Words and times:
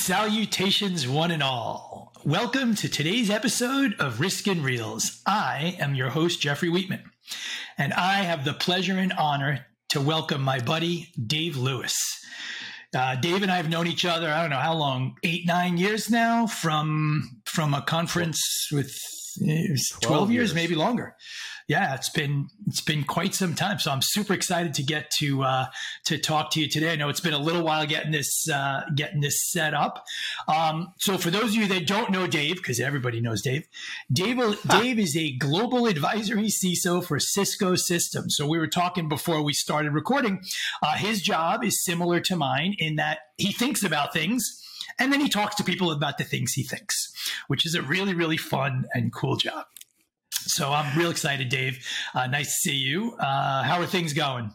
Salutations, 0.00 1.06
one 1.06 1.30
and 1.30 1.42
all. 1.42 2.14
Welcome 2.24 2.74
to 2.76 2.88
today's 2.88 3.28
episode 3.28 3.94
of 3.98 4.18
Risk 4.18 4.46
and 4.46 4.64
Reels. 4.64 5.20
I 5.26 5.76
am 5.78 5.94
your 5.94 6.08
host, 6.08 6.40
Jeffrey 6.40 6.70
Wheatman, 6.70 7.02
and 7.76 7.92
I 7.92 8.22
have 8.22 8.46
the 8.46 8.54
pleasure 8.54 8.96
and 8.96 9.12
honor 9.12 9.66
to 9.90 10.00
welcome 10.00 10.40
my 10.40 10.58
buddy, 10.58 11.12
Dave 11.26 11.58
Lewis. 11.58 11.94
Uh, 12.96 13.16
Dave 13.16 13.42
and 13.42 13.52
I 13.52 13.58
have 13.58 13.68
known 13.68 13.86
each 13.86 14.06
other, 14.06 14.32
I 14.32 14.40
don't 14.40 14.48
know 14.48 14.56
how 14.56 14.72
long, 14.72 15.16
eight, 15.22 15.46
nine 15.46 15.76
years 15.76 16.08
now 16.08 16.46
from 16.46 17.42
from 17.44 17.74
a 17.74 17.82
conference 17.82 18.68
with 18.72 18.96
it 19.36 19.70
was 19.70 19.86
12, 20.00 20.02
12 20.02 20.30
years, 20.30 20.48
years, 20.48 20.54
maybe 20.54 20.76
longer 20.76 21.14
yeah, 21.70 21.94
it's 21.94 22.08
been 22.08 22.48
it's 22.66 22.80
been 22.80 23.04
quite 23.04 23.32
some 23.32 23.54
time. 23.54 23.78
So 23.78 23.92
I'm 23.92 24.02
super 24.02 24.32
excited 24.32 24.74
to 24.74 24.82
get 24.82 25.08
to 25.20 25.44
uh, 25.44 25.66
to 26.06 26.18
talk 26.18 26.50
to 26.50 26.60
you 26.60 26.68
today. 26.68 26.92
I 26.92 26.96
know 26.96 27.08
it's 27.08 27.20
been 27.20 27.32
a 27.32 27.38
little 27.38 27.62
while 27.62 27.86
getting 27.86 28.10
this 28.10 28.48
uh, 28.48 28.80
getting 28.96 29.20
this 29.20 29.48
set 29.52 29.72
up. 29.72 30.04
Um, 30.48 30.92
so 30.98 31.16
for 31.16 31.30
those 31.30 31.50
of 31.50 31.54
you 31.54 31.68
that 31.68 31.86
don't 31.86 32.10
know 32.10 32.26
Dave, 32.26 32.56
because 32.56 32.80
everybody 32.80 33.20
knows 33.20 33.40
Dave, 33.40 33.68
Dave 34.12 34.40
Dave 34.66 34.98
is 34.98 35.16
a 35.16 35.36
global 35.36 35.86
advisory 35.86 36.48
CISO 36.48 37.04
for 37.04 37.20
Cisco 37.20 37.76
Systems. 37.76 38.34
So 38.36 38.48
we 38.48 38.58
were 38.58 38.66
talking 38.66 39.08
before 39.08 39.40
we 39.40 39.52
started 39.52 39.92
recording. 39.92 40.42
Uh, 40.82 40.96
his 40.96 41.22
job 41.22 41.62
is 41.62 41.84
similar 41.84 42.18
to 42.18 42.34
mine 42.34 42.74
in 42.80 42.96
that 42.96 43.18
he 43.36 43.52
thinks 43.52 43.84
about 43.84 44.12
things 44.12 44.60
and 44.98 45.12
then 45.12 45.20
he 45.20 45.28
talks 45.28 45.54
to 45.54 45.62
people 45.62 45.92
about 45.92 46.18
the 46.18 46.24
things 46.24 46.54
he 46.54 46.64
thinks, 46.64 47.12
which 47.46 47.64
is 47.64 47.76
a 47.76 47.82
really, 47.82 48.12
really 48.12 48.36
fun 48.36 48.86
and 48.92 49.12
cool 49.12 49.36
job. 49.36 49.66
So 50.46 50.70
I'm 50.72 50.96
real 50.98 51.10
excited, 51.10 51.48
Dave. 51.48 51.84
Uh, 52.14 52.26
nice 52.26 52.46
to 52.46 52.70
see 52.70 52.76
you. 52.76 53.14
Uh, 53.18 53.62
how 53.62 53.80
are 53.80 53.86
things 53.86 54.12
going? 54.12 54.52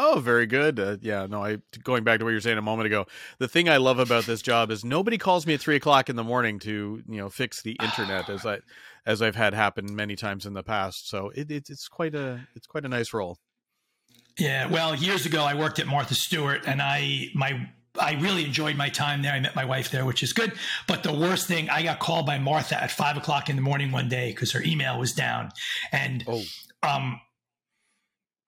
Oh, 0.00 0.20
very 0.20 0.46
good. 0.46 0.78
Uh, 0.78 0.96
yeah, 1.00 1.26
no, 1.26 1.44
I 1.44 1.58
going 1.82 2.04
back 2.04 2.20
to 2.20 2.24
what 2.24 2.30
you 2.30 2.36
were 2.36 2.40
saying 2.40 2.56
a 2.56 2.62
moment 2.62 2.86
ago. 2.86 3.06
The 3.38 3.48
thing 3.48 3.68
I 3.68 3.78
love 3.78 3.98
about 3.98 4.26
this 4.26 4.40
job 4.40 4.70
is 4.70 4.84
nobody 4.84 5.18
calls 5.18 5.44
me 5.44 5.54
at 5.54 5.60
three 5.60 5.74
o'clock 5.74 6.08
in 6.08 6.14
the 6.14 6.22
morning 6.22 6.60
to 6.60 7.02
you 7.08 7.16
know 7.16 7.28
fix 7.28 7.62
the 7.62 7.76
internet 7.82 8.30
as 8.30 8.46
I 8.46 8.60
as 9.06 9.20
I've 9.22 9.34
had 9.34 9.54
happen 9.54 9.96
many 9.96 10.14
times 10.14 10.46
in 10.46 10.54
the 10.54 10.62
past. 10.62 11.08
So 11.08 11.30
it, 11.34 11.50
it, 11.50 11.68
it's 11.68 11.88
quite 11.88 12.14
a 12.14 12.46
it's 12.54 12.68
quite 12.68 12.84
a 12.84 12.88
nice 12.88 13.12
role. 13.12 13.38
Yeah, 14.38 14.68
well, 14.68 14.94
years 14.94 15.26
ago 15.26 15.42
I 15.42 15.54
worked 15.54 15.80
at 15.80 15.88
Martha 15.88 16.14
Stewart, 16.14 16.62
and 16.64 16.80
I 16.80 17.26
my 17.34 17.68
I 18.00 18.12
really 18.14 18.44
enjoyed 18.44 18.76
my 18.76 18.88
time 18.88 19.22
there. 19.22 19.32
I 19.32 19.40
met 19.40 19.54
my 19.54 19.64
wife 19.64 19.90
there, 19.90 20.04
which 20.04 20.22
is 20.22 20.32
good. 20.32 20.52
But 20.86 21.02
the 21.02 21.12
worst 21.12 21.46
thing, 21.46 21.68
I 21.70 21.82
got 21.82 21.98
called 21.98 22.26
by 22.26 22.38
Martha 22.38 22.82
at 22.82 22.90
five 22.90 23.16
o'clock 23.16 23.48
in 23.48 23.56
the 23.56 23.62
morning 23.62 23.92
one 23.92 24.08
day 24.08 24.30
because 24.30 24.52
her 24.52 24.62
email 24.62 24.98
was 24.98 25.12
down, 25.12 25.50
and 25.92 26.24
oh. 26.26 26.42
um, 26.82 27.20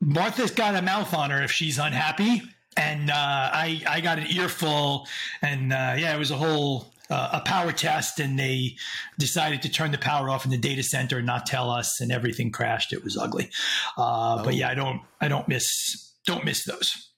Martha's 0.01 0.51
got 0.51 0.75
a 0.75 0.83
mouth 0.83 1.12
on 1.15 1.31
her 1.31 1.42
if 1.42 1.53
she's 1.53 1.79
unhappy, 1.79 2.42
and 2.77 3.11
uh, 3.11 3.15
I 3.15 3.83
I 3.87 4.01
got 4.01 4.19
an 4.19 4.27
earful, 4.29 5.07
and 5.42 5.73
uh, 5.73 5.95
yeah, 5.98 6.14
it 6.14 6.19
was 6.19 6.31
a 6.31 6.37
whole 6.37 6.92
uh, 7.11 7.31
a 7.35 7.41
power 7.41 7.73
test, 7.73 8.20
and 8.20 8.39
they 8.39 8.77
decided 9.19 9.62
to 9.62 9.69
turn 9.69 9.91
the 9.91 9.98
power 9.98 10.31
off 10.31 10.45
in 10.45 10.51
the 10.51 10.59
data 10.59 10.83
center 10.83 11.19
and 11.19 11.27
not 11.27 11.47
tell 11.47 11.70
us, 11.70 12.01
and 12.01 12.12
everything 12.12 12.51
crashed. 12.51 12.92
It 12.92 13.05
was 13.05 13.17
ugly, 13.17 13.51
oh. 13.98 14.42
but 14.45 14.55
yeah, 14.55 14.70
I 14.70 14.75
don't 14.75 15.03
I 15.20 15.29
don't 15.29 15.48
miss 15.48 16.12
don't 16.25 16.45
miss 16.45 16.64
those. 16.64 17.09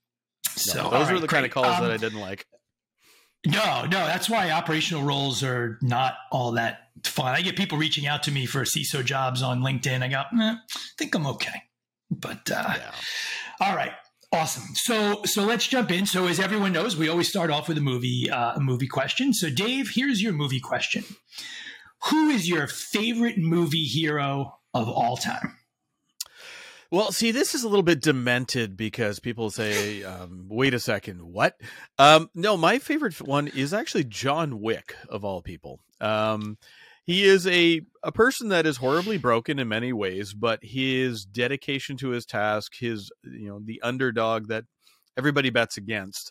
So 0.56 0.90
those 0.90 1.08
were 1.08 1.14
right, 1.14 1.20
the 1.20 1.28
kind 1.28 1.44
of 1.44 1.52
calls 1.52 1.78
um, 1.78 1.84
that 1.84 1.92
I 1.92 1.96
didn't 1.96 2.20
like. 2.20 2.46
No, 3.46 3.82
no, 3.84 4.06
that's 4.06 4.30
why 4.30 4.50
operational 4.50 5.02
roles 5.02 5.42
are 5.42 5.78
not 5.82 6.14
all 6.30 6.52
that 6.52 6.90
fun. 7.04 7.34
I 7.34 7.42
get 7.42 7.56
people 7.56 7.76
reaching 7.76 8.06
out 8.06 8.22
to 8.24 8.30
me 8.30 8.46
for 8.46 8.62
CISO 8.62 9.04
jobs 9.04 9.42
on 9.42 9.62
LinkedIn. 9.62 10.02
I 10.02 10.08
go, 10.08 10.20
eh, 10.20 10.54
I 10.54 10.56
think 10.96 11.14
I'm 11.14 11.26
okay. 11.26 11.62
But 12.10 12.50
uh, 12.50 12.74
yeah. 12.76 12.92
all 13.60 13.74
right, 13.74 13.92
awesome. 14.32 14.74
So 14.74 15.22
so 15.24 15.44
let's 15.44 15.66
jump 15.66 15.90
in. 15.90 16.06
So 16.06 16.26
as 16.26 16.38
everyone 16.38 16.72
knows, 16.72 16.96
we 16.96 17.08
always 17.08 17.28
start 17.28 17.50
off 17.50 17.68
with 17.68 17.78
a 17.78 17.82
movie 17.82 18.30
uh, 18.30 18.54
a 18.54 18.60
movie 18.60 18.86
question. 18.86 19.32
So 19.34 19.50
Dave, 19.50 19.90
here's 19.94 20.22
your 20.22 20.32
movie 20.32 20.60
question. 20.60 21.04
Who 22.10 22.28
is 22.28 22.48
your 22.48 22.66
favorite 22.66 23.38
movie 23.38 23.84
hero 23.84 24.58
of 24.74 24.88
all 24.88 25.16
time? 25.16 25.56
Well, 26.92 27.10
see, 27.10 27.30
this 27.30 27.54
is 27.54 27.64
a 27.64 27.68
little 27.70 27.82
bit 27.82 28.02
demented 28.02 28.76
because 28.76 29.18
people 29.18 29.50
say, 29.50 30.02
um, 30.02 30.44
"Wait 30.50 30.74
a 30.74 30.78
second, 30.78 31.22
what?" 31.22 31.58
Um, 31.98 32.28
no, 32.34 32.58
my 32.58 32.78
favorite 32.78 33.18
one 33.22 33.48
is 33.48 33.72
actually 33.72 34.04
John 34.04 34.60
Wick, 34.60 34.94
of 35.08 35.24
all 35.24 35.40
people. 35.40 35.80
Um, 36.02 36.58
he 37.06 37.24
is 37.24 37.46
a 37.46 37.80
a 38.02 38.12
person 38.12 38.50
that 38.50 38.66
is 38.66 38.76
horribly 38.76 39.16
broken 39.16 39.58
in 39.58 39.68
many 39.68 39.94
ways, 39.94 40.34
but 40.34 40.62
his 40.62 41.24
dedication 41.24 41.96
to 41.96 42.10
his 42.10 42.26
task, 42.26 42.74
his 42.78 43.10
you 43.24 43.48
know 43.48 43.58
the 43.64 43.80
underdog 43.80 44.48
that 44.48 44.64
everybody 45.16 45.48
bets 45.48 45.78
against, 45.78 46.30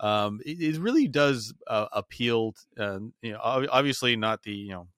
um, 0.00 0.40
it, 0.42 0.58
it, 0.58 0.80
really 0.80 1.06
does 1.06 1.52
uh, 1.66 1.88
appeal. 1.92 2.54
Uh, 2.78 3.00
you 3.20 3.32
know, 3.32 3.40
obviously 3.42 4.16
not 4.16 4.42
the 4.42 4.52
you 4.52 4.70
know 4.70 4.88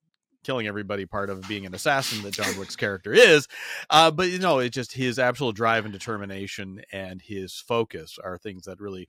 killing 0.45 0.67
everybody 0.67 1.07
part 1.07 1.31
of 1.31 1.47
being 1.49 1.67
an 1.67 1.75
assassin 1.75 2.23
that 2.23 2.35
John 2.35 2.59
Wick's 2.59 2.77
character 2.77 3.13
is. 3.13 3.47
Uh, 3.89 4.11
but 4.11 4.29
you 4.29 4.39
know, 4.39 4.59
it's 4.59 4.75
just 4.75 4.95
his 4.95 5.19
absolute 5.19 5.57
drive 5.57 5.85
and 5.85 5.93
determination 5.93 6.83
and 6.93 7.21
his 7.23 7.55
focus 7.57 8.19
are 8.23 8.39
things 8.39 8.65
that 8.65 8.81
really 8.81 9.09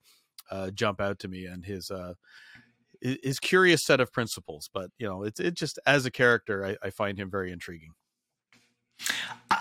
uh, 0.49 0.69
jump 0.71 0.99
out 0.99 1.19
to 1.19 1.27
me, 1.27 1.45
and 1.45 1.65
his 1.65 1.89
uh, 1.89 2.13
his 3.01 3.39
curious 3.39 3.83
set 3.85 3.99
of 3.99 4.11
principles. 4.11 4.69
But 4.73 4.91
you 4.97 5.07
know, 5.07 5.23
it's 5.23 5.39
it 5.39 5.55
just 5.55 5.79
as 5.85 6.05
a 6.05 6.11
character, 6.11 6.65
I, 6.65 6.77
I 6.83 6.89
find 6.89 7.17
him 7.17 7.31
very 7.31 7.51
intriguing. 7.51 7.93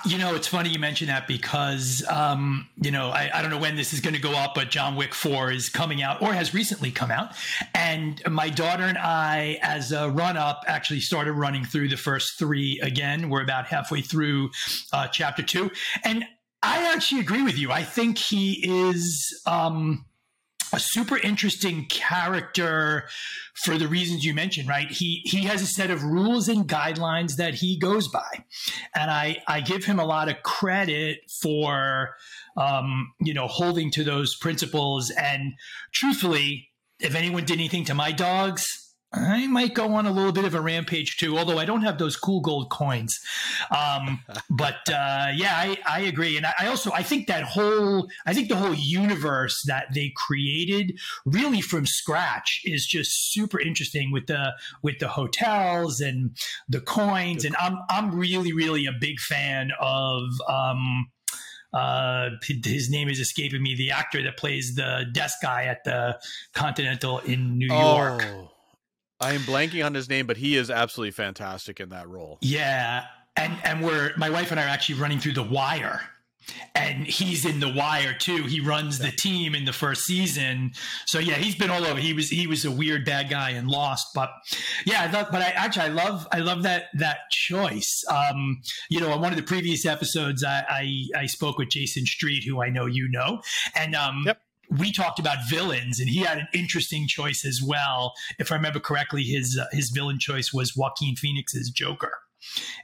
You 0.07 0.19
know, 0.19 0.37
it's 0.37 0.47
funny 0.47 0.71
you 0.71 0.79
mention 0.79 1.09
that 1.09 1.27
because, 1.27 2.05
um, 2.09 2.69
you 2.81 2.93
know, 2.93 3.09
I, 3.11 3.29
I, 3.35 3.43
don't 3.43 3.51
know 3.51 3.59
when 3.59 3.75
this 3.75 3.93
is 3.93 4.01
going 4.01 4.15
to 4.15 4.21
go 4.21 4.33
up, 4.33 4.55
but 4.55 4.71
John 4.71 4.95
Wick 4.95 5.13
4 5.13 5.51
is 5.51 5.69
coming 5.69 6.01
out 6.01 6.23
or 6.23 6.33
has 6.33 6.55
recently 6.55 6.93
come 6.93 7.11
out. 7.11 7.33
And 7.75 8.23
my 8.31 8.51
daughter 8.51 8.85
and 8.85 8.97
I, 8.97 9.59
as 9.63 9.91
a 9.91 10.09
run 10.09 10.37
up, 10.37 10.63
actually 10.69 11.01
started 11.01 11.33
running 11.33 11.65
through 11.65 11.89
the 11.89 11.97
first 11.97 12.39
three 12.39 12.79
again. 12.81 13.31
We're 13.31 13.43
about 13.43 13.67
halfway 13.67 14.01
through 14.01 14.51
uh, 14.93 15.09
chapter 15.09 15.43
two. 15.43 15.73
And 16.05 16.25
I 16.63 16.95
actually 16.95 17.21
agree 17.21 17.43
with 17.43 17.59
you. 17.59 17.73
I 17.73 17.83
think 17.83 18.17
he 18.17 18.61
is. 18.63 19.43
Um, 19.47 20.05
a 20.73 20.79
super 20.81 21.19
interesting 21.19 21.87
character 21.87 23.09
for 23.65 23.77
the 23.77 23.89
reasons 23.89 24.25
you 24.25 24.35
mentioned, 24.35 24.69
right? 24.69 24.91
He 24.91 25.23
he 25.25 25.45
has 25.45 25.63
a 25.63 25.67
set 25.67 25.91
of 25.91 26.03
rules 26.03 26.49
and 26.49 26.69
guidelines 26.69 27.37
that 27.37 27.55
he 27.55 27.79
goes 27.79 28.09
by, 28.09 28.45
and 28.95 29.11
I 29.11 29.43
I 29.47 29.61
give 29.61 29.85
him 29.85 29.99
a 29.99 30.05
lot 30.05 30.29
of 30.29 30.43
credit 30.43 31.19
for 31.43 32.11
um, 32.57 33.13
you 33.21 33.35
know 33.35 33.47
holding 33.47 33.91
to 33.93 34.05
those 34.05 34.37
principles. 34.37 35.11
And 35.11 35.53
truthfully, 35.93 36.69
if 36.99 37.15
anyone 37.15 37.45
did 37.45 37.59
anything 37.59 37.85
to 37.87 37.95
my 37.95 38.13
dogs, 38.13 38.90
I 39.13 39.49
might 39.49 39.75
go 39.75 39.95
on 39.95 40.07
a 40.07 40.13
little 40.13 40.31
bit 40.31 40.45
of 40.45 40.55
a 40.55 40.61
rampage 40.61 41.17
too, 41.17 41.37
although 41.37 41.59
I 41.59 41.65
don't 41.65 41.83
have 41.83 41.99
those 41.99 42.15
cool 42.15 42.41
gold 42.41 42.71
coins. 42.71 43.19
Um, 43.77 44.21
but 44.51 44.89
uh, 44.89 45.33
yeah, 45.35 45.55
I, 45.57 45.79
I, 45.89 46.01
agree, 46.03 46.37
and 46.37 46.47
I 46.47 46.69
also 46.69 46.93
I 46.93 47.03
think 47.03 47.27
that 47.27 47.43
whole 47.43 48.09
I 48.25 48.35
think 48.35 48.49
the 48.49 48.57
whole 48.57 48.75
universe 48.75 49.63
that 49.67 49.87
they 49.95 50.13
created 50.15 50.99
really 51.25 51.61
from 51.61 51.87
scratch 51.87 52.61
is 52.65 52.87
just 52.87 53.33
super 53.33 53.61
interesting 53.61 54.13
with 54.13 54.27
the 54.27 54.53
with 54.83 55.01
the 55.01 55.09
hotels 55.09 56.01
and 56.01 56.37
the 56.69 56.81
coins, 56.81 57.45
and 57.45 57.57
I'm 57.61 57.79
I'm 57.89 58.15
really 58.15 58.53
really 58.53 58.87
a 58.87 58.93
big 58.93 59.19
fan 59.19 59.71
of. 59.81 60.23
Um, 60.49 61.11
uh, 61.73 62.31
his 62.65 62.91
name 62.91 63.09
is 63.09 63.21
escaping 63.21 63.63
me. 63.63 63.77
The 63.77 63.93
actor 63.93 64.21
that 64.25 64.37
plays 64.37 64.75
the 64.75 65.05
desk 65.13 65.37
guy 65.41 65.67
at 65.67 65.85
the 65.85 66.19
Continental 66.53 67.21
in 67.21 67.59
New 67.59 67.69
York. 67.69 68.27
Oh. 68.27 68.50
I 69.21 69.35
am 69.35 69.43
blanking 69.43 69.85
on 69.85 69.95
his 69.95 70.09
name, 70.09 70.27
but 70.27 70.39
he 70.39 70.57
is 70.57 70.71
absolutely 70.71 71.11
fantastic 71.13 71.79
in 71.79 71.91
that 71.91 72.09
role. 72.09 72.39
Yeah, 72.41 73.05
and 73.37 73.57
and 73.65 73.85
we're 73.85 74.13
my 74.17 74.31
wife 74.31 74.51
and 74.51 74.59
I 74.59 74.65
are 74.65 74.69
actually 74.69 74.99
running 74.99 75.19
through 75.19 75.35
the 75.35 75.43
Wire, 75.43 76.01
and 76.75 77.07
he's 77.07 77.45
in 77.45 77.61
the 77.61 77.69
Wire 77.69 78.15
too. 78.19 78.45
He 78.45 78.61
runs 78.61 78.99
the 78.99 79.11
team 79.11 79.55
in 79.55 79.67
the 79.67 79.75
first 79.75 80.05
season, 80.05 80.73
so 81.07 81.19
yeah, 81.19 81.35
he's 81.35 81.55
been 81.55 81.69
all 81.69 81.85
over. 81.85 82.01
He 82.01 82.15
was 82.15 82.31
he 82.31 82.47
was 82.47 82.65
a 82.65 82.71
weird 82.71 83.05
bad 83.05 83.29
guy 83.29 83.51
and 83.51 83.69
Lost, 83.69 84.07
but 84.15 84.31
yeah, 84.87 85.03
I 85.03 85.11
love, 85.13 85.29
but 85.31 85.43
I 85.43 85.51
actually 85.51 85.85
I 85.85 85.89
love 85.89 86.27
I 86.33 86.39
love 86.39 86.63
that 86.63 86.85
that 86.95 87.19
choice. 87.31 88.03
Um, 88.09 88.63
you 88.89 89.01
know, 89.01 89.13
on 89.13 89.21
one 89.21 89.33
of 89.33 89.37
the 89.37 89.45
previous 89.45 89.85
episodes, 89.85 90.43
I 90.43 90.65
I, 91.15 91.21
I 91.23 91.27
spoke 91.27 91.59
with 91.59 91.69
Jayson 91.69 92.07
Street, 92.07 92.45
who 92.49 92.63
I 92.63 92.71
know 92.71 92.87
you 92.87 93.09
know, 93.11 93.43
and 93.75 93.95
um. 93.95 94.23
Yep 94.25 94.41
we 94.79 94.93
talked 94.93 95.19
about 95.19 95.39
villains, 95.49 96.01
and 96.01 96.09
he 96.09 96.21
had 96.21 96.39
an 96.39 96.49
interesting 96.55 97.07
choice 97.09 97.45
as 97.45 97.61
well. 97.65 98.13
If 98.39 98.53
I 98.53 98.57
remember 98.57 98.81
correctly, 98.81 99.25
his 99.25 99.59
uh, 99.61 99.67
his 99.73 99.91
villain 99.91 100.19
choice 100.19 100.53
was 100.53 100.77
Joaquin 100.77 101.17
Phoenix's 101.17 101.71
Joker, 101.71 102.13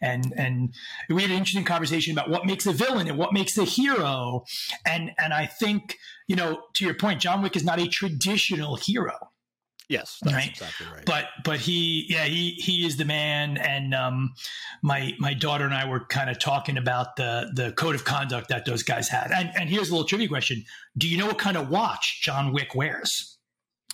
and 0.00 0.32
and 0.36 0.74
we 1.08 1.22
had 1.22 1.30
an 1.30 1.36
interesting 1.36 1.64
conversation 1.64 2.12
about 2.12 2.30
what 2.30 2.44
makes 2.44 2.66
a 2.66 2.72
villain 2.72 3.08
and 3.08 3.18
what 3.18 3.32
makes 3.32 3.56
a 3.56 3.64
hero, 3.64 4.44
and 4.86 5.12
and 5.18 5.32
I 5.32 5.46
think 5.46 5.96
you 6.26 6.36
know 6.36 6.62
to 6.74 6.84
your 6.84 6.94
point, 6.94 7.20
John 7.20 7.42
Wick 7.42 7.56
is 7.56 7.64
not 7.64 7.80
a 7.80 7.86
traditional 7.86 8.76
hero. 8.76 9.14
Yes, 9.88 10.18
that's 10.22 10.34
right? 10.34 10.48
exactly 10.48 10.86
right. 10.92 11.04
But 11.06 11.26
but 11.44 11.60
he 11.60 12.06
yeah 12.08 12.24
he 12.24 12.50
he 12.52 12.84
is 12.84 12.96
the 12.96 13.04
man, 13.04 13.56
and 13.56 13.94
um, 13.94 14.34
my 14.82 15.14
my 15.20 15.32
daughter 15.32 15.64
and 15.64 15.72
I 15.72 15.88
were 15.88 16.00
kind 16.00 16.28
of 16.28 16.40
talking 16.40 16.76
about 16.76 17.14
the 17.14 17.50
the 17.54 17.70
code 17.72 17.94
of 17.94 18.04
conduct 18.04 18.48
that 18.48 18.64
those 18.64 18.82
guys 18.82 19.08
had. 19.08 19.30
And 19.30 19.52
and 19.56 19.70
here's 19.70 19.88
a 19.88 19.92
little 19.92 20.06
trivia 20.06 20.26
question: 20.26 20.64
Do 20.98 21.08
you 21.08 21.16
know 21.16 21.26
what 21.26 21.38
kind 21.38 21.56
of 21.56 21.70
watch 21.70 22.20
John 22.22 22.52
Wick 22.52 22.74
wears? 22.74 23.38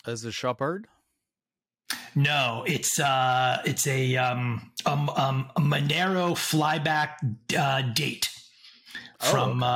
As 0.06 0.24
a 0.24 0.32
Shepard? 0.32 0.86
No, 2.14 2.64
it's 2.66 2.98
uh, 2.98 3.60
it's 3.66 3.86
a 3.86 4.16
um, 4.16 4.72
um, 4.86 5.10
um 5.10 5.50
a 5.56 5.60
Manero 5.60 6.32
flyback 6.32 7.16
uh, 7.58 7.82
date 7.92 8.28
from 9.22 9.62
oh, 9.62 9.66
uh, 9.66 9.68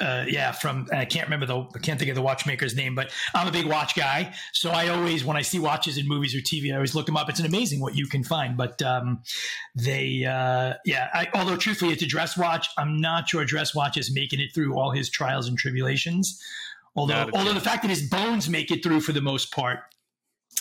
uh, 0.00 0.04
uh, 0.04 0.24
yeah 0.28 0.52
from 0.52 0.88
I 0.92 1.04
can't 1.04 1.26
remember 1.26 1.46
the 1.46 1.60
I 1.74 1.78
can't 1.78 1.98
think 1.98 2.10
of 2.10 2.14
the 2.14 2.22
watchmaker's 2.22 2.74
name, 2.74 2.94
but 2.94 3.10
I'm 3.34 3.46
a 3.46 3.52
big 3.52 3.66
watch 3.66 3.94
guy, 3.94 4.34
so 4.52 4.70
I 4.70 4.88
always 4.88 5.24
when 5.24 5.36
I 5.36 5.42
see 5.42 5.58
watches 5.58 5.98
in 5.98 6.08
movies 6.08 6.34
or 6.34 6.38
TV, 6.38 6.72
I 6.72 6.76
always 6.76 6.94
look 6.94 7.06
them 7.06 7.16
up. 7.16 7.28
It's 7.28 7.40
an 7.40 7.46
amazing 7.46 7.80
what 7.80 7.96
you 7.96 8.06
can 8.06 8.24
find, 8.24 8.56
but 8.56 8.80
um, 8.82 9.22
they 9.74 10.24
uh, 10.24 10.74
yeah. 10.84 11.08
I, 11.12 11.28
although 11.34 11.56
truthfully, 11.56 11.92
it's 11.92 12.02
a 12.02 12.06
dress 12.06 12.36
watch. 12.36 12.68
I'm 12.78 13.00
not 13.00 13.28
sure 13.28 13.42
a 13.42 13.46
dress 13.46 13.74
watch 13.74 13.96
is 13.96 14.12
making 14.12 14.40
it 14.40 14.54
through 14.54 14.76
all 14.78 14.90
his 14.90 15.10
trials 15.10 15.48
and 15.48 15.58
tribulations. 15.58 16.42
Although 16.96 17.30
although 17.34 17.54
the 17.54 17.60
fact 17.60 17.82
that 17.82 17.90
his 17.90 18.08
bones 18.08 18.48
make 18.48 18.70
it 18.70 18.82
through 18.82 19.00
for 19.00 19.12
the 19.12 19.20
most 19.20 19.52
part, 19.52 19.80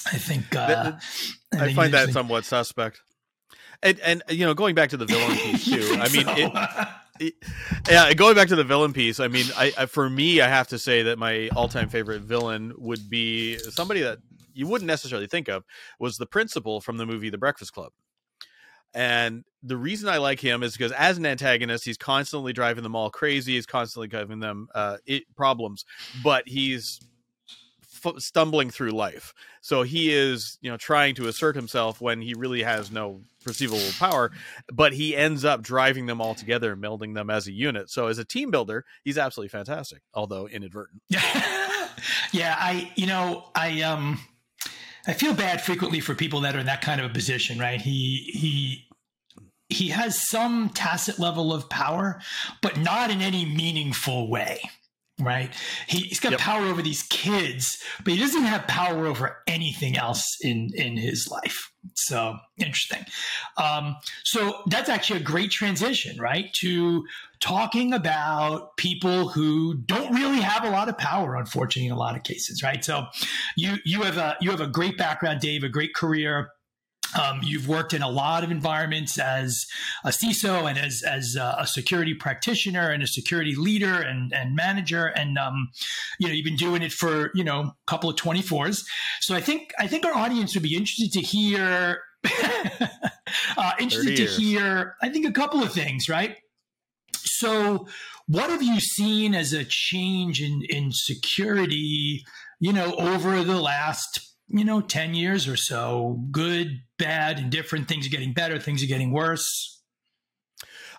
I 0.05 0.17
think 0.17 0.55
uh, 0.55 0.93
I, 1.53 1.65
I 1.65 1.73
find 1.73 1.93
that 1.93 2.09
somewhat 2.09 2.45
suspect. 2.45 3.01
And 3.83 3.99
and 3.99 4.23
you 4.29 4.45
know, 4.45 4.53
going 4.53 4.75
back 4.75 4.89
to 4.89 4.97
the 4.97 5.05
villain 5.05 5.37
piece 5.37 5.65
too. 5.65 5.97
I 6.01 6.09
mean, 6.09 6.25
so? 6.25 6.33
it, 6.35 6.87
yeah, 7.89 8.13
going 8.13 8.35
back 8.35 8.47
to 8.49 8.55
the 8.55 8.63
villain 8.63 8.93
piece, 8.93 9.19
I 9.19 9.27
mean, 9.27 9.45
I, 9.55 9.73
I, 9.77 9.85
for 9.85 10.09
me, 10.09 10.41
I 10.41 10.47
have 10.47 10.67
to 10.69 10.79
say 10.79 11.03
that 11.03 11.17
my 11.17 11.49
all-time 11.55 11.89
favorite 11.89 12.21
villain 12.21 12.73
would 12.77 13.09
be 13.09 13.57
somebody 13.57 14.01
that 14.01 14.19
you 14.53 14.67
wouldn't 14.67 14.87
necessarily 14.87 15.27
think 15.27 15.47
of 15.47 15.63
was 15.99 16.17
the 16.17 16.25
principal 16.25 16.81
from 16.81 16.97
the 16.97 17.05
movie 17.05 17.29
The 17.29 17.37
Breakfast 17.37 17.73
Club. 17.73 17.91
And 18.93 19.43
the 19.61 19.77
reason 19.77 20.09
I 20.09 20.17
like 20.17 20.39
him 20.39 20.63
is 20.63 20.73
because 20.73 20.91
as 20.93 21.17
an 21.17 21.25
antagonist, 21.25 21.85
he's 21.85 21.97
constantly 21.97 22.53
driving 22.53 22.83
them 22.83 22.95
all 22.95 23.09
crazy. 23.09 23.53
He's 23.53 23.65
constantly 23.65 24.07
giving 24.07 24.39
them 24.39 24.67
uh, 24.73 24.97
it, 25.05 25.23
problems, 25.35 25.85
but 26.23 26.47
he's 26.47 26.99
stumbling 28.17 28.69
through 28.69 28.91
life. 28.91 29.33
So 29.61 29.83
he 29.83 30.13
is, 30.13 30.57
you 30.61 30.69
know, 30.69 30.77
trying 30.77 31.15
to 31.15 31.27
assert 31.27 31.55
himself 31.55 32.01
when 32.01 32.21
he 32.21 32.33
really 32.33 32.63
has 32.63 32.91
no 32.91 33.21
perceivable 33.43 33.91
power, 33.97 34.31
but 34.71 34.93
he 34.93 35.15
ends 35.15 35.45
up 35.45 35.61
driving 35.61 36.05
them 36.05 36.21
all 36.21 36.35
together 36.35 36.73
and 36.73 36.83
melding 36.83 37.13
them 37.13 37.29
as 37.29 37.47
a 37.47 37.51
unit. 37.51 37.89
So 37.89 38.07
as 38.07 38.17
a 38.17 38.25
team 38.25 38.51
builder, 38.51 38.85
he's 39.03 39.17
absolutely 39.17 39.49
fantastic, 39.49 40.01
although 40.13 40.47
inadvertent. 40.47 41.01
yeah, 41.09 42.55
I, 42.57 42.91
you 42.95 43.07
know, 43.07 43.49
I 43.55 43.81
um 43.81 44.19
I 45.07 45.13
feel 45.13 45.33
bad 45.33 45.61
frequently 45.61 46.01
for 46.01 46.15
people 46.15 46.41
that 46.41 46.55
are 46.55 46.59
in 46.59 46.65
that 46.65 46.81
kind 46.81 46.99
of 46.99 47.09
a 47.09 47.13
position, 47.13 47.57
right? 47.59 47.81
He 47.81 48.29
he 48.33 48.87
he 49.69 49.89
has 49.89 50.29
some 50.29 50.69
tacit 50.69 51.19
level 51.19 51.53
of 51.53 51.69
power, 51.69 52.21
but 52.61 52.77
not 52.77 53.11
in 53.11 53.21
any 53.21 53.45
meaningful 53.45 54.29
way 54.29 54.61
right? 55.19 55.51
He, 55.87 56.07
has 56.09 56.19
got 56.19 56.31
yep. 56.33 56.39
power 56.39 56.65
over 56.65 56.81
these 56.81 57.03
kids, 57.03 57.81
but 58.03 58.13
he 58.13 58.19
doesn't 58.19 58.43
have 58.43 58.67
power 58.67 59.05
over 59.07 59.37
anything 59.47 59.97
else 59.97 60.37
in 60.41 60.69
in 60.75 60.97
his 60.97 61.27
life. 61.29 61.71
So 61.95 62.37
interesting. 62.57 63.05
Um, 63.57 63.95
so 64.23 64.61
that's 64.67 64.89
actually 64.89 65.21
a 65.21 65.23
great 65.23 65.51
transition, 65.51 66.19
right? 66.19 66.53
To 66.55 67.05
talking 67.39 67.93
about 67.93 68.77
people 68.77 69.29
who 69.29 69.75
don't 69.75 70.13
really 70.13 70.41
have 70.41 70.63
a 70.63 70.69
lot 70.69 70.89
of 70.89 70.97
power, 70.97 71.35
unfortunately, 71.35 71.87
in 71.87 71.93
a 71.93 71.97
lot 71.97 72.15
of 72.15 72.23
cases, 72.23 72.61
right? 72.61 72.83
So 72.83 73.07
you 73.55 73.77
you 73.85 74.03
have 74.03 74.17
a 74.17 74.37
you 74.39 74.51
have 74.51 74.61
a 74.61 74.67
great 74.67 74.97
background, 74.97 75.39
Dave, 75.39 75.63
a 75.63 75.69
great 75.69 75.95
career 75.95 76.49
um, 77.15 77.41
you've 77.43 77.67
worked 77.67 77.93
in 77.93 78.01
a 78.01 78.09
lot 78.09 78.43
of 78.43 78.51
environments 78.51 79.17
as 79.19 79.65
a 80.03 80.09
CISO 80.09 80.69
and 80.69 80.77
as, 80.77 81.03
as 81.07 81.35
a 81.35 81.65
security 81.65 82.13
practitioner 82.13 82.89
and 82.89 83.01
a 83.01 83.07
security 83.07 83.55
leader 83.55 84.01
and, 84.01 84.33
and 84.33 84.55
manager. 84.55 85.05
And, 85.05 85.37
um, 85.37 85.69
you 86.19 86.27
know, 86.27 86.33
you've 86.33 86.45
been 86.45 86.55
doing 86.55 86.81
it 86.81 86.91
for, 86.91 87.31
you 87.33 87.43
know, 87.43 87.59
a 87.59 87.73
couple 87.87 88.09
of 88.09 88.15
24s. 88.15 88.83
So 89.21 89.35
I 89.35 89.41
think, 89.41 89.71
I 89.79 89.87
think 89.87 90.05
our 90.05 90.13
audience 90.13 90.53
would 90.55 90.63
be 90.63 90.75
interested 90.75 91.11
to 91.13 91.21
hear, 91.21 92.01
uh, 93.57 93.71
interested 93.79 94.17
to 94.17 94.25
hear, 94.25 94.95
I 95.01 95.09
think 95.09 95.25
a 95.25 95.31
couple 95.31 95.63
of 95.63 95.71
things, 95.71 96.09
right? 96.09 96.37
So 97.15 97.87
what 98.27 98.49
have 98.49 98.63
you 98.63 98.79
seen 98.79 99.33
as 99.33 99.53
a 99.53 99.63
change 99.63 100.41
in, 100.41 100.61
in 100.69 100.91
security, 100.91 102.25
you 102.59 102.73
know, 102.73 102.93
over 102.95 103.43
the 103.43 103.59
last 103.59 104.26
you 104.47 104.63
know, 104.63 104.81
10 104.81 105.13
years 105.13 105.47
or 105.47 105.57
so, 105.57 106.23
good, 106.31 106.81
bad, 106.97 107.39
and 107.39 107.51
different 107.51 107.87
things 107.87 108.07
are 108.07 108.11
getting 108.11 108.33
better, 108.33 108.59
things 108.59 108.83
are 108.83 108.87
getting 108.87 109.11
worse? 109.11 109.81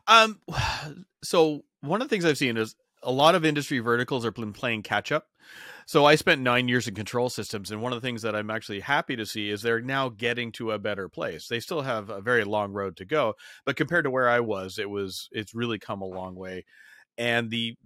Um, 0.06 0.40
so 1.22 1.64
one 1.80 2.02
of 2.02 2.08
the 2.08 2.14
things 2.14 2.24
I've 2.24 2.38
seen 2.38 2.56
is 2.56 2.74
a 3.02 3.12
lot 3.12 3.34
of 3.34 3.44
industry 3.44 3.78
verticals 3.78 4.24
are 4.24 4.32
playing 4.32 4.82
catch 4.82 5.12
up. 5.12 5.26
So 5.86 6.04
I 6.04 6.16
spent 6.16 6.42
nine 6.42 6.68
years 6.68 6.86
in 6.86 6.94
control 6.94 7.30
systems, 7.30 7.70
and 7.70 7.80
one 7.80 7.94
of 7.94 8.02
the 8.02 8.06
things 8.06 8.20
that 8.20 8.36
I'm 8.36 8.50
actually 8.50 8.80
happy 8.80 9.16
to 9.16 9.24
see 9.24 9.48
is 9.48 9.62
they're 9.62 9.80
now 9.80 10.10
getting 10.10 10.52
to 10.52 10.72
a 10.72 10.78
better 10.78 11.08
place. 11.08 11.48
They 11.48 11.60
still 11.60 11.80
have 11.80 12.10
a 12.10 12.20
very 12.20 12.44
long 12.44 12.72
road 12.72 12.98
to 12.98 13.06
go, 13.06 13.34
but 13.64 13.76
compared 13.76 14.04
to 14.04 14.10
where 14.10 14.28
I 14.28 14.40
was, 14.40 14.78
it 14.78 14.90
was 14.90 15.30
it's 15.32 15.54
really 15.54 15.78
come 15.78 16.02
a 16.02 16.06
long 16.06 16.34
way. 16.34 16.66
And 17.16 17.48
the 17.48 17.76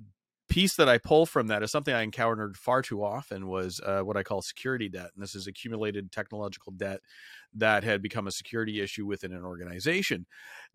piece 0.52 0.76
that 0.76 0.88
I 0.88 0.99
pull 0.99 1.25
from 1.25 1.46
that 1.46 1.62
is 1.62 1.70
something 1.70 1.94
I 1.94 2.02
encountered 2.02 2.58
far 2.58 2.82
too 2.82 3.02
often 3.02 3.46
was 3.46 3.81
uh, 3.81 4.00
what 4.02 4.19
I 4.19 4.22
call 4.22 4.43
security 4.43 4.87
debt, 4.87 5.08
and 5.14 5.22
this 5.22 5.34
is 5.34 5.46
accumulated 5.46 6.12
technological 6.12 6.72
debt 6.72 7.00
that 7.54 7.84
had 7.84 8.02
become 8.02 8.26
a 8.26 8.31
security 8.31 8.81
issue 8.82 9.06
within 9.06 9.32
an 9.32 9.44
organization. 9.44 10.26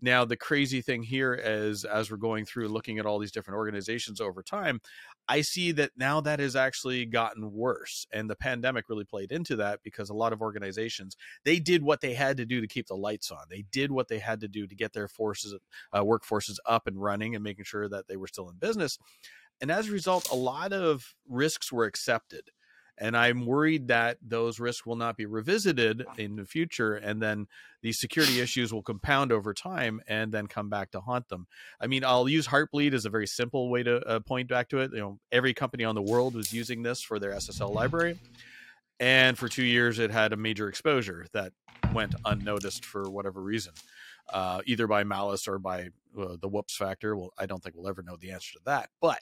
Now, 0.02 0.26
the 0.26 0.36
crazy 0.36 0.82
thing 0.82 1.04
here 1.04 1.34
is, 1.36 1.86
as 1.86 2.10
we're 2.10 2.18
going 2.18 2.46
through 2.46 2.70
looking 2.70 2.98
at 2.98 3.06
all 3.06 3.20
these 3.20 3.32
different 3.32 3.58
organizations 3.58 4.20
over 4.20 4.42
time, 4.42 4.82
I 5.28 5.42
see 5.42 5.72
that 5.74 5.92
now 5.96 6.22
that 6.22 6.40
has 6.40 6.56
actually 6.56 7.06
gotten 7.06 7.52
worse, 7.52 8.08
and 8.12 8.28
the 8.28 8.36
pandemic 8.36 8.90
really 8.90 9.06
played 9.06 9.32
into 9.32 9.58
that 9.58 9.82
because 9.84 10.10
a 10.10 10.16
lot 10.16 10.34
of 10.34 10.42
organizations 10.42 11.16
they 11.46 11.60
did 11.60 11.84
what 11.84 12.02
they 12.02 12.16
had 12.16 12.38
to 12.38 12.46
do 12.46 12.62
to 12.62 12.68
keep 12.68 12.88
the 12.88 12.96
lights 12.96 13.30
on. 13.30 13.46
They 13.48 13.64
did 13.72 13.92
what 13.92 14.08
they 14.08 14.20
had 14.20 14.40
to 14.40 14.48
do 14.48 14.66
to 14.66 14.76
get 14.76 14.94
their 14.94 15.08
forces, 15.08 15.54
uh, 15.94 16.02
workforces 16.02 16.58
up 16.66 16.88
and 16.88 17.00
running, 17.00 17.36
and 17.36 17.44
making 17.44 17.66
sure 17.66 17.88
that 17.90 18.08
they 18.08 18.18
were 18.18 18.28
still 18.28 18.50
in 18.50 18.56
business 18.58 18.98
and 19.62 19.72
as 19.72 19.90
a 19.90 19.92
result, 19.92 20.30
a 20.32 20.36
lot 20.36 20.74
of 20.74 21.16
risks 21.28 21.72
were 21.72 21.86
accepted. 21.86 22.50
And 23.00 23.16
I'm 23.16 23.46
worried 23.46 23.90
that 23.90 24.18
those 24.28 24.60
risks 24.60 24.86
will 24.86 24.96
not 24.96 25.18
be 25.18 25.28
revisited 25.28 26.04
in 26.18 26.36
the 26.36 26.46
future, 26.46 26.96
and 26.96 27.22
then 27.22 27.46
these 27.84 28.00
security 28.00 28.42
issues 28.42 28.74
will 28.74 28.82
compound 28.82 29.32
over 29.32 29.54
time 29.54 30.02
and 30.08 30.32
then 30.32 30.48
come 30.48 30.68
back 30.68 30.90
to 30.92 31.00
haunt 31.00 31.30
them. 31.30 31.46
I 31.80 31.86
mean, 31.86 32.04
I'll 32.04 32.28
use 32.28 32.48
Heartbleed 32.48 32.94
as 32.94 33.06
a 33.06 33.12
very 33.12 33.28
simple 33.28 33.70
way 33.70 33.84
to 33.84 34.04
uh, 34.08 34.20
point 34.22 34.50
back 34.50 34.70
to 34.70 34.80
it. 34.80 34.92
You 34.94 35.00
know, 35.00 35.20
every 35.32 35.54
company 35.54 35.84
on 35.84 35.94
the 35.94 36.02
world 36.02 36.34
was 36.34 36.52
using 36.52 36.82
this 36.82 37.04
for 37.04 37.20
their 37.20 37.34
SSL 37.34 37.72
library, 37.72 38.18
and 39.00 39.38
for 39.38 39.48
two 39.48 39.64
years, 39.64 40.00
it 40.00 40.10
had 40.10 40.34
a 40.34 40.38
major 40.38 40.68
exposure 40.68 41.28
that 41.34 41.54
went 41.94 42.16
unnoticed 42.26 42.84
for 42.84 43.10
whatever 43.12 43.42
reason, 43.42 43.74
uh, 44.34 44.62
either 44.66 44.88
by 44.88 45.04
malice 45.04 45.48
or 45.48 45.60
by 45.60 45.90
uh, 46.20 46.36
the 46.42 46.48
whoops 46.48 46.76
factor. 46.76 47.16
Well, 47.16 47.32
I 47.38 47.46
don't 47.46 47.62
think 47.62 47.76
we'll 47.76 47.90
ever 47.90 48.02
know 48.02 48.16
the 48.16 48.32
answer 48.32 48.54
to 48.54 48.60
that, 48.66 48.90
but 49.02 49.20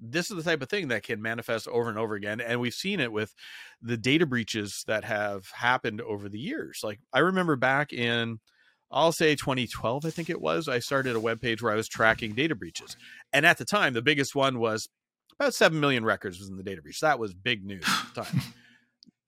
this 0.00 0.30
is 0.30 0.36
the 0.36 0.42
type 0.42 0.62
of 0.62 0.68
thing 0.68 0.88
that 0.88 1.02
can 1.02 1.20
manifest 1.20 1.68
over 1.68 1.88
and 1.88 1.98
over 1.98 2.14
again 2.14 2.40
and 2.40 2.60
we've 2.60 2.74
seen 2.74 3.00
it 3.00 3.12
with 3.12 3.34
the 3.82 3.96
data 3.96 4.26
breaches 4.26 4.84
that 4.86 5.04
have 5.04 5.46
happened 5.54 6.00
over 6.00 6.28
the 6.28 6.38
years 6.38 6.80
like 6.82 6.98
i 7.12 7.18
remember 7.18 7.56
back 7.56 7.92
in 7.92 8.38
i'll 8.90 9.12
say 9.12 9.34
2012 9.34 10.04
i 10.06 10.10
think 10.10 10.30
it 10.30 10.40
was 10.40 10.68
i 10.68 10.78
started 10.78 11.14
a 11.14 11.20
web 11.20 11.40
page 11.40 11.62
where 11.62 11.72
i 11.72 11.76
was 11.76 11.88
tracking 11.88 12.32
data 12.32 12.54
breaches 12.54 12.96
and 13.32 13.44
at 13.44 13.58
the 13.58 13.64
time 13.64 13.92
the 13.92 14.02
biggest 14.02 14.34
one 14.34 14.58
was 14.58 14.88
about 15.38 15.54
7 15.54 15.78
million 15.78 16.04
records 16.04 16.38
was 16.38 16.48
in 16.48 16.56
the 16.56 16.62
data 16.62 16.80
breach 16.82 17.00
that 17.00 17.18
was 17.18 17.34
big 17.34 17.64
news 17.64 17.84
at 17.86 18.14
the 18.14 18.22
time 18.22 18.40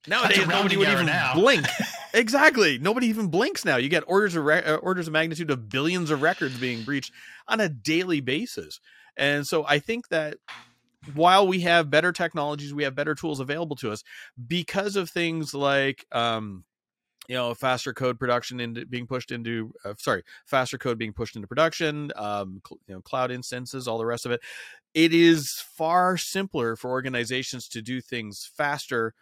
Nowadays, 0.08 0.48
nobody 0.48 0.76
would 0.76 0.88
even 0.88 1.06
now. 1.06 1.34
blink. 1.34 1.64
exactly, 2.14 2.76
nobody 2.78 3.06
even 3.06 3.28
blinks 3.28 3.64
now. 3.64 3.76
You 3.76 3.88
get 3.88 4.02
orders 4.08 4.34
of 4.34 4.44
re- 4.44 4.62
uh, 4.62 4.76
orders 4.76 5.06
of 5.06 5.12
magnitude 5.12 5.48
of 5.50 5.68
billions 5.68 6.10
of 6.10 6.22
records 6.22 6.58
being 6.58 6.82
breached 6.82 7.12
on 7.46 7.60
a 7.60 7.68
daily 7.68 8.20
basis. 8.20 8.80
And 9.16 9.46
so 9.46 9.64
I 9.66 9.78
think 9.78 10.08
that 10.08 10.38
while 11.14 11.46
we 11.46 11.60
have 11.60 11.90
better 11.90 12.12
technologies, 12.12 12.72
we 12.72 12.84
have 12.84 12.94
better 12.94 13.14
tools 13.14 13.40
available 13.40 13.76
to 13.76 13.90
us 13.90 14.04
because 14.46 14.96
of 14.96 15.10
things 15.10 15.52
like, 15.52 16.06
um, 16.12 16.64
you 17.28 17.34
know, 17.34 17.54
faster 17.54 17.92
code 17.92 18.18
production 18.18 18.60
into 18.60 18.84
being 18.86 19.06
pushed 19.06 19.30
into, 19.30 19.72
uh, 19.84 19.94
sorry, 19.98 20.22
faster 20.44 20.76
code 20.78 20.98
being 20.98 21.12
pushed 21.12 21.36
into 21.36 21.46
production, 21.48 22.10
um, 22.16 22.60
cl- 22.66 22.80
you 22.88 22.94
know, 22.94 23.00
cloud 23.00 23.30
instances, 23.30 23.86
all 23.86 23.98
the 23.98 24.06
rest 24.06 24.26
of 24.26 24.32
it. 24.32 24.40
It 24.94 25.14
is 25.14 25.62
far 25.76 26.16
simpler 26.16 26.76
for 26.76 26.90
organizations 26.90 27.68
to 27.68 27.82
do 27.82 28.00
things 28.00 28.50
faster 28.56 29.14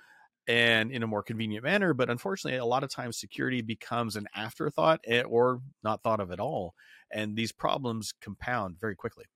and 0.49 0.91
in 0.91 1.03
a 1.03 1.07
more 1.07 1.23
convenient 1.23 1.65
manner. 1.65 1.95
But 1.95 2.11
unfortunately, 2.11 2.59
a 2.59 2.65
lot 2.65 2.83
of 2.83 2.91
times 2.91 3.19
security 3.19 3.63
becomes 3.63 4.17
an 4.17 4.27
afterthought 4.35 5.01
eh, 5.07 5.23
or 5.23 5.61
not 5.85 6.03
thought 6.03 6.21
of 6.21 6.33
at 6.33 6.41
all. 6.41 6.75
And 7.13 7.37
these 7.37 7.53
problems 7.53 8.13
compound 8.21 8.81
very 8.81 8.97
quickly. 8.97 9.27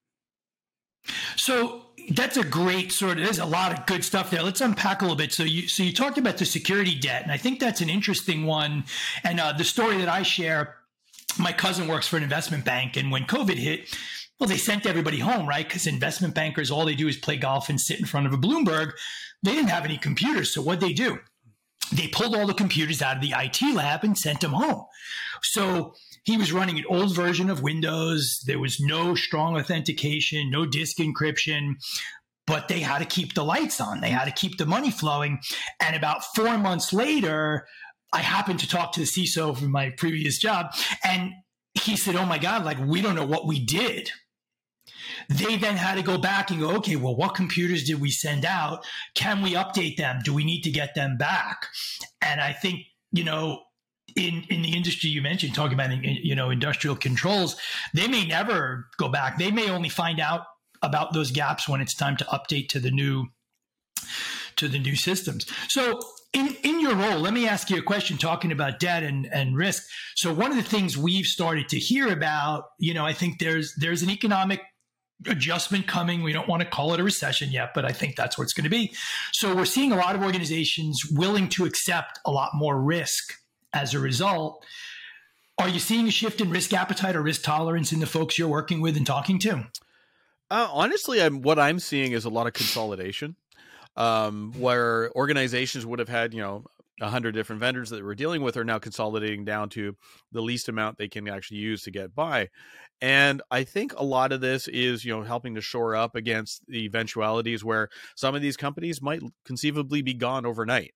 So 1.36 1.82
that's 2.10 2.36
a 2.36 2.44
great 2.44 2.92
sort 2.92 3.18
of. 3.18 3.24
There's 3.24 3.38
a 3.38 3.46
lot 3.46 3.76
of 3.76 3.86
good 3.86 4.04
stuff 4.04 4.30
there. 4.30 4.42
Let's 4.42 4.60
unpack 4.60 5.02
a 5.02 5.04
little 5.04 5.16
bit. 5.16 5.32
So 5.32 5.42
you 5.42 5.68
so 5.68 5.82
you 5.82 5.92
talked 5.92 6.18
about 6.18 6.38
the 6.38 6.44
security 6.44 6.94
debt, 6.94 7.22
and 7.22 7.32
I 7.32 7.36
think 7.36 7.60
that's 7.60 7.80
an 7.80 7.90
interesting 7.90 8.46
one. 8.46 8.84
And 9.22 9.40
uh, 9.40 9.52
the 9.52 9.64
story 9.64 9.98
that 9.98 10.08
I 10.08 10.22
share, 10.22 10.76
my 11.38 11.52
cousin 11.52 11.88
works 11.88 12.08
for 12.08 12.16
an 12.16 12.22
investment 12.22 12.64
bank, 12.64 12.96
and 12.96 13.10
when 13.10 13.24
COVID 13.24 13.56
hit, 13.56 13.96
well, 14.38 14.48
they 14.48 14.56
sent 14.56 14.86
everybody 14.86 15.18
home, 15.18 15.48
right? 15.48 15.66
Because 15.66 15.86
investment 15.86 16.34
bankers, 16.34 16.70
all 16.70 16.84
they 16.84 16.94
do 16.94 17.08
is 17.08 17.16
play 17.16 17.36
golf 17.36 17.68
and 17.68 17.80
sit 17.80 17.98
in 17.98 18.06
front 18.06 18.26
of 18.26 18.32
a 18.32 18.38
Bloomberg. 18.38 18.92
They 19.42 19.52
didn't 19.52 19.68
have 19.68 19.84
any 19.84 19.98
computers, 19.98 20.52
so 20.52 20.62
what 20.62 20.80
they 20.80 20.92
do? 20.92 21.18
they 21.92 22.08
pulled 22.08 22.34
all 22.34 22.46
the 22.46 22.54
computers 22.54 23.02
out 23.02 23.16
of 23.16 23.22
the 23.22 23.34
IT 23.36 23.60
lab 23.74 24.04
and 24.04 24.16
sent 24.16 24.40
them 24.40 24.52
home. 24.52 24.84
So 25.42 25.94
he 26.24 26.36
was 26.36 26.52
running 26.52 26.78
an 26.78 26.84
old 26.88 27.14
version 27.14 27.50
of 27.50 27.62
Windows. 27.62 28.42
There 28.46 28.58
was 28.58 28.80
no 28.80 29.14
strong 29.14 29.56
authentication, 29.56 30.50
no 30.50 30.66
disk 30.66 30.96
encryption, 30.98 31.74
but 32.46 32.68
they 32.68 32.80
had 32.80 32.98
to 32.98 33.04
keep 33.04 33.34
the 33.34 33.44
lights 33.44 33.80
on. 33.80 34.00
They 34.00 34.10
had 34.10 34.24
to 34.24 34.32
keep 34.32 34.58
the 34.58 34.66
money 34.66 34.90
flowing. 34.90 35.40
And 35.80 35.94
about 35.94 36.24
four 36.34 36.58
months 36.58 36.92
later, 36.92 37.66
I 38.12 38.20
happened 38.20 38.60
to 38.60 38.68
talk 38.68 38.92
to 38.92 39.00
the 39.00 39.06
CISO 39.06 39.56
from 39.56 39.70
my 39.70 39.90
previous 39.90 40.38
job, 40.38 40.74
and 41.02 41.32
he 41.74 41.96
said, 41.96 42.16
Oh 42.16 42.26
my 42.26 42.38
God, 42.38 42.64
like 42.64 42.78
we 42.78 43.02
don't 43.02 43.16
know 43.16 43.26
what 43.26 43.46
we 43.46 43.64
did. 43.64 44.10
They 45.28 45.56
then 45.56 45.76
had 45.76 45.96
to 45.96 46.02
go 46.02 46.18
back 46.18 46.50
and 46.50 46.60
go, 46.60 46.76
okay, 46.76 46.96
well, 46.96 47.16
what 47.16 47.34
computers 47.34 47.84
did 47.84 48.00
we 48.00 48.10
send 48.10 48.44
out? 48.44 48.84
Can 49.14 49.42
we 49.42 49.54
update 49.54 49.96
them? 49.96 50.20
Do 50.22 50.34
we 50.34 50.44
need 50.44 50.62
to 50.62 50.70
get 50.70 50.94
them 50.94 51.16
back? 51.16 51.66
And 52.20 52.40
I 52.40 52.52
think, 52.52 52.80
you 53.12 53.24
know, 53.24 53.62
in 54.16 54.44
in 54.48 54.62
the 54.62 54.76
industry 54.76 55.10
you 55.10 55.22
mentioned 55.22 55.54
talking 55.54 55.74
about 55.74 55.90
you 56.02 56.34
know 56.34 56.50
industrial 56.50 56.96
controls 56.96 57.56
they 57.92 58.08
may 58.08 58.26
never 58.26 58.88
go 58.96 59.08
back 59.08 59.38
they 59.38 59.50
may 59.50 59.70
only 59.70 59.88
find 59.88 60.20
out 60.20 60.42
about 60.82 61.12
those 61.12 61.30
gaps 61.30 61.68
when 61.68 61.80
it's 61.80 61.94
time 61.94 62.16
to 62.16 62.24
update 62.24 62.68
to 62.68 62.78
the 62.78 62.90
new 62.90 63.26
to 64.56 64.68
the 64.68 64.78
new 64.78 64.96
systems 64.96 65.46
so 65.68 65.98
in 66.32 66.56
in 66.62 66.80
your 66.80 66.94
role 66.94 67.18
let 67.18 67.32
me 67.32 67.48
ask 67.48 67.70
you 67.70 67.78
a 67.78 67.82
question 67.82 68.16
talking 68.16 68.52
about 68.52 68.78
debt 68.78 69.02
and 69.02 69.26
and 69.32 69.56
risk 69.56 69.84
so 70.14 70.32
one 70.32 70.50
of 70.50 70.56
the 70.56 70.62
things 70.62 70.96
we've 70.96 71.26
started 71.26 71.68
to 71.68 71.78
hear 71.78 72.12
about 72.12 72.64
you 72.78 72.94
know 72.94 73.04
i 73.04 73.12
think 73.12 73.38
there's 73.38 73.74
there's 73.76 74.02
an 74.02 74.10
economic 74.10 74.60
adjustment 75.26 75.86
coming. 75.86 76.22
We 76.22 76.32
don't 76.32 76.48
want 76.48 76.62
to 76.62 76.68
call 76.68 76.92
it 76.92 77.00
a 77.00 77.04
recession 77.04 77.50
yet, 77.50 77.70
but 77.74 77.84
I 77.84 77.92
think 77.92 78.16
that's 78.16 78.36
what 78.36 78.44
it's 78.44 78.52
going 78.52 78.64
to 78.64 78.70
be. 78.70 78.94
So 79.32 79.54
we're 79.54 79.64
seeing 79.64 79.92
a 79.92 79.96
lot 79.96 80.16
of 80.16 80.22
organizations 80.22 81.02
willing 81.10 81.48
to 81.50 81.64
accept 81.64 82.18
a 82.26 82.30
lot 82.30 82.50
more 82.54 82.80
risk 82.80 83.32
as 83.74 83.92
a 83.92 83.98
result. 83.98 84.64
Are 85.58 85.68
you 85.68 85.78
seeing 85.78 86.08
a 86.08 86.10
shift 86.10 86.40
in 86.40 86.50
risk 86.50 86.72
appetite 86.72 87.14
or 87.14 87.22
risk 87.22 87.42
tolerance 87.42 87.92
in 87.92 88.00
the 88.00 88.06
folks 88.06 88.38
you're 88.38 88.48
working 88.48 88.80
with 88.80 88.96
and 88.96 89.06
talking 89.06 89.38
to? 89.40 89.66
Uh, 90.50 90.68
honestly, 90.72 91.22
I'm, 91.22 91.42
what 91.42 91.58
I'm 91.58 91.78
seeing 91.78 92.12
is 92.12 92.24
a 92.24 92.30
lot 92.30 92.46
of 92.46 92.52
consolidation, 92.52 93.36
um, 93.96 94.52
where 94.58 95.10
organizations 95.14 95.86
would 95.86 95.98
have 95.98 96.08
had, 96.08 96.34
you 96.34 96.40
know, 96.40 96.64
a 97.00 97.08
hundred 97.08 97.32
different 97.32 97.60
vendors 97.60 97.90
that 97.90 98.04
we're 98.04 98.14
dealing 98.14 98.42
with 98.42 98.56
are 98.56 98.64
now 98.64 98.78
consolidating 98.78 99.44
down 99.44 99.68
to 99.68 99.96
the 100.30 100.40
least 100.40 100.68
amount 100.68 100.96
they 100.96 101.08
can 101.08 101.28
actually 101.28 101.58
use 101.58 101.82
to 101.82 101.90
get 101.90 102.14
by. 102.14 102.48
And 103.00 103.42
I 103.50 103.64
think 103.64 103.92
a 103.96 104.04
lot 104.04 104.32
of 104.32 104.40
this 104.40 104.68
is, 104.68 105.04
you 105.04 105.12
know, 105.12 105.22
helping 105.22 105.56
to 105.56 105.60
shore 105.60 105.96
up 105.96 106.14
against 106.14 106.62
the 106.68 106.84
eventualities 106.84 107.64
where 107.64 107.88
some 108.14 108.34
of 108.34 108.42
these 108.42 108.56
companies 108.56 109.02
might 109.02 109.22
conceivably 109.44 110.02
be 110.02 110.14
gone 110.14 110.46
overnight 110.46 110.94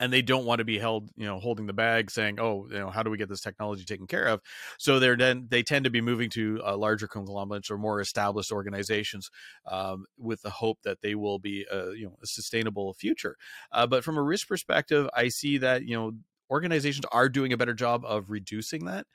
and 0.00 0.12
they 0.12 0.22
don't 0.22 0.46
want 0.46 0.58
to 0.58 0.64
be 0.64 0.78
held 0.78 1.10
you 1.16 1.26
know 1.26 1.38
holding 1.38 1.66
the 1.66 1.72
bag 1.72 2.10
saying 2.10 2.40
oh 2.40 2.66
you 2.70 2.78
know 2.78 2.90
how 2.90 3.02
do 3.02 3.10
we 3.10 3.18
get 3.18 3.28
this 3.28 3.40
technology 3.40 3.84
taken 3.84 4.06
care 4.06 4.26
of? 4.26 4.40
So 4.78 4.98
they're 4.98 5.16
then 5.16 5.46
they 5.48 5.62
tend 5.62 5.84
to 5.84 5.90
be 5.90 6.00
moving 6.00 6.30
to 6.30 6.60
uh, 6.66 6.76
larger 6.76 7.06
conglomerates 7.06 7.70
or 7.70 7.78
more 7.78 8.00
established 8.00 8.50
organizations 8.50 9.30
um, 9.70 10.06
with 10.18 10.42
the 10.42 10.50
hope 10.50 10.78
that 10.82 11.02
they 11.02 11.14
will 11.14 11.38
be 11.38 11.66
a, 11.70 11.92
you 11.92 12.06
know 12.06 12.16
a 12.22 12.26
sustainable 12.26 12.94
future. 12.94 13.36
Uh, 13.70 13.86
but 13.86 14.02
from 14.02 14.16
a 14.16 14.22
risk 14.22 14.48
perspective 14.48 15.08
i 15.14 15.28
see 15.28 15.58
that 15.58 15.84
you 15.84 15.94
know 15.94 16.12
organizations 16.50 17.04
are 17.12 17.28
doing 17.28 17.52
a 17.52 17.56
better 17.56 17.74
job 17.74 18.04
of 18.04 18.30
reducing 18.30 18.86
that 18.86 19.06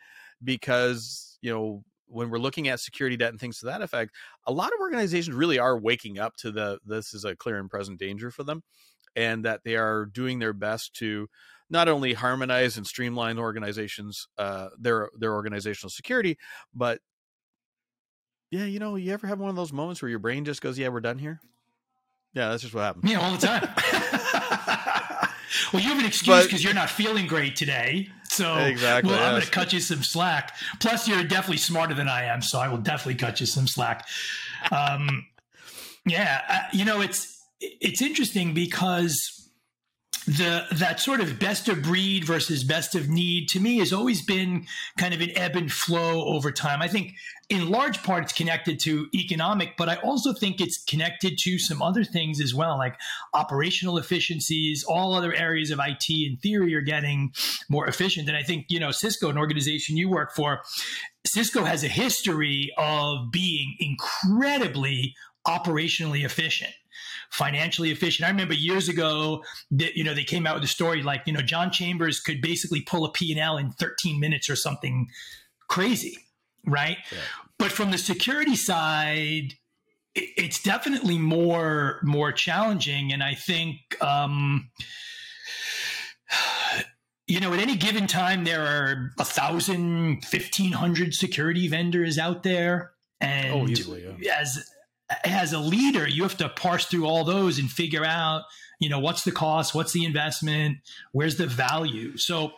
because 0.44 1.38
you 1.42 1.52
know 1.52 1.84
when 2.08 2.30
we're 2.30 2.38
looking 2.38 2.68
at 2.68 2.80
security 2.80 3.18
debt 3.18 3.32
and 3.32 3.40
things 3.40 3.60
to 3.60 3.66
that 3.66 3.82
effect, 3.82 4.14
a 4.46 4.52
lot 4.52 4.72
of 4.74 4.80
organizations 4.80 5.36
really 5.36 5.60
are 5.60 5.78
waking 5.78 6.20
up 6.20 6.36
to 6.38 6.52
the 6.52 6.80
this 6.86 7.14
is 7.14 7.26
a 7.26 7.36
clear 7.36 7.60
and 7.60 7.70
present 7.70 8.00
danger 8.00 8.32
for 8.32 8.44
them 8.44 8.64
and 9.16 9.46
that 9.46 9.62
they 9.64 9.76
are 9.76 10.06
doing 10.06 10.40
their 10.40 10.54
best 10.54 10.96
to 10.96 11.28
not 11.70 11.88
only 11.88 12.14
harmonize 12.14 12.78
and 12.78 12.86
streamline 12.86 13.40
organizations 13.40 14.28
uh, 14.38 14.70
their 14.80 15.10
their 15.18 15.34
organizational 15.34 15.90
security, 15.90 16.38
but 16.74 17.00
yeah, 18.52 18.66
you 18.66 18.80
know, 18.80 18.96
you 18.96 19.12
ever 19.12 19.28
have 19.28 19.40
one 19.40 19.50
of 19.50 19.56
those 19.56 19.74
moments 19.74 20.02
where 20.02 20.10
your 20.10 20.20
brain 20.20 20.46
just 20.46 20.62
goes, 20.62 20.78
"Yeah, 20.78 20.90
we're 20.90 21.02
done 21.02 21.18
here." 21.18 21.40
Yeah, 22.34 22.50
that's 22.50 22.62
just 22.64 22.74
what 22.74 22.82
happens. 22.82 23.10
Yeah, 23.10 23.22
all 23.22 23.32
the 23.32 23.48
time. 23.48 23.64
well, 25.74 25.82
you 25.82 25.90
have 25.90 26.00
an 26.00 26.06
excuse 26.06 26.44
because 26.44 26.64
you're 26.64 26.74
not 26.74 26.90
feeling 26.90 27.28
great 27.28 27.56
today. 27.56 28.10
So 28.30 28.56
exactly, 28.58 29.12
well, 29.12 29.20
yes. 29.20 29.28
I'm 29.28 29.34
going 29.34 29.44
to 29.44 29.52
cut 29.52 29.74
you 29.74 29.80
some 29.80 30.04
slack. 30.04 30.54
Plus, 30.80 31.08
you're 31.08 31.24
definitely 31.24 31.58
smarter 31.58 31.94
than 31.94 32.10
I 32.10 32.24
am, 32.26 32.42
so 32.42 32.60
I 32.60 32.68
will 32.68 32.78
definitely 32.78 33.16
cut 33.16 33.40
you 33.40 33.46
some 33.46 33.68
slack. 33.68 34.08
Um, 34.72 35.26
yeah, 36.06 36.42
uh, 36.48 36.60
you 36.74 36.86
know, 36.86 37.02
it's 37.02 37.35
it's 37.60 38.02
interesting 38.02 38.54
because 38.54 39.36
the 40.28 40.66
that 40.72 41.00
sort 41.00 41.22
of 41.22 41.38
best 41.38 41.70
of 41.70 41.84
breed 41.84 42.26
versus 42.26 42.64
best 42.64 42.96
of 42.96 43.08
need 43.08 43.48
to 43.48 43.60
me 43.60 43.78
has 43.78 43.94
always 43.94 44.24
been 44.24 44.66
kind 44.98 45.14
of 45.14 45.22
an 45.22 45.30
ebb 45.38 45.56
and 45.56 45.72
flow 45.72 46.26
over 46.26 46.52
time. 46.52 46.82
I 46.82 46.88
think 46.88 47.14
in 47.48 47.70
large 47.70 48.02
part 48.02 48.24
it's 48.24 48.34
connected 48.34 48.80
to 48.82 49.08
economic, 49.14 49.78
but 49.78 49.88
I 49.88 49.98
also 49.98 50.34
think 50.34 50.60
it's 50.60 50.84
connected 50.84 51.38
to 51.42 51.60
some 51.60 51.80
other 51.80 52.04
things 52.04 52.42
as 52.42 52.56
well, 52.56 52.76
like 52.76 52.96
operational 53.36 54.00
efficiencies. 54.00 54.84
All 54.88 55.14
other 55.14 55.34
areas 55.34 55.70
of 55.70 55.80
IT 55.80 56.06
in 56.10 56.38
theory 56.38 56.74
are 56.74 56.82
getting 56.82 57.32
more 57.70 57.86
efficient. 57.88 58.28
And 58.28 58.36
I 58.36 58.42
think, 58.42 58.66
you 58.70 58.80
know, 58.80 58.90
Cisco, 58.90 59.30
an 59.30 59.38
organization 59.38 59.96
you 59.96 60.10
work 60.10 60.34
for, 60.34 60.62
Cisco 61.24 61.66
has 61.66 61.84
a 61.84 61.88
history 61.88 62.72
of 62.80 63.32
being 63.32 63.76
incredibly 63.80 65.14
operationally 65.46 66.26
efficient 66.26 66.74
financially 67.36 67.92
efficient. 67.92 68.26
I 68.26 68.32
remember 68.32 68.54
years 68.54 68.88
ago 68.88 69.44
that 69.72 69.96
you 69.96 70.04
know 70.04 70.14
they 70.14 70.24
came 70.24 70.48
out 70.48 70.56
with 70.56 70.64
a 70.64 70.68
story 70.68 71.04
like 71.04 71.24
you 71.26 71.34
know 71.34 71.42
John 71.42 71.70
Chambers 71.70 72.20
could 72.20 72.42
basically 72.42 72.82
pull 72.82 73.06
a 73.06 73.12
P&L 73.12 73.58
in 73.58 73.72
13 73.72 74.20
minutes 74.20 74.50
or 74.50 74.56
something 74.56 75.08
crazy, 75.68 76.18
right? 76.66 76.98
Yeah. 77.12 77.18
But 77.58 77.72
from 77.72 77.92
the 77.92 77.98
security 77.98 78.56
side, 78.56 79.56
it's 80.14 80.64
definitely 80.64 81.18
more 81.18 82.00
more 82.04 82.32
challenging, 82.32 83.12
and 83.12 83.22
I 83.22 83.36
think. 83.36 84.02
Um, 84.02 84.70
you 87.28 87.40
know, 87.40 87.54
at 87.54 87.60
any 87.60 87.76
given 87.76 88.06
time, 88.06 88.44
there 88.44 88.62
are 88.62 89.12
a 89.20 89.26
thousand, 89.26 90.24
fifteen 90.24 90.72
hundred 90.72 91.14
security 91.14 91.68
vendors 91.68 92.20
out 92.20 92.44
there, 92.44 92.92
and 93.20 93.54
oh, 93.54 93.68
easily, 93.68 94.06
yeah. 94.20 94.38
as 94.40 94.64
as 95.24 95.54
a 95.54 95.60
leader, 95.60 96.08
you 96.08 96.24
have 96.24 96.38
to 96.38 96.50
parse 96.50 96.86
through 96.86 97.06
all 97.06 97.24
those 97.24 97.60
and 97.60 97.70
figure 97.70 98.06
out, 98.06 98.44
you 98.80 98.90
know, 98.90 99.00
what's 99.00 99.24
the 99.24 99.32
cost, 99.32 99.76
what's 99.76 99.94
the 99.94 100.06
investment, 100.06 100.78
where's 101.12 101.38
the 101.38 101.48
value. 101.48 102.18
So 102.18 102.52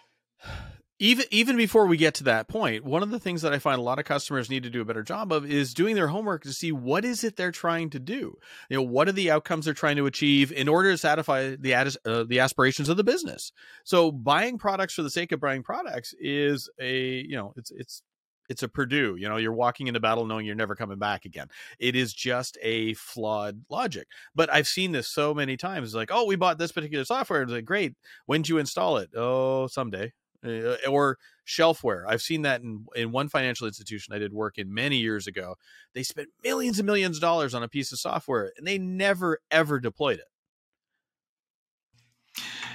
even 0.99 1.25
even 1.29 1.57
before 1.57 1.85
we 1.85 1.95
get 1.95 2.15
to 2.15 2.23
that 2.23 2.47
point, 2.47 2.83
one 2.83 3.03
of 3.03 3.11
the 3.11 3.19
things 3.19 3.43
that 3.43 3.53
I 3.53 3.59
find 3.59 3.77
a 3.77 3.83
lot 3.83 3.99
of 3.99 4.05
customers 4.05 4.49
need 4.49 4.63
to 4.63 4.69
do 4.69 4.81
a 4.81 4.85
better 4.85 5.03
job 5.03 5.31
of 5.31 5.45
is 5.45 5.73
doing 5.73 5.95
their 5.95 6.07
homework 6.07 6.43
to 6.43 6.53
see 6.53 6.71
what 6.71 7.05
is 7.05 7.23
it 7.23 7.35
they're 7.35 7.51
trying 7.51 7.91
to 7.91 7.99
do. 7.99 8.37
You 8.69 8.77
know, 8.77 8.81
what 8.81 9.07
are 9.07 9.11
the 9.13 9.29
outcomes 9.29 9.65
they're 9.65 9.75
trying 9.75 9.97
to 9.97 10.07
achieve 10.07 10.51
in 10.51 10.67
order 10.67 10.91
to 10.91 10.97
satisfy 10.97 11.55
the 11.55 11.75
uh, 11.75 12.23
the 12.23 12.39
aspirations 12.39 12.89
of 12.89 12.97
the 12.97 13.03
business. 13.03 13.51
So 13.83 14.11
buying 14.11 14.57
products 14.57 14.95
for 14.95 15.03
the 15.03 15.11
sake 15.11 15.31
of 15.31 15.39
buying 15.39 15.61
products 15.61 16.15
is 16.19 16.67
a 16.79 17.23
you 17.27 17.35
know 17.35 17.53
it's 17.57 17.71
it's 17.71 18.01
it's 18.49 18.63
a 18.63 18.67
Purdue. 18.67 19.15
You 19.19 19.27
know, 19.29 19.37
you're 19.37 19.53
walking 19.53 19.87
into 19.87 19.99
battle 19.99 20.25
knowing 20.25 20.45
you're 20.45 20.55
never 20.55 20.75
coming 20.75 20.99
back 20.99 21.25
again. 21.25 21.47
It 21.79 21.95
is 21.95 22.13
just 22.13 22.57
a 22.61 22.93
flawed 22.95 23.63
logic. 23.69 24.07
But 24.35 24.51
I've 24.51 24.67
seen 24.67 24.91
this 24.91 25.07
so 25.07 25.33
many 25.33 25.57
times. 25.57 25.89
It's 25.89 25.95
like, 25.95 26.11
oh, 26.11 26.25
we 26.25 26.35
bought 26.35 26.57
this 26.57 26.71
particular 26.71 27.05
software. 27.05 27.43
It's 27.43 27.51
like, 27.51 27.65
great. 27.65 27.95
When 28.25 28.41
did 28.41 28.49
you 28.49 28.57
install 28.57 28.97
it? 28.97 29.09
Oh, 29.15 29.67
someday. 29.67 30.13
Uh, 30.45 30.75
or 30.87 31.17
shelfware. 31.47 32.03
I've 32.07 32.21
seen 32.21 32.43
that 32.43 32.61
in, 32.61 32.85
in 32.95 33.11
one 33.11 33.27
financial 33.27 33.67
institution 33.67 34.13
I 34.13 34.19
did 34.19 34.33
work 34.33 34.57
in 34.57 34.71
many 34.73 34.97
years 34.97 35.25
ago. 35.25 35.55
They 35.93 36.03
spent 36.03 36.29
millions 36.43 36.77
and 36.77 36.85
millions 36.85 37.17
of 37.17 37.21
dollars 37.21 37.55
on 37.55 37.63
a 37.63 37.67
piece 37.67 37.91
of 37.91 37.99
software 37.99 38.51
and 38.57 38.67
they 38.67 38.77
never, 38.77 39.39
ever 39.49 39.79
deployed 39.79 40.19
it. 40.19 40.25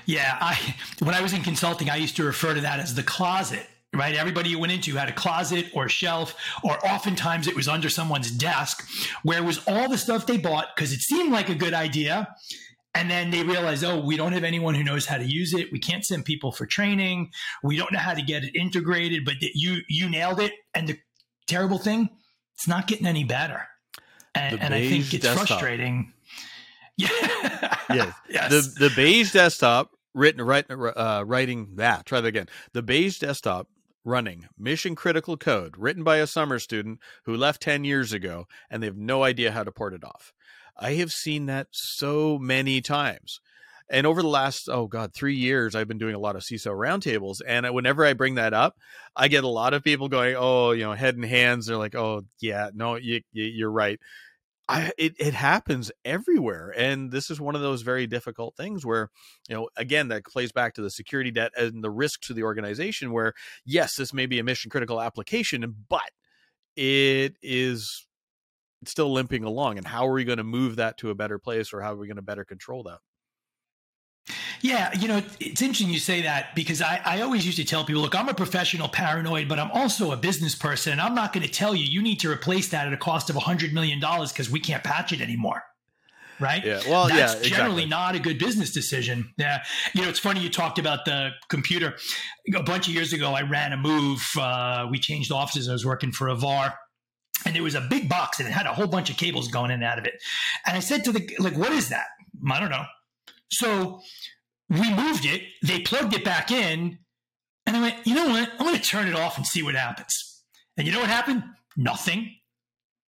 Yeah, 0.04 0.36
I 0.40 0.74
when 0.98 1.14
I 1.14 1.22
was 1.22 1.32
in 1.32 1.42
consulting, 1.42 1.88
I 1.88 1.94
used 1.94 2.16
to 2.16 2.24
refer 2.24 2.54
to 2.54 2.60
that 2.62 2.80
as 2.80 2.96
the 2.96 3.04
closet 3.04 3.64
right? 3.94 4.14
Everybody 4.14 4.50
you 4.50 4.58
went 4.58 4.72
into 4.72 4.94
had 4.96 5.08
a 5.08 5.12
closet 5.12 5.66
or 5.74 5.86
a 5.86 5.88
shelf, 5.88 6.34
or 6.62 6.84
oftentimes 6.86 7.46
it 7.46 7.54
was 7.54 7.68
under 7.68 7.88
someone's 7.88 8.30
desk 8.30 8.86
where 9.22 9.38
it 9.38 9.44
was 9.44 9.62
all 9.66 9.88
the 9.88 9.98
stuff 9.98 10.26
they 10.26 10.38
bought 10.38 10.68
because 10.74 10.92
it 10.92 11.00
seemed 11.00 11.32
like 11.32 11.48
a 11.48 11.54
good 11.54 11.74
idea. 11.74 12.34
And 12.94 13.10
then 13.10 13.30
they 13.30 13.42
realized, 13.42 13.84
oh, 13.84 14.00
we 14.04 14.16
don't 14.18 14.32
have 14.32 14.44
anyone 14.44 14.74
who 14.74 14.84
knows 14.84 15.06
how 15.06 15.16
to 15.16 15.24
use 15.24 15.54
it. 15.54 15.72
We 15.72 15.78
can't 15.78 16.04
send 16.04 16.26
people 16.26 16.52
for 16.52 16.66
training. 16.66 17.30
We 17.62 17.76
don't 17.78 17.90
know 17.90 17.98
how 17.98 18.12
to 18.12 18.22
get 18.22 18.44
it 18.44 18.54
integrated, 18.54 19.24
but 19.24 19.36
you 19.40 19.78
you 19.88 20.10
nailed 20.10 20.40
it. 20.40 20.52
And 20.74 20.88
the 20.88 20.98
terrible 21.46 21.78
thing, 21.78 22.10
it's 22.54 22.68
not 22.68 22.86
getting 22.86 23.06
any 23.06 23.24
better. 23.24 23.66
And, 24.34 24.60
and 24.60 24.74
I 24.74 24.88
think 24.88 25.12
it's 25.12 25.22
desktop. 25.22 25.48
frustrating. 25.48 26.12
Yeah. 26.98 27.08
yes. 27.88 28.14
yes. 28.28 28.50
The 28.50 28.88
the 28.88 28.94
beige 28.94 29.32
desktop 29.32 29.92
written 30.14 30.42
right 30.42 30.66
uh, 30.70 31.24
writing 31.26 31.68
that. 31.76 32.04
Try 32.04 32.20
that 32.20 32.28
again. 32.28 32.48
The 32.74 32.82
beige 32.82 33.18
desktop 33.18 33.66
running 34.04 34.46
mission 34.58 34.94
critical 34.94 35.36
code 35.36 35.76
written 35.78 36.02
by 36.02 36.16
a 36.16 36.26
summer 36.26 36.58
student 36.58 36.98
who 37.24 37.36
left 37.36 37.62
10 37.62 37.84
years 37.84 38.12
ago 38.12 38.46
and 38.70 38.82
they 38.82 38.86
have 38.86 38.96
no 38.96 39.22
idea 39.22 39.52
how 39.52 39.62
to 39.62 39.72
port 39.72 39.94
it 39.94 40.04
off. 40.04 40.32
I 40.76 40.94
have 40.94 41.12
seen 41.12 41.46
that 41.46 41.68
so 41.70 42.38
many 42.38 42.80
times. 42.80 43.40
And 43.90 44.06
over 44.06 44.22
the 44.22 44.28
last, 44.28 44.68
oh 44.70 44.86
God, 44.86 45.12
three 45.12 45.34
years, 45.34 45.74
I've 45.74 45.88
been 45.88 45.98
doing 45.98 46.14
a 46.14 46.18
lot 46.18 46.34
of 46.34 46.42
CISO 46.42 46.72
roundtables. 46.72 47.40
And 47.46 47.68
whenever 47.74 48.06
I 48.06 48.14
bring 48.14 48.36
that 48.36 48.54
up, 48.54 48.78
I 49.14 49.28
get 49.28 49.44
a 49.44 49.48
lot 49.48 49.74
of 49.74 49.84
people 49.84 50.08
going, 50.08 50.34
oh, 50.36 50.70
you 50.70 50.82
know, 50.84 50.94
head 50.94 51.16
and 51.16 51.24
hands. 51.24 51.66
They're 51.66 51.76
like, 51.76 51.94
oh, 51.94 52.24
yeah, 52.40 52.70
no, 52.74 52.96
you, 52.96 53.20
you're 53.32 53.70
right. 53.70 54.00
I, 54.72 54.92
it, 54.96 55.14
it 55.18 55.34
happens 55.34 55.92
everywhere. 56.04 56.72
And 56.76 57.10
this 57.10 57.30
is 57.30 57.40
one 57.40 57.54
of 57.54 57.60
those 57.60 57.82
very 57.82 58.06
difficult 58.06 58.56
things 58.56 58.86
where, 58.86 59.10
you 59.48 59.54
know, 59.54 59.68
again, 59.76 60.08
that 60.08 60.24
plays 60.24 60.50
back 60.50 60.74
to 60.74 60.82
the 60.82 60.90
security 60.90 61.30
debt 61.30 61.52
and 61.58 61.84
the 61.84 61.90
risk 61.90 62.22
to 62.22 62.34
the 62.34 62.42
organization 62.42 63.12
where, 63.12 63.34
yes, 63.66 63.96
this 63.96 64.14
may 64.14 64.24
be 64.24 64.38
a 64.38 64.44
mission 64.44 64.70
critical 64.70 65.00
application, 65.00 65.76
but 65.90 66.10
it 66.74 67.36
is 67.42 68.06
still 68.86 69.12
limping 69.12 69.44
along. 69.44 69.76
And 69.76 69.86
how 69.86 70.06
are 70.06 70.12
we 70.12 70.24
going 70.24 70.38
to 70.38 70.44
move 70.44 70.76
that 70.76 70.96
to 70.98 71.10
a 71.10 71.14
better 71.14 71.38
place 71.38 71.72
or 71.74 71.82
how 71.82 71.92
are 71.92 71.98
we 71.98 72.06
going 72.06 72.16
to 72.16 72.22
better 72.22 72.44
control 72.44 72.82
that? 72.84 73.00
Yeah, 74.62 74.96
you 74.96 75.08
know, 75.08 75.20
it's 75.40 75.60
interesting 75.60 75.90
you 75.90 75.98
say 75.98 76.22
that 76.22 76.54
because 76.54 76.80
I, 76.80 77.00
I 77.04 77.20
always 77.22 77.44
used 77.44 77.58
to 77.58 77.64
tell 77.64 77.84
people, 77.84 78.00
look, 78.00 78.14
I'm 78.14 78.28
a 78.28 78.34
professional 78.34 78.88
paranoid, 78.88 79.48
but 79.48 79.58
I'm 79.58 79.72
also 79.72 80.12
a 80.12 80.16
business 80.16 80.54
person. 80.54 80.92
And 80.92 81.00
I'm 81.00 81.16
not 81.16 81.32
going 81.32 81.44
to 81.44 81.52
tell 81.52 81.74
you, 81.74 81.84
you 81.84 82.00
need 82.00 82.20
to 82.20 82.30
replace 82.30 82.68
that 82.68 82.86
at 82.86 82.92
a 82.92 82.96
cost 82.96 83.28
of 83.28 83.34
$100 83.34 83.72
million 83.72 83.98
because 83.98 84.48
we 84.48 84.60
can't 84.60 84.84
patch 84.84 85.12
it 85.12 85.20
anymore. 85.20 85.64
Right. 86.38 86.64
Yeah. 86.64 86.80
Well, 86.88 87.08
that's 87.08 87.34
yeah, 87.34 87.56
generally 87.56 87.86
not 87.86 88.14
a 88.14 88.20
good 88.20 88.38
business 88.38 88.72
decision. 88.72 89.32
Yeah. 89.36 89.62
You 89.94 90.02
know, 90.02 90.08
it's 90.08 90.18
funny 90.18 90.40
you 90.40 90.48
talked 90.48 90.78
about 90.78 91.04
the 91.04 91.30
computer. 91.48 91.96
A 92.54 92.62
bunch 92.62 92.88
of 92.88 92.94
years 92.94 93.12
ago, 93.12 93.32
I 93.32 93.42
ran 93.42 93.72
a 93.72 93.76
move. 93.76 94.24
Uh, 94.38 94.86
we 94.90 94.98
changed 94.98 95.30
offices. 95.30 95.68
I 95.68 95.72
was 95.72 95.84
working 95.84 96.12
for 96.12 96.28
Avar 96.28 96.74
and 97.44 97.54
there 97.54 97.62
was 97.62 97.74
a 97.74 97.80
big 97.80 98.08
box 98.08 98.38
and 98.38 98.48
it 98.48 98.52
had 98.52 98.66
a 98.66 98.72
whole 98.72 98.86
bunch 98.86 99.10
of 99.10 99.16
cables 99.16 99.48
going 99.48 99.70
in 99.70 99.76
and 99.76 99.84
out 99.84 99.98
of 99.98 100.04
it. 100.04 100.14
And 100.66 100.76
I 100.76 100.80
said 100.80 101.04
to 101.04 101.12
the 101.12 101.36
like, 101.38 101.56
what 101.56 101.72
is 101.72 101.88
that? 101.88 102.06
I 102.50 102.60
don't 102.60 102.70
know. 102.70 102.84
So 103.50 104.00
we 104.68 104.94
moved 104.94 105.24
it, 105.24 105.42
they 105.62 105.80
plugged 105.80 106.14
it 106.14 106.24
back 106.24 106.50
in, 106.50 106.98
and 107.66 107.76
I 107.76 107.80
went, 107.80 108.06
you 108.06 108.14
know 108.14 108.28
what? 108.28 108.50
I'm 108.58 108.66
going 108.66 108.76
to 108.76 108.82
turn 108.82 109.08
it 109.08 109.14
off 109.14 109.36
and 109.36 109.46
see 109.46 109.62
what 109.62 109.74
happens. 109.74 110.42
And 110.76 110.86
you 110.86 110.92
know 110.92 111.00
what 111.00 111.08
happened? 111.08 111.44
Nothing. 111.76 112.30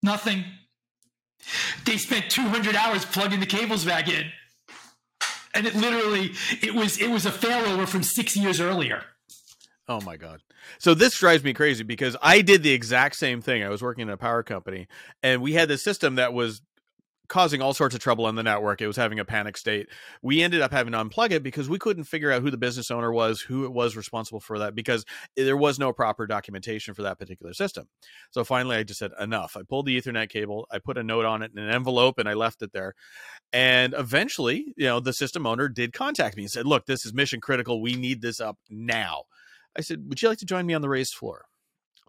Nothing. 0.03 0.43
They 1.86 1.98
spent 1.98 2.29
200 2.29 2.75
hours 2.75 3.05
plugging 3.05 3.39
the 3.39 3.46
cables 3.46 3.86
back 3.86 4.08
in. 4.08 4.25
And 5.53 5.67
it 5.67 5.75
literally, 5.75 6.31
it 6.62 6.74
was 6.74 7.00
it 7.00 7.10
was 7.10 7.25
a 7.25 7.31
failover 7.31 7.88
from 7.88 8.03
six 8.03 8.38
years 8.38 8.62
earlier. 8.62 9.03
Oh 9.88 10.00
my 10.01 10.15
god. 10.15 10.41
So 10.79 10.93
this 10.93 11.17
drives 11.17 11.43
me 11.43 11.53
crazy 11.53 11.84
because 11.84 12.15
I 12.22 12.41
did 12.41 12.63
the 12.63 12.72
exact 12.72 13.17
same 13.17 13.41
thing. 13.41 13.62
I 13.62 13.70
was 13.70 13.81
working 13.81 14.03
in 14.03 14.10
a 14.10 14.17
power 14.17 14.43
company 14.43 14.88
and 15.22 15.41
we 15.41 15.53
had 15.53 15.67
this 15.67 15.84
system 15.84 16.15
that 16.15 16.34
was 16.34 16.62
causing 17.32 17.62
all 17.62 17.74
sorts 17.74 17.96
of 17.96 18.02
trouble 18.02 18.26
on 18.26 18.36
the 18.36 18.44
network. 18.44 18.82
It 18.82 18.88
was 18.88 18.98
having 18.98 19.18
a 19.18 19.24
panic 19.24 19.56
state. 19.56 19.88
We 20.22 20.44
ended 20.44 20.60
up 20.60 20.74
having 20.74 20.92
to 20.92 21.00
unplug 21.00 21.32
it 21.32 21.44
because 21.44 21.70
we 21.70 21.80
couldn't 21.80 22.04
figure 22.04 22.30
out 22.30 22.42
who 22.42 22.52
the 22.52 22.58
business 22.58 22.92
owner 22.92 23.10
was, 23.10 23.40
who 23.40 23.64
it 23.64 23.72
was 23.72 23.96
responsible 23.96 24.42
for 24.42 24.60
that, 24.60 24.76
because 24.76 25.06
there 25.38 25.56
was 25.56 25.80
no 25.80 25.94
proper 25.94 26.28
documentation 26.28 26.94
for 26.94 27.04
that 27.04 27.18
particular 27.18 27.54
system. 27.54 27.88
So 28.32 28.44
finally, 28.44 28.76
I 28.76 28.84
just 28.84 29.00
said, 29.00 29.12
enough. 29.18 29.56
I 29.56 29.62
pulled 29.64 29.86
the 29.86 30.00
Ethernet 30.00 30.28
cable, 30.28 30.68
I 30.70 30.80
put 30.80 30.98
a 30.98 31.04
note 31.04 31.24
on 31.24 31.42
it 31.42 31.52
in 31.56 31.64
an 31.64 31.74
envelope, 31.74 32.20
and 32.20 32.28
I 32.28 32.34
left 32.34 32.62
it 32.62 32.74
there. 32.74 32.96
And 33.54 33.96
eventually, 33.98 34.74
you 34.76 34.88
know, 34.88 35.00
the 35.00 35.14
system 35.14 35.48
owner 35.48 35.70
did 35.70 35.94
contact 35.94 36.36
me 36.36 36.44
and 36.44 36.52
said, 36.52 36.66
look, 36.66 36.86
this 36.86 37.06
is 37.06 37.14
mission 37.14 37.40
critical. 37.40 37.82
We 37.82 37.96
need 37.96 38.22
this 38.22 38.42
up 38.42 38.58
now. 38.70 39.24
I 39.77 39.79
said, 39.79 40.03
would 40.10 40.22
you 40.22 40.27
like 40.27 40.40
to 40.40 40.46
join 40.46 40.66
me 40.66 40.74
on 40.74 40.82
the 40.82 40.90
raised 40.90 41.14
floor? 41.14 41.46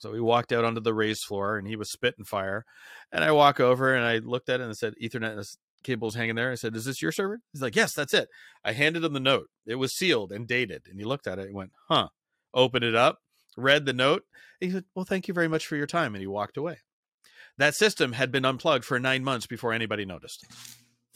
So 0.03 0.11
we 0.11 0.21
walked 0.21 0.51
out 0.51 0.65
onto 0.65 0.81
the 0.81 0.93
raised 0.93 1.23
floor 1.23 1.57
and 1.57 1.69
he 1.69 1.77
was 1.77 1.93
spitting 1.93 2.25
fire. 2.25 2.65
And 3.13 3.23
I 3.23 3.31
walk 3.31 3.61
over 3.61 3.95
and 3.95 4.05
I 4.05 4.19
looked 4.19 4.49
at 4.49 4.59
it 4.59 4.65
and 4.65 4.73
it 4.73 4.77
said 4.77 4.95
Ethernet 5.01 5.57
cables 5.85 6.17
hanging 6.17 6.35
there. 6.35 6.51
I 6.51 6.57
said, 6.57 6.75
Is 6.75 6.87
this 6.87 7.01
your 7.01 7.13
server? 7.13 7.39
He's 7.53 7.63
like, 7.63 7.77
Yes, 7.77 7.95
that's 7.95 8.13
it. 8.13 8.29
I 8.65 8.73
handed 8.73 9.05
him 9.05 9.13
the 9.13 9.21
note. 9.21 9.47
It 9.65 9.77
was 9.77 9.95
sealed 9.95 10.33
and 10.33 10.49
dated. 10.49 10.83
And 10.91 10.99
he 10.99 11.05
looked 11.05 11.29
at 11.29 11.39
it 11.39 11.47
and 11.47 11.55
went, 11.55 11.71
Huh. 11.89 12.09
Opened 12.53 12.85
it 12.85 12.97
up, 12.97 13.21
read 13.57 13.87
the 13.87 13.93
note. 13.93 14.25
He 14.59 14.73
said, 14.73 14.85
Well, 14.95 15.05
thank 15.05 15.29
you 15.29 15.35
very 15.35 15.49
much 15.49 15.69
for 15.69 15.77
your 15.77 15.87
time. 15.87 16.17
And 16.17 16.21
he 16.21 16.27
walked 16.27 16.57
away. 16.57 16.79
That 17.59 17.77
system 17.77 18.13
had 18.13 18.33
been 18.33 18.45
unplugged 18.45 18.85
for 18.85 18.99
nine 18.99 19.23
months 19.23 19.47
before 19.47 19.73
anybody 19.73 20.05
noticed. 20.05 20.45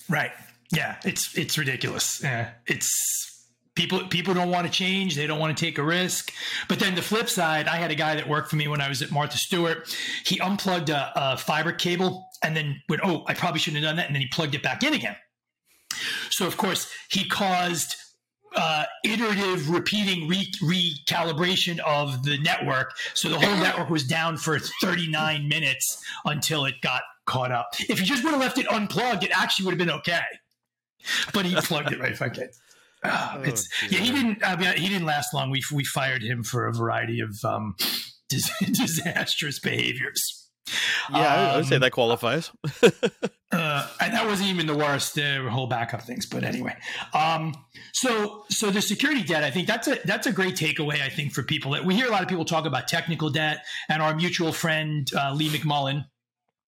Right. 0.09 0.31
Yeah. 0.73 0.97
It's 1.05 1.37
it's 1.37 1.59
ridiculous. 1.59 2.21
Yeah. 2.23 2.53
It's 2.67 3.36
people 3.77 4.01
people 4.09 4.35
don't 4.35 4.51
want 4.51 4.67
to 4.67 4.73
change 4.73 5.15
they 5.15 5.27
don't 5.27 5.39
want 5.39 5.57
to 5.57 5.65
take 5.65 5.79
a 5.79 5.83
risk. 5.83 6.33
But 6.69 6.81
then 6.81 6.95
the 6.95 7.03
flip 7.03 7.29
side 7.29 7.69
i 7.69 7.77
had 7.77 7.91
a 7.91 7.95
guy 7.95 8.17
that 8.17 8.29
worked 8.29 8.51
for 8.51 8.57
me 8.57 8.67
when 8.67 8.81
i 8.81 8.89
was 8.89 9.03
at 9.03 9.13
martha 9.13 9.39
stewart. 9.39 9.97
He 10.25 10.41
unplugged 10.41 10.91
a, 10.91 11.13
a 11.15 11.37
fiber 11.37 11.73
cable 11.73 12.27
and 12.43 12.57
then 12.57 12.81
went 12.89 13.03
oh 13.05 13.25
i 13.29 13.35
probably 13.35 13.61
shouldn't 13.61 13.85
have 13.85 13.91
done 13.91 13.97
that 13.97 14.07
and 14.07 14.15
then 14.15 14.23
he 14.23 14.29
plugged 14.29 14.55
it 14.55 14.63
back 14.63 14.83
in 14.83 14.95
again. 14.95 15.17
So 16.31 16.47
of 16.47 16.57
course 16.57 16.91
he 17.11 17.29
caused 17.29 17.95
uh, 18.55 18.85
iterative 19.05 19.69
repeating 19.69 20.29
re- 20.29 20.51
recalibration 20.63 21.79
of 21.81 22.23
the 22.25 22.39
network. 22.39 22.95
So 23.13 23.29
the 23.29 23.39
whole 23.39 23.57
network 23.57 23.91
was 23.91 24.05
down 24.05 24.39
for 24.39 24.59
39 24.59 25.47
minutes 25.47 26.03
until 26.25 26.65
it 26.65 26.81
got 26.81 27.03
caught 27.27 27.53
up. 27.53 27.75
If 27.81 27.99
he 27.99 28.07
just 28.07 28.25
would 28.25 28.31
have 28.31 28.41
left 28.41 28.57
it 28.57 28.67
unplugged 28.73 29.25
it 29.25 29.31
actually 29.35 29.67
would 29.67 29.73
have 29.73 29.87
been 29.87 29.95
okay. 29.97 30.23
But 31.35 31.45
he 31.45 31.55
plugged 31.57 31.93
it 31.93 32.01
right 32.01 32.19
back 32.19 32.39
in 32.39 32.49
oh, 33.05 33.43
it's 33.45 33.69
yeah. 33.91 33.99
He 34.01 34.13
didn't. 34.13 34.45
I 34.45 34.57
mean, 34.57 34.73
he 34.77 34.89
didn't 34.89 35.07
last 35.07 35.35
long. 35.35 35.51
We 35.51 35.63
we 35.73 35.85
fired 35.85 36.23
him 36.23 36.43
for 36.43 36.67
a 36.67 36.73
variety 36.73 37.21
of 37.21 37.37
um, 37.45 37.75
disastrous 38.29 39.61
behaviors. 39.61 40.47
Yeah, 41.11 41.19
um, 41.19 41.51
I 41.51 41.57
would 41.57 41.67
say 41.67 41.77
um, 41.77 41.83
that 41.83 41.93
qualifies. 41.93 42.51
uh, 42.83 43.89
and 44.01 44.15
that 44.15 44.27
wasn't 44.27 44.49
even 44.49 44.67
the 44.67 44.77
worst. 44.77 45.19
Uh, 45.19 45.49
whole 45.49 45.69
backup 45.69 46.03
things, 46.03 46.27
but 46.27 46.43
anyway. 46.43 46.77
Um, 47.15 47.55
so, 47.93 48.45
so 48.51 48.71
the 48.71 48.83
security 48.83 49.23
debt, 49.23 49.45
I 49.45 49.51
think 49.51 49.69
that's 49.69 49.87
a 49.87 49.99
that's 50.05 50.27
a 50.27 50.33
great 50.33 50.57
takeaway. 50.57 51.03
I 51.03 51.09
think 51.09 51.33
for 51.33 51.43
people 51.45 51.73
that 51.73 51.85
we 51.85 51.95
hear 51.95 52.09
a 52.09 52.11
lot 52.11 52.23
of 52.23 52.29
people 52.29 52.45
talk 52.45 52.67
about 52.67 52.89
technical 52.89 53.31
debt, 53.31 53.65
and 53.89 54.03
our 54.03 54.15
mutual 54.15 54.53
friend 54.53 55.09
uh, 55.17 55.33
Lee 55.33 55.49
McMullen 55.49 56.07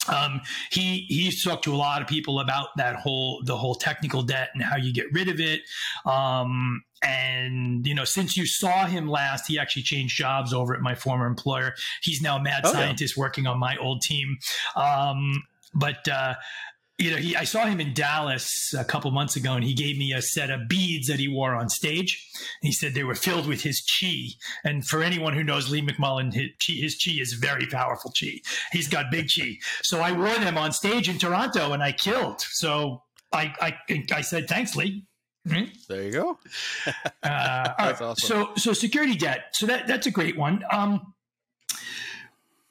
um, 0.09 0.40
he 0.71 1.07
he's 1.09 1.42
talked 1.42 1.64
to 1.64 1.75
a 1.75 1.77
lot 1.77 2.03
of 2.03 2.09
people 2.09 2.40
about 2.40 2.69
that 2.77 2.97
whole 2.97 3.42
the 3.45 3.57
whole 3.57 3.75
technical 3.75 4.23
debt 4.23 4.51
and 4.55 4.62
how 4.62 4.77
you 4.77 4.92
get 4.92 5.07
rid 5.12 5.29
of 5.29 5.40
it. 5.40 5.62
Um, 6.05 6.83
and 7.03 7.87
you 7.87 7.95
know, 7.95 8.05
since 8.05 8.37
you 8.37 8.47
saw 8.47 8.87
him 8.87 9.09
last, 9.09 9.47
he 9.47 9.59
actually 9.59 9.83
changed 9.83 10.16
jobs 10.16 10.53
over 10.53 10.75
at 10.75 10.81
my 10.81 10.95
former 10.95 11.27
employer. 11.27 11.75
He's 12.03 12.23
now 12.23 12.37
a 12.37 12.42
mad 12.42 12.62
oh, 12.64 12.73
scientist 12.73 13.16
yeah. 13.16 13.21
working 13.21 13.47
on 13.47 13.59
my 13.59 13.77
old 13.77 14.03
team. 14.03 14.38
Um, 14.75 15.42
but 15.75 16.09
uh, 16.09 16.35
you 16.99 17.11
know, 17.11 17.17
he 17.19 17.37
I 17.37 17.45
saw 17.45 17.67
him 17.67 17.81
in 17.81 17.93
Dallas 17.93 18.73
a 18.77 18.85
couple 18.85 19.11
months 19.11 19.37
ago, 19.37 19.53
and 19.53 19.65
he 19.65 19.75
gave 19.75 19.99
me 19.99 20.13
a 20.13 20.23
set 20.23 20.51
of 20.51 20.67
beads 20.67 21.09
that 21.09 21.19
he 21.19 21.29
wore 21.29 21.55
on 21.55 21.69
stage. 21.69 22.27
He 22.63 22.73
said 22.73 22.95
they 22.95 23.05
were 23.05 23.15
filled 23.15 23.47
with 23.47 23.63
his 23.63 23.83
chi. 23.83 24.29
And 24.65 24.87
for 24.87 25.03
anyone 25.03 25.35
who 25.35 25.45
knows 25.45 25.71
Lee 25.71 25.83
McMullen, 25.83 26.33
his 26.33 26.51
chi, 26.65 26.73
his 26.73 26.97
chi 26.97 27.13
is 27.21 27.35
very 27.35 27.67
powerful 27.67 28.13
chi. 28.19 28.41
He's 28.73 28.89
got 28.89 29.11
big 29.11 29.29
chi. 29.29 29.59
So 29.83 30.01
I 30.01 30.13
wore 30.13 30.35
them 30.39 30.57
on 30.57 30.73
stage 30.73 31.09
in 31.09 31.19
Toronto, 31.19 31.73
and 31.73 31.83
I 31.83 31.93
killed. 31.93 32.41
So 32.41 33.03
I 33.33 33.55
I, 33.61 34.03
I 34.13 34.21
said 34.23 34.49
thanks, 34.49 34.75
Lee. 34.75 35.05
Mm-hmm. 35.47 35.65
There 35.89 36.03
you 36.03 36.13
go. 36.13 36.39
uh, 36.87 36.93
that's 37.79 38.01
awesome. 38.01 38.17
So 38.17 38.51
so 38.57 38.73
security 38.73 39.17
debt. 39.17 39.49
So 39.53 39.67
that 39.67 39.87
that's 39.87 40.07
a 40.07 40.11
great 40.11 40.37
one. 40.39 40.65
Um, 40.73 41.13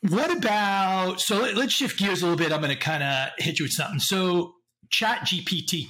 what 0.10 0.36
about 0.36 1.20
so 1.22 1.40
let, 1.40 1.58
us 1.58 1.72
shift 1.72 2.00
gears 2.00 2.22
a 2.22 2.26
little 2.26 2.38
bit. 2.38 2.52
I'm 2.52 2.62
going 2.62 2.74
to 2.74 2.80
kind 2.80 3.04
of 3.04 3.30
hit 3.38 3.60
you 3.60 3.66
with 3.66 3.74
something. 3.74 4.00
So 4.00 4.56
Chat 4.90 5.22
GPT 5.22 5.88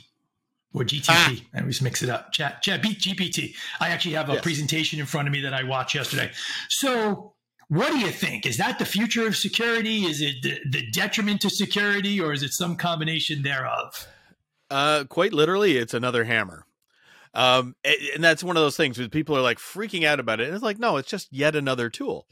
or 0.73 0.83
GTP. 0.83 1.05
Ah. 1.09 1.35
I 1.53 1.59
always 1.59 1.81
mix 1.81 2.03
it 2.03 2.09
up. 2.09 2.31
Chat 2.31 2.61
Chat 2.61 2.81
GPT. 2.81 3.55
I 3.79 3.89
actually 3.89 4.15
have 4.15 4.29
a 4.29 4.33
yes. 4.33 4.43
presentation 4.43 4.99
in 4.99 5.05
front 5.05 5.27
of 5.27 5.31
me 5.31 5.41
that 5.41 5.53
I 5.53 5.63
watched 5.63 5.95
yesterday. 5.95 6.31
So 6.69 7.33
what 7.67 7.91
do 7.91 7.99
you 7.99 8.11
think? 8.11 8.45
Is 8.45 8.57
that 8.57 8.77
the 8.77 8.85
future 8.85 9.25
of 9.25 9.35
security? 9.35 10.05
Is 10.05 10.21
it 10.21 10.35
the, 10.43 10.59
the 10.69 10.91
detriment 10.91 11.41
to 11.41 11.49
security, 11.49 12.21
or 12.21 12.31
is 12.31 12.43
it 12.43 12.53
some 12.53 12.75
combination 12.75 13.41
thereof? 13.41 14.07
Uh, 14.69 15.05
quite 15.09 15.33
literally, 15.33 15.77
it's 15.77 15.93
another 15.93 16.25
hammer. 16.25 16.65
Um, 17.33 17.75
and 17.83 18.23
that's 18.23 18.43
one 18.43 18.55
of 18.55 18.63
those 18.63 18.77
things 18.77 18.97
where 18.97 19.09
people 19.09 19.35
are 19.35 19.41
like 19.41 19.57
freaking 19.57 20.05
out 20.05 20.19
about 20.19 20.39
it. 20.39 20.45
And 20.45 20.53
it's 20.53 20.63
like, 20.63 20.79
no, 20.79 20.97
it's 20.97 21.09
just 21.09 21.27
yet 21.33 21.55
another 21.55 21.89
tool. 21.89 22.27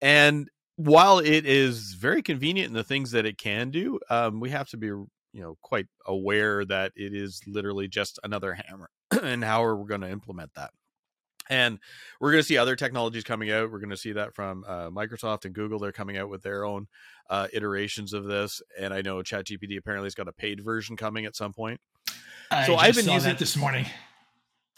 And 0.00 0.48
while 0.78 1.18
it 1.18 1.44
is 1.44 1.94
very 1.94 2.22
convenient 2.22 2.68
in 2.68 2.74
the 2.74 2.84
things 2.84 3.10
that 3.10 3.26
it 3.26 3.36
can 3.36 3.70
do, 3.70 3.98
um, 4.10 4.38
we 4.38 4.50
have 4.50 4.68
to 4.68 4.76
be 4.76 4.86
you 4.86 5.08
know 5.34 5.58
quite 5.60 5.86
aware 6.06 6.64
that 6.64 6.92
it 6.94 7.14
is 7.14 7.40
literally 7.46 7.88
just 7.88 8.20
another 8.22 8.54
hammer, 8.54 8.88
and 9.22 9.42
how 9.42 9.64
are 9.64 9.76
we 9.76 9.88
going 9.88 10.02
to 10.02 10.08
implement 10.08 10.54
that? 10.54 10.70
And 11.50 11.78
we're 12.20 12.30
going 12.30 12.42
to 12.42 12.46
see 12.46 12.58
other 12.58 12.76
technologies 12.76 13.24
coming 13.24 13.50
out. 13.50 13.72
We're 13.72 13.80
going 13.80 13.90
to 13.90 13.96
see 13.96 14.12
that 14.12 14.34
from 14.34 14.64
uh, 14.68 14.90
Microsoft 14.90 15.46
and 15.46 15.54
Google. 15.54 15.78
They're 15.78 15.92
coming 15.92 16.18
out 16.18 16.28
with 16.28 16.42
their 16.42 16.64
own 16.64 16.88
uh, 17.30 17.48
iterations 17.52 18.12
of 18.12 18.24
this. 18.24 18.60
And 18.78 18.92
I 18.92 19.00
know 19.00 19.22
ChatGPT 19.22 19.78
apparently 19.78 20.06
has 20.06 20.14
got 20.14 20.28
a 20.28 20.32
paid 20.32 20.62
version 20.62 20.94
coming 20.94 21.24
at 21.24 21.34
some 21.34 21.54
point. 21.54 21.80
I 22.50 22.66
so 22.66 22.76
I've 22.76 22.94
been 22.94 23.08
using 23.08 23.34
this 23.36 23.56
morning. 23.56 23.86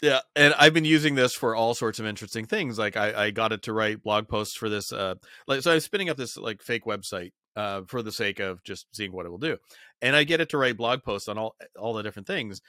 Yeah, 0.01 0.21
and 0.35 0.55
I've 0.57 0.73
been 0.73 0.85
using 0.85 1.13
this 1.13 1.33
for 1.35 1.55
all 1.55 1.75
sorts 1.75 1.99
of 1.99 2.07
interesting 2.07 2.45
things. 2.45 2.79
Like 2.79 2.97
I, 2.97 3.25
I 3.25 3.31
got 3.31 3.51
it 3.51 3.61
to 3.63 3.73
write 3.73 4.01
blog 4.03 4.27
posts 4.27 4.55
for 4.55 4.67
this. 4.67 4.91
Uh, 4.91 5.15
like 5.47 5.61
so, 5.61 5.71
I 5.71 5.75
was 5.75 5.85
spinning 5.85 6.09
up 6.09 6.17
this 6.17 6.37
like 6.37 6.61
fake 6.63 6.85
website 6.85 7.31
uh, 7.55 7.81
for 7.87 8.01
the 8.01 8.11
sake 8.11 8.39
of 8.39 8.63
just 8.63 8.87
seeing 8.95 9.11
what 9.11 9.27
it 9.27 9.29
will 9.29 9.37
do, 9.37 9.57
and 10.01 10.15
I 10.15 10.23
get 10.23 10.41
it 10.41 10.49
to 10.49 10.57
write 10.57 10.77
blog 10.77 11.03
posts 11.03 11.27
on 11.27 11.37
all 11.37 11.55
all 11.79 11.93
the 11.93 12.01
different 12.03 12.27
things. 12.27 12.61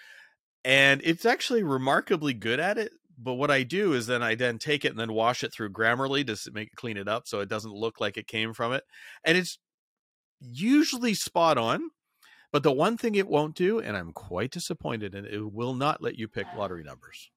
and 0.65 1.03
it's 1.05 1.27
actually 1.27 1.63
remarkably 1.65 2.35
good 2.35 2.61
at 2.61 2.79
it. 2.79 2.93
But 3.19 3.35
what 3.35 3.51
I 3.51 3.63
do 3.65 3.95
is 3.95 4.07
then 4.09 4.23
I 4.23 4.35
then 4.37 4.59
take 4.59 4.85
it 4.85 4.91
and 4.91 4.99
then 5.01 5.13
wash 5.13 5.45
it 5.45 5.53
through 5.53 5.71
Grammarly 5.73 6.27
to 6.27 6.53
make 6.53 6.69
it 6.69 6.77
clean 6.77 6.97
it 6.99 7.09
up 7.09 7.29
so 7.29 7.41
it 7.41 7.49
doesn't 7.51 7.75
look 7.75 8.01
like 8.01 8.17
it 8.19 8.27
came 8.29 8.55
from 8.55 8.73
it, 8.75 8.85
and 9.25 9.39
it's 9.39 9.59
usually 10.41 11.15
spot 11.15 11.59
on. 11.59 11.91
But 12.53 12.63
the 12.63 12.73
one 12.73 12.99
thing 12.99 13.15
it 13.15 13.29
won't 13.29 13.55
do, 13.57 13.79
and 13.79 13.97
I'm 13.97 14.13
quite 14.13 14.51
disappointed 14.51 15.15
and 15.15 15.27
it 15.27 15.53
will 15.53 15.75
not 15.75 16.03
let 16.03 16.19
you 16.19 16.29
pick 16.29 16.47
lottery 16.57 16.85
numbers. 16.85 17.31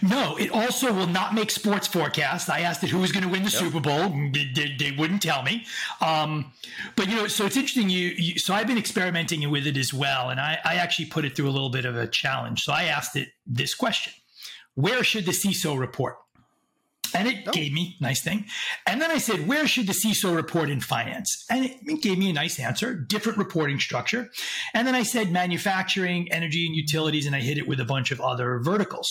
No, 0.00 0.36
it 0.36 0.50
also 0.52 0.92
will 0.92 1.08
not 1.08 1.34
make 1.34 1.50
sports 1.50 1.88
forecasts. 1.88 2.48
I 2.48 2.60
asked 2.60 2.82
it 2.84 2.90
who 2.90 2.98
was 2.98 3.10
going 3.10 3.24
to 3.24 3.28
win 3.28 3.42
the 3.42 3.50
yep. 3.50 3.60
Super 3.60 3.80
Bowl. 3.80 4.08
They, 4.32 4.76
they, 4.78 4.92
wouldn't 4.96 5.20
tell 5.20 5.42
me. 5.42 5.66
Um, 6.00 6.52
but 6.94 7.08
you 7.08 7.16
know, 7.16 7.26
so 7.26 7.44
it's 7.44 7.56
interesting. 7.56 7.90
You, 7.90 8.14
you, 8.16 8.38
so 8.38 8.54
I've 8.54 8.68
been 8.68 8.78
experimenting 8.78 9.48
with 9.50 9.66
it 9.66 9.76
as 9.76 9.92
well, 9.92 10.30
and 10.30 10.38
I, 10.38 10.58
I 10.64 10.76
actually 10.76 11.06
put 11.06 11.24
it 11.24 11.34
through 11.34 11.48
a 11.48 11.50
little 11.50 11.70
bit 11.70 11.84
of 11.84 11.96
a 11.96 12.06
challenge. 12.06 12.62
So 12.62 12.72
I 12.72 12.84
asked 12.84 13.16
it 13.16 13.30
this 13.44 13.74
question: 13.74 14.12
Where 14.74 15.02
should 15.02 15.26
the 15.26 15.32
CISO 15.32 15.76
report? 15.78 16.18
And 17.14 17.28
it 17.28 17.44
oh. 17.46 17.52
gave 17.52 17.72
me 17.72 17.96
nice 18.00 18.22
thing. 18.22 18.44
And 18.86 19.00
then 19.00 19.10
I 19.10 19.18
said, 19.18 19.46
where 19.46 19.66
should 19.66 19.86
the 19.86 19.92
CISO 19.92 20.34
report 20.34 20.70
in 20.70 20.80
finance? 20.80 21.44
And 21.50 21.66
it, 21.66 22.02
gave 22.02 22.18
me 22.18 22.30
a 22.30 22.32
nice 22.32 22.58
answer, 22.58 22.94
different 22.94 23.38
reporting 23.38 23.80
structure. 23.80 24.30
And 24.74 24.86
then 24.86 24.94
I 24.94 25.02
said 25.02 25.32
manufacturing, 25.32 26.30
energy 26.32 26.66
and 26.66 26.74
utilities, 26.74 27.26
and 27.26 27.34
I 27.34 27.40
hit 27.40 27.58
it 27.58 27.66
with 27.66 27.80
a 27.80 27.84
bunch 27.84 28.10
of 28.10 28.20
other 28.20 28.58
verticals. 28.58 29.08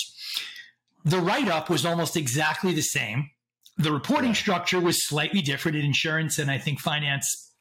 The 1.03 1.19
write 1.19 1.47
up 1.47 1.69
was 1.69 1.85
almost 1.85 2.17
exactly 2.17 2.73
the 2.73 2.81
same. 2.81 3.29
The 3.77 3.91
reporting 3.91 4.33
structure 4.33 4.79
was 4.79 5.07
slightly 5.07 5.41
different 5.41 5.77
in 5.77 5.85
insurance 5.85 6.39
and 6.39 6.49
I 6.49 6.57
think 6.57 6.79
finance. 6.79 7.51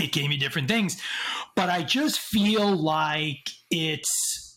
It 0.00 0.12
gave 0.12 0.28
me 0.28 0.36
different 0.36 0.68
things. 0.68 1.00
But 1.54 1.68
I 1.68 1.82
just 1.82 2.18
feel 2.18 2.74
like 2.74 3.50
it's 3.70 4.51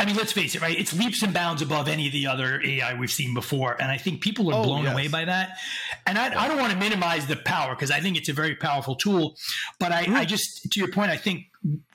I 0.00 0.04
mean, 0.04 0.14
let's 0.14 0.32
face 0.32 0.54
it, 0.54 0.62
right? 0.62 0.78
It's 0.78 0.96
leaps 0.96 1.22
and 1.22 1.34
bounds 1.34 1.60
above 1.60 1.88
any 1.88 2.06
of 2.06 2.12
the 2.12 2.28
other 2.28 2.62
AI 2.64 2.94
we've 2.94 3.10
seen 3.10 3.34
before. 3.34 3.76
And 3.80 3.90
I 3.90 3.98
think 3.98 4.20
people 4.20 4.48
are 4.50 4.60
oh, 4.60 4.62
blown 4.62 4.84
yes. 4.84 4.92
away 4.92 5.08
by 5.08 5.24
that. 5.24 5.58
And 6.06 6.16
I, 6.16 6.28
yeah. 6.30 6.40
I, 6.40 6.46
don't 6.46 6.58
want 6.58 6.72
to 6.72 6.78
minimize 6.78 7.26
the 7.26 7.34
power 7.34 7.74
because 7.74 7.90
I 7.90 8.00
think 8.00 8.16
it's 8.16 8.28
a 8.28 8.32
very 8.32 8.54
powerful 8.54 8.94
tool. 8.94 9.36
But 9.80 9.90
I, 9.90 10.04
mm. 10.04 10.14
I 10.14 10.24
just, 10.24 10.70
to 10.70 10.78
your 10.78 10.88
point, 10.88 11.10
I 11.10 11.16
think 11.16 11.46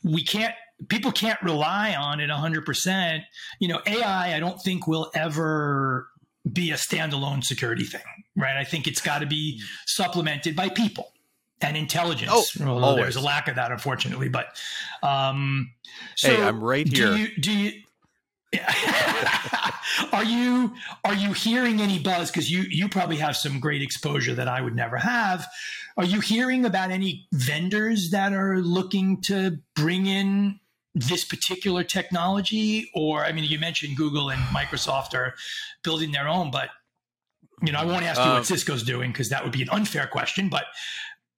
we 0.04 0.24
can't 0.24 0.54
people 0.90 1.12
can't 1.12 1.42
rely 1.42 1.96
on 1.96 2.20
it 2.20 2.30
100%. 2.30 3.24
You 3.60 3.68
know, 3.68 3.82
AI, 3.86 4.36
I 4.36 4.40
don't 4.40 4.62
think 4.62 4.88
will 4.88 5.12
ever 5.16 6.10
be 6.52 6.72
a 6.72 6.76
standalone 6.76 7.44
security 7.44 7.86
thing, 7.86 8.02
right? 8.36 8.58
I 8.58 8.64
think 8.64 8.88
it's 8.88 9.02
got 9.02 9.20
to 9.20 9.26
be 9.26 9.62
supplemented 9.86 10.56
by 10.56 10.70
people 10.70 11.14
and 11.62 11.78
intelligence. 11.78 12.32
Oh, 12.60 12.68
Although 12.68 12.96
there's 12.96 13.16
a 13.16 13.22
lack 13.22 13.48
of 13.48 13.56
that, 13.56 13.72
unfortunately. 13.72 14.28
But 14.28 14.48
um, 15.02 15.72
so 16.16 16.36
hey, 16.36 16.44
I'm 16.44 16.62
right 16.62 16.88
here. 16.88 17.08
Do 17.08 17.18
you, 17.18 17.28
do 17.38 17.52
you 17.52 17.83
are 20.12 20.24
you 20.24 20.74
are 21.04 21.14
you 21.14 21.34
hearing 21.34 21.82
any 21.82 22.00
buzz? 22.00 22.32
Because 22.32 22.52
you 22.52 22.62
you 22.70 22.88
probably 22.90 23.18
have 23.18 23.36
some 23.36 23.60
great 23.60 23.82
exposure 23.82 24.34
that 24.36 24.48
I 24.48 24.62
would 24.62 24.76
never 24.76 24.98
have. 24.98 25.48
Are 25.98 26.06
you 26.06 26.20
hearing 26.20 26.66
about 26.66 26.92
any 26.92 27.28
vendors 27.32 28.10
that 28.12 28.34
are 28.34 28.58
looking 28.58 29.22
to 29.24 29.60
bring 29.76 30.08
in 30.08 30.60
this 30.96 31.24
particular 31.26 31.84
technology? 31.84 32.90
Or 32.94 33.26
i 33.26 33.32
mean 33.32 33.46
you 33.46 33.60
mentioned 33.60 33.98
google 33.98 34.30
and 34.30 34.42
microsoft 34.56 35.14
are 35.14 35.34
building 35.84 36.12
their 36.12 36.28
own 36.28 36.52
but 36.52 36.70
you 37.62 37.72
know 37.72 37.80
i 37.80 37.86
won't 37.86 38.04
ask 38.04 38.20
you 38.20 38.26
um, 38.26 38.36
what 38.36 38.46
cisco's 38.46 38.84
doing 38.84 39.12
because 39.12 39.30
that 39.30 39.44
would 39.44 39.52
be 39.52 39.62
an 39.62 39.70
unfair 39.70 40.08
question 40.08 40.50
but 40.50 40.66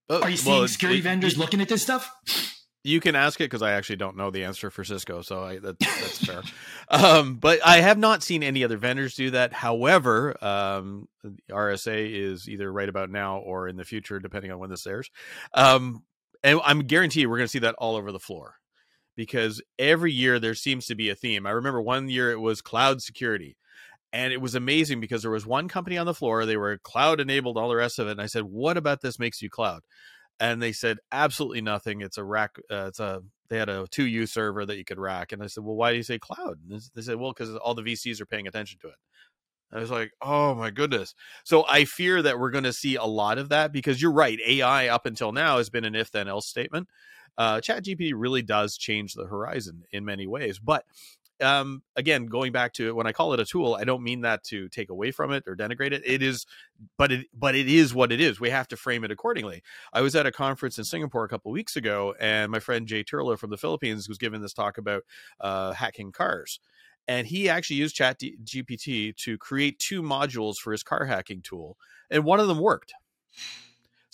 uh, 0.10 0.20
are 0.20 0.30
you 0.30 0.38
seeing 0.38 0.60
well, 0.60 0.68
security 0.68 1.00
it, 1.00 1.04
vendors 1.04 1.34
it, 1.34 1.40
looking 1.40 1.62
at 1.62 1.70
this 1.70 1.82
stuff 1.82 2.12
you 2.86 3.00
can 3.00 3.16
ask 3.16 3.42
it 3.42 3.46
because 3.46 3.64
I 3.64 3.72
actually 3.72 3.96
don't 3.96 4.16
know 4.16 4.30
the 4.30 4.44
answer 4.44 4.70
for 4.70 4.84
Cisco, 4.84 5.24
so 5.24 5.44
I, 5.44 5.58
that, 5.58 5.80
that's 5.80 6.26
fair. 6.26 6.44
Um, 6.88 7.38
but 7.38 7.66
I 7.66 7.78
have 7.78 7.98
not 7.98 8.22
seen 8.22 8.44
any 8.44 8.64
other 8.64 8.78
vendors 8.78 9.16
do 9.16 9.32
that. 9.32 9.54
However, 9.54 10.36
um, 10.44 11.08
RSA 11.50 12.14
is 12.14 12.48
either 12.48 12.72
right 12.72 12.88
about 12.88 13.10
now 13.10 13.40
or 13.40 13.68
in 13.68 13.76
the 13.76 13.84
future, 13.84 14.20
depending 14.20 14.52
on 14.52 14.60
when 14.60 14.70
this 14.70 14.86
airs. 14.86 15.10
Um, 15.56 16.04
and 16.44 16.62
I'm 16.64 16.82
guaranteed 16.82 17.26
we're 17.26 17.38
going 17.38 17.48
to 17.48 17.52
see 17.52 17.60
that 17.60 17.74
all 17.80 17.96
over 17.96 18.12
the 18.12 18.20
floor 18.20 18.58
because 19.16 19.64
every 19.80 20.12
year 20.12 20.40
there 20.40 20.54
seems 20.54 20.86
to 20.88 20.96
be 20.96 21.10
a 21.10 21.16
theme. 21.16 21.48
I 21.48 21.52
remember 21.52 21.82
one 21.82 22.08
year 22.08 22.32
it 22.32 22.40
was 22.40 22.62
cloud 22.62 23.02
security. 23.02 23.58
And 24.14 24.32
it 24.32 24.40
was 24.40 24.54
amazing 24.54 25.02
because 25.02 25.24
there 25.24 25.32
was 25.32 25.48
one 25.48 25.68
company 25.68 25.98
on 25.98 26.06
the 26.06 26.14
floor, 26.14 26.46
they 26.46 26.56
were 26.56 26.78
cloud 26.78 27.20
enabled, 27.20 27.58
all 27.58 27.68
the 27.68 27.76
rest 27.76 27.98
of 27.98 28.08
it. 28.08 28.12
And 28.12 28.22
I 28.22 28.28
said, 28.28 28.44
What 28.44 28.78
about 28.78 29.02
this 29.02 29.20
makes 29.20 29.42
you 29.42 29.50
cloud? 29.50 29.82
And 30.40 30.62
they 30.62 30.72
said, 30.72 30.98
Absolutely 31.12 31.62
nothing. 31.62 32.02
It's 32.02 32.18
a 32.18 32.24
rack, 32.24 32.58
uh, 32.72 32.86
it's 32.88 33.00
a, 33.00 33.22
they 33.50 33.58
had 33.58 33.70
a 33.70 33.86
2U 33.86 34.28
server 34.28 34.66
that 34.66 34.78
you 34.78 34.86
could 34.86 35.00
rack. 35.00 35.32
And 35.32 35.42
I 35.42 35.48
said, 35.48 35.64
Well, 35.64 35.76
why 35.76 35.92
do 35.92 35.98
you 35.98 36.04
say 36.04 36.20
cloud? 36.20 36.60
And 36.70 36.82
they 36.96 37.02
said, 37.02 37.18
Well, 37.18 37.32
because 37.32 37.56
all 37.56 37.76
the 37.76 37.84
VCs 37.84 38.22
are 38.22 38.26
paying 38.26 38.48
attention 38.48 38.80
to 38.82 38.88
it. 38.88 38.96
I 39.74 39.80
was 39.80 39.92
like, 39.92 40.12
oh 40.22 40.56
my 40.56 40.70
goodness. 40.70 41.16
So 41.44 41.66
I 41.68 41.84
fear 41.84 42.22
that 42.22 42.40
we're 42.40 42.52
going 42.52 42.64
to 42.66 42.72
see 42.72 42.96
a 42.96 43.04
lot 43.04 43.40
of 43.40 43.50
that 43.50 43.74
because 43.74 44.02
you're 44.02 44.12
right. 44.12 44.40
AI 44.48 44.88
up 44.88 45.06
until 45.06 45.34
now 45.34 45.58
has 45.58 45.70
been 45.70 45.84
an 45.84 45.96
if 45.96 46.12
then 46.12 46.30
else 46.30 46.48
statement 46.48 46.88
uh, 47.38 47.58
ChatGPT 47.58 48.14
really 48.16 48.42
does 48.42 48.78
change 48.78 49.14
the 49.14 49.26
horizon 49.26 49.84
in 49.92 50.06
many 50.06 50.28
ways. 50.28 50.60
But 50.60 50.86
um, 51.42 51.84
again, 51.96 52.28
going 52.28 52.52
back 52.52 52.74
to 52.74 52.88
it, 52.88 52.96
when 52.96 53.08
I 53.08 53.12
call 53.12 53.34
it 53.34 53.40
a 53.40 53.46
tool, 53.46 53.76
I 53.76 53.84
don't 53.84 54.04
mean 54.04 54.22
that 54.22 54.44
to 54.46 54.70
take 54.70 54.90
away 54.90 55.12
from 55.12 55.32
it 55.32 55.44
or 55.48 55.56
denigrate 55.56 55.92
it. 55.92 56.02
It 56.06 56.22
is, 56.22 56.46
but 56.98 57.12
it, 57.12 57.28
but 57.34 57.56
it 57.56 57.68
is 57.68 57.94
what 57.94 58.12
it 58.12 58.22
is. 58.22 58.40
We 58.40 58.50
have 58.50 58.68
to 58.70 58.78
frame 58.78 59.04
it 59.04 59.12
accordingly. 59.12 59.62
I 59.94 60.02
was 60.02 60.16
at 60.16 60.26
a 60.26 60.32
conference 60.32 60.78
in 60.78 60.84
Singapore 60.84 61.26
a 61.26 61.30
couple 61.30 61.52
weeks 61.52 61.76
ago, 61.76 62.16
and 62.20 62.52
my 62.52 62.60
friend 62.60 62.88
Jay 62.88 63.04
Turla 63.04 63.38
from 63.38 63.50
the 63.50 63.58
Philippines 63.58 64.08
was 64.08 64.18
giving 64.18 64.42
this 64.42 64.54
talk 64.54 64.78
about 64.78 65.04
uh, 65.40 65.74
hacking 65.74 66.12
cars. 66.12 66.60
And 67.08 67.28
he 67.28 67.50
actually 67.50 67.78
used 67.78 67.96
Chat 67.96 68.20
GPT 68.20 69.16
to 69.18 69.38
create 69.38 69.78
two 69.78 70.02
modules 70.02 70.56
for 70.56 70.72
his 70.72 70.84
car 70.84 71.06
hacking 71.06 71.42
tool, 71.42 71.78
and 72.10 72.24
one 72.24 72.40
of 72.40 72.48
them 72.48 72.60
worked. 72.60 72.94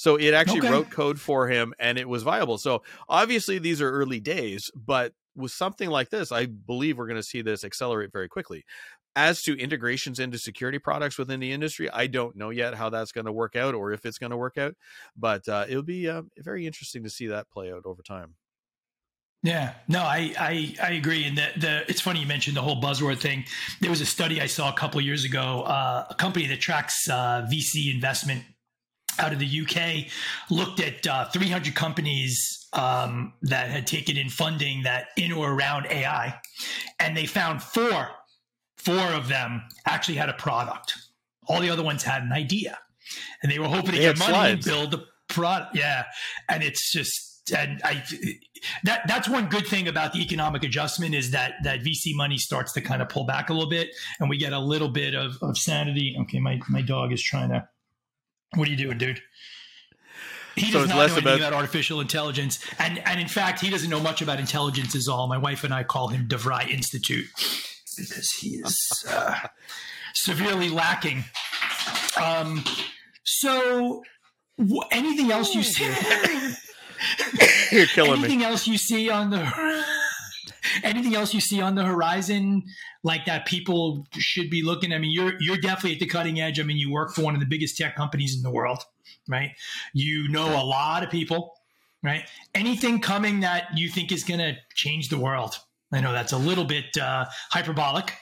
So 0.02 0.16
it 0.16 0.34
actually 0.34 0.62
okay. 0.62 0.72
wrote 0.72 0.90
code 0.90 1.20
for 1.20 1.48
him 1.48 1.76
and 1.78 2.00
it 2.00 2.10
was 2.10 2.24
viable. 2.24 2.58
So 2.58 2.82
obviously 3.08 3.60
these 3.60 3.82
are 3.82 3.92
early 3.92 4.20
days, 4.20 4.72
but 4.74 5.14
with 5.36 5.52
something 5.52 5.89
like 5.89 6.10
this, 6.10 6.32
I 6.32 6.46
believe 6.46 6.98
we're 6.98 7.08
going 7.08 7.15
to 7.17 7.24
see 7.24 7.41
this 7.41 7.63
accelerate 7.63 8.12
very 8.12 8.28
quickly. 8.28 8.63
As 9.15 9.41
to 9.44 9.58
integrations 9.58 10.20
into 10.20 10.38
security 10.38 10.80
products 10.80 11.17
within 11.17 11.41
the 11.41 11.52
industry, 11.52 11.89
I 11.89 12.08
don't 12.08 12.36
know 12.36 12.50
yet 12.50 12.76
how 12.76 12.89
that's 12.89 13.12
going 13.12 13.26
to 13.26 13.32
work 13.32 13.56
out 13.56 13.76
or 13.76 13.91
if 13.91 14.06
it's 14.06 14.17
going 14.17 14.32
to 14.32 14.38
work 14.38 14.58
out, 14.58 14.74
but 15.17 15.48
uh, 15.50 15.65
it'll 15.67 15.84
be 15.84 16.08
uh, 16.08 16.22
very 16.38 16.65
interesting 16.65 17.04
to 17.04 17.10
see 17.10 17.28
that 17.28 17.50
play 17.50 17.72
out 17.74 17.86
over 17.86 18.02
time. 18.02 18.36
Yeah, 19.44 19.74
no, 19.88 20.02
I, 20.02 20.34
I, 20.39 20.76
I 20.82 20.91
agree. 20.91 21.26
And 21.26 21.36
the, 21.38 21.48
the 21.58 21.89
it's 21.89 22.00
funny 22.00 22.20
you 22.20 22.28
mentioned 22.28 22.56
the 22.56 22.62
whole 22.62 22.80
buzzword 22.80 23.17
thing. 23.17 23.44
There 23.80 23.89
was 23.89 24.00
a 24.00 24.06
study 24.06 24.39
I 24.39 24.46
saw 24.46 24.72
a 24.72 24.78
couple 24.78 25.02
years 25.02 25.26
ago. 25.26 25.63
Uh, 25.63 26.06
a 26.12 26.15
company 26.15 26.46
that 26.48 26.62
tracks 26.62 27.10
uh, 27.10 27.48
VC 27.52 27.94
investment 27.94 28.44
out 29.22 29.34
of 29.34 29.40
the 29.40 29.62
UK 29.62 30.12
looked 30.50 30.80
at 30.80 31.06
uh, 31.08 31.26
300 31.30 31.76
companies 31.76 32.68
um, 32.74 33.34
that 33.44 33.70
had 33.70 33.86
taken 33.88 34.18
in 34.18 34.30
funding 34.30 34.84
that 34.84 35.08
in 35.18 35.32
or 35.32 35.52
around 35.52 35.88
AI, 35.88 36.40
and 37.00 37.16
they 37.16 37.26
found 37.26 37.62
four, 37.62 38.10
four 38.78 39.14
of 39.14 39.28
them 39.28 39.62
actually 39.86 40.16
had 40.16 40.30
a 40.30 40.34
product. 40.34 40.94
All 41.48 41.60
the 41.60 41.70
other 41.70 41.84
ones 41.84 42.04
had 42.04 42.24
an 42.24 42.32
idea, 42.32 42.78
and 43.44 43.52
they 43.52 43.60
were 43.60 43.68
hoping 43.68 43.92
to 43.92 43.98
they 43.98 44.00
get 44.00 44.20
money 44.20 44.32
slides. 44.32 44.68
and 44.68 44.76
build 44.76 44.94
a 44.94 45.04
product. 45.34 45.76
Yeah, 45.76 46.06
and 46.50 46.64
it's 46.64 46.92
just 46.92 47.32
and 47.56 47.82
I 47.84 48.04
that 48.84 49.02
that's 49.08 49.28
one 49.28 49.50
good 49.50 49.68
thing 49.68 49.88
about 49.88 50.14
the 50.14 50.20
economic 50.22 50.64
adjustment 50.64 51.16
is 51.16 51.32
that 51.32 51.56
that 51.64 51.82
VC 51.82 52.16
money 52.16 52.38
starts 52.38 52.72
to 52.74 52.82
kind 52.82 53.02
of 53.02 53.10
pull 53.10 53.26
back 53.26 53.50
a 53.50 53.54
little 53.54 53.70
bit, 53.70 53.90
and 54.20 54.30
we 54.30 54.38
get 54.38 54.54
a 54.54 54.60
little 54.60 54.90
bit 54.90 55.16
of, 55.16 55.38
of 55.42 55.58
sanity. 55.58 56.16
Okay, 56.22 56.40
my 56.40 56.60
my 56.70 56.82
dog 56.82 57.12
is 57.12 57.22
trying 57.22 57.50
to 57.50 57.68
what 58.56 58.68
are 58.68 58.72
you 58.72 58.78
doing, 58.78 58.98
dude? 58.98 59.22
He 60.56 60.72
so 60.72 60.80
does 60.80 60.90
not 60.90 60.96
know 60.96 61.02
anything 61.04 61.24
about... 61.24 61.38
about... 61.38 61.54
artificial 61.54 62.02
intelligence, 62.02 62.60
and 62.78 63.00
and 63.08 63.20
in 63.20 63.28
fact, 63.28 63.62
he 63.62 63.70
doesn't 63.70 63.90
know 63.90 64.00
much 64.00 64.22
about 64.22 64.40
intelligence. 64.40 64.96
Is 64.96 65.08
all. 65.08 65.28
My 65.28 65.38
wife 65.38 65.64
and 65.64 65.74
I 65.74 65.84
call 65.84 66.10
him 66.10 66.28
DeVry 66.28 66.70
Institute 66.70 67.28
because 67.98 68.30
he 68.32 68.58
is 68.58 69.06
uh, 69.10 69.48
severely 70.14 70.70
lacking. 70.70 71.24
Um, 72.22 72.64
so, 73.24 74.04
w- 74.58 74.82
anything 74.92 75.32
else 75.32 75.56
you 75.56 75.64
see? 75.64 75.86
You're 77.72 77.88
killing 77.88 78.20
anything 78.20 78.40
me. 78.40 78.46
else 78.46 78.68
you 78.68 78.78
see 78.78 79.10
on 79.10 79.30
the 79.30 79.84
anything 80.84 81.16
else 81.16 81.34
you 81.34 81.42
see 81.42 81.62
on 81.62 81.76
the 81.76 81.84
horizon 81.84 82.64
like 83.04 83.26
that 83.26 83.46
people 83.46 84.08
should 84.14 84.50
be 84.50 84.62
looking? 84.64 84.92
At? 84.92 84.96
I 84.96 85.00
mean, 85.00 85.12
you're 85.12 85.34
you're 85.40 85.58
definitely 85.58 85.94
at 85.94 86.00
the 86.00 86.08
cutting 86.08 86.40
edge. 86.40 86.60
I 86.60 86.64
mean, 86.64 86.78
you 86.78 86.92
work 86.92 87.14
for 87.14 87.22
one 87.22 87.34
of 87.34 87.40
the 87.40 87.46
biggest 87.46 87.78
tech 87.78 87.96
companies 87.96 88.36
in 88.36 88.44
the 88.44 88.52
world, 88.52 88.84
right? 89.28 89.52
You 89.94 90.28
know 90.30 90.48
a 90.48 90.66
lot 90.66 91.04
of 91.04 91.10
people, 91.10 91.54
right? 92.04 92.24
Anything 92.56 93.00
coming 93.00 93.42
that 93.42 93.78
you 93.78 93.90
think 93.90 94.12
is 94.12 94.24
going 94.24 94.40
to 94.40 94.56
change 94.76 95.10
the 95.10 95.20
world? 95.20 95.58
I 95.92 96.00
know 96.00 96.14
that's 96.14 96.32
a 96.32 96.38
little 96.38 96.66
bit 96.66 96.98
uh, 96.98 97.26
hyperbolic. 97.50 98.14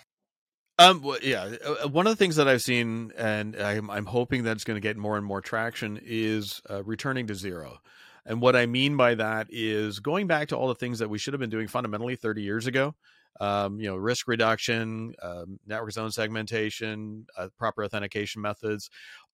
Um, 0.79 1.01
well, 1.01 1.19
yeah, 1.21 1.55
uh, 1.65 1.89
one 1.89 2.07
of 2.07 2.11
the 2.11 2.15
things 2.15 2.37
that 2.37 2.47
I've 2.47 2.61
seen, 2.61 3.11
and 3.17 3.55
I'm, 3.57 3.89
I'm 3.89 4.05
hoping 4.05 4.43
that 4.43 4.53
it's 4.53 4.63
going 4.63 4.75
to 4.75 4.81
get 4.81 4.95
more 4.95 5.17
and 5.17 5.25
more 5.25 5.41
traction, 5.41 5.99
is 6.01 6.61
uh, 6.69 6.83
returning 6.83 7.27
to 7.27 7.35
zero 7.35 7.79
And 8.29 8.41
what 8.41 8.55
I 8.55 8.67
mean 8.67 8.95
by 8.95 9.15
that 9.15 9.47
is 9.49 9.99
going 9.99 10.27
back 10.27 10.49
to 10.49 10.55
all 10.55 10.67
the 10.67 10.75
things 10.75 10.99
that 10.99 11.09
we 11.09 11.17
should 11.17 11.33
have 11.33 11.41
been 11.41 11.49
doing 11.49 11.67
fundamentally 11.67 12.15
30 12.15 12.43
years 12.43 12.67
ago. 12.67 12.95
Um, 13.41 13.79
you 13.79 13.87
know, 13.87 13.95
risk 13.95 14.27
reduction, 14.27 15.13
um, 15.21 15.59
network 15.65 15.91
zone 15.91 16.11
segmentation, 16.11 17.25
uh, 17.37 17.47
proper 17.57 17.83
authentication 17.83 18.41
methods, 18.41 18.89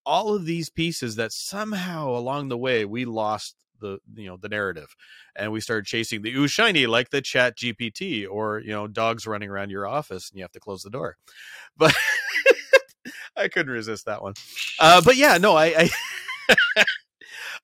all 0.05 0.33
of 0.33 0.45
these 0.45 0.69
pieces 0.69 1.15
that 1.17 1.33
somehow 1.33 2.09
along 2.09 2.49
the 2.49 2.57
way 2.57 2.85
we 2.85 3.03
lost 3.03 3.55
the 3.81 3.99
you 4.15 4.27
know 4.27 4.37
the 4.37 4.47
narrative 4.47 4.95
and 5.35 5.51
we 5.51 5.59
started 5.59 5.85
chasing 5.85 6.21
the 6.21 6.33
ooh 6.33 6.47
shiny 6.47 6.85
like 6.85 7.09
the 7.09 7.21
chat 7.21 7.57
gpt 7.57 8.25
or 8.29 8.59
you 8.59 8.69
know 8.69 8.87
dogs 8.87 9.27
running 9.27 9.49
around 9.49 9.69
your 9.69 9.85
office 9.85 10.29
and 10.29 10.37
you 10.37 10.43
have 10.43 10.51
to 10.51 10.61
close 10.61 10.81
the 10.81 10.89
door 10.89 11.17
but 11.75 11.93
i 13.35 13.49
couldn't 13.49 13.73
resist 13.73 14.05
that 14.05 14.21
one 14.21 14.33
uh, 14.79 15.01
but 15.01 15.17
yeah 15.17 15.37
no 15.37 15.57
i, 15.57 15.89
I 16.47 16.85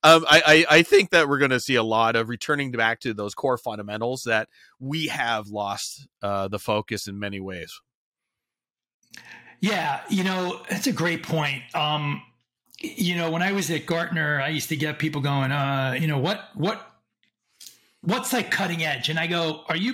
um, 0.04 0.26
I, 0.28 0.66
I, 0.70 0.78
I 0.78 0.82
think 0.84 1.12
that 1.12 1.30
we're 1.30 1.38
going 1.38 1.52
to 1.52 1.60
see 1.60 1.76
a 1.76 1.84
lot 1.84 2.16
of 2.16 2.30
returning 2.30 2.72
back 2.72 3.00
to 3.02 3.14
those 3.14 3.36
core 3.36 3.58
fundamentals 3.58 4.24
that 4.24 4.50
we 4.80 5.08
have 5.08 5.48
lost 5.48 6.08
uh, 6.24 6.48
the 6.48 6.60
focus 6.60 7.08
in 7.08 7.20
many 7.20 7.40
ways. 7.40 7.80
Yeah, 9.60 10.02
you 10.10 10.24
know 10.24 10.60
that's 10.70 10.88
a 10.88 10.92
great 10.92 11.22
point. 11.22 11.62
Um, 11.76 12.24
you 12.80 13.16
know, 13.16 13.30
when 13.30 13.44
I 13.44 13.52
was 13.52 13.70
at 13.70 13.86
Gartner, 13.86 14.42
I 14.42 14.50
used 14.50 14.70
to 14.70 14.76
get 14.76 14.98
people 14.98 15.22
going, 15.22 15.52
uh, 15.52 15.96
you 16.00 16.08
know, 16.08 16.18
what 16.18 16.50
what 16.56 16.82
what's 18.02 18.34
like 18.34 18.50
cutting 18.50 18.84
edge? 18.84 19.08
And 19.10 19.20
I 19.20 19.28
go, 19.28 19.64
are 19.70 19.76
you 19.76 19.94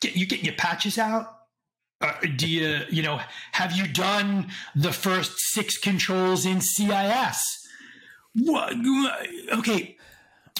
get 0.00 0.16
you 0.16 0.24
getting 0.24 0.44
your 0.44 0.54
patches 0.54 0.98
out? 0.98 1.32
Uh, 2.00 2.12
do 2.36 2.46
you 2.46 2.82
you 2.90 3.02
know 3.02 3.20
have 3.52 3.72
you 3.72 3.88
done 3.88 4.50
the 4.76 4.92
first 4.92 5.32
six 5.36 5.78
controls 5.78 6.46
in 6.46 6.60
CIS? 6.60 7.65
What? 8.38 8.74
Okay. 9.58 9.96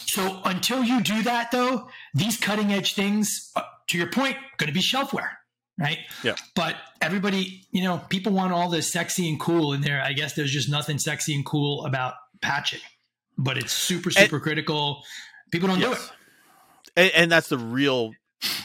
So 0.01 0.41
until 0.45 0.83
you 0.83 1.01
do 1.03 1.23
that, 1.25 1.51
though, 1.51 1.89
these 2.15 2.39
cutting 2.39 2.73
edge 2.73 2.95
things, 2.95 3.51
uh, 3.57 3.63
to 3.89 3.99
your 3.99 4.11
point, 4.11 4.37
going 4.57 4.69
to 4.69 4.75
be 4.75 4.81
shelfware, 4.81 5.29
right? 5.79 5.99
Yeah. 6.23 6.37
But 6.55 6.77
everybody, 7.01 7.67
you 7.71 7.83
know, 7.85 8.01
people 8.09 8.33
want 8.33 8.53
all 8.53 8.69
this 8.69 8.91
sexy 8.91 9.29
and 9.29 9.39
cool 9.39 9.73
in 9.73 9.81
there. 9.83 10.01
I 10.03 10.13
guess 10.13 10.35
there's 10.35 10.53
just 10.53 10.71
nothing 10.71 10.99
sexy 10.99 11.35
and 11.35 11.45
cool 11.45 11.85
about 11.85 12.15
patching, 12.41 12.81
but 13.37 13.59
it's 13.59 13.73
super, 13.73 14.11
super 14.11 14.37
and, 14.37 14.43
critical. 14.43 15.03
People 15.51 15.69
don't 15.69 15.81
yes. 15.81 15.99
do 15.99 16.03
it. 16.05 16.11
And, 16.97 17.23
and 17.23 17.33
that's 17.33 17.49
the 17.49 17.59
real 17.59 18.13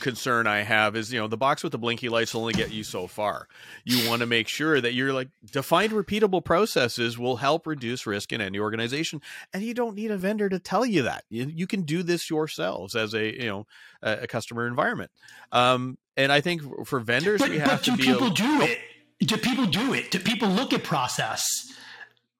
concern 0.02 0.48
I 0.48 0.62
have 0.64 0.96
is, 0.96 1.14
you 1.14 1.20
know, 1.20 1.28
the 1.28 1.38
box 1.38 1.64
with 1.64 1.72
the 1.72 1.78
blinky 1.78 2.10
lights 2.10 2.36
only 2.36 2.54
get 2.54 2.72
you 2.72 2.84
so 2.84 3.08
far. 3.08 3.48
You 3.86 4.10
want 4.10 4.20
to 4.22 4.26
make 4.26 4.48
sure 4.48 4.82
that 4.82 4.94
you're 4.94 5.14
like 5.14 5.30
defined 5.52 5.94
repeatable 5.94 6.44
processes 6.44 7.18
will 7.18 7.38
help 7.38 7.66
reduce 7.66 8.06
risk 8.06 8.34
in 8.34 8.42
any 8.42 8.60
organization. 8.60 9.22
And 9.54 9.64
you 9.64 9.74
don't 9.74 9.96
need 9.96 10.12
a 10.12 10.18
vendor 10.18 10.50
to 10.50 10.60
tell 10.60 10.86
you 10.86 11.04
that. 11.04 11.24
You, 11.30 11.46
you 11.46 11.68
can 11.68 11.84
do 11.84 12.04
this 12.04 12.30
yourselves 12.30 12.96
as 12.96 13.14
a, 13.14 13.34
you 13.34 13.48
know, 13.48 13.66
a, 14.02 14.24
a 14.24 14.28
customer 14.28 14.68
environment. 14.68 15.12
Um, 15.52 15.98
and 16.18 16.32
I 16.32 16.42
think 16.42 16.86
for 16.86 17.00
vendors, 17.00 17.40
but, 17.40 17.50
we 17.50 17.60
have 17.60 17.70
but 17.70 17.84
to 17.84 17.92
do 17.92 18.04
people 18.04 18.30
do 18.30 18.44
oh. 18.46 18.62
it? 18.64 18.80
Do 19.20 19.38
people 19.38 19.68
do 19.68 19.94
it? 19.94 20.12
Do 20.12 20.20
people 20.20 20.50
look 20.50 20.74
at 20.74 20.84
process? 20.84 21.72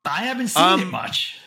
I 0.04 0.24
haven't 0.24 0.50
seen 0.50 0.64
um, 0.64 0.82
it 0.82 0.86
much. 0.86 1.40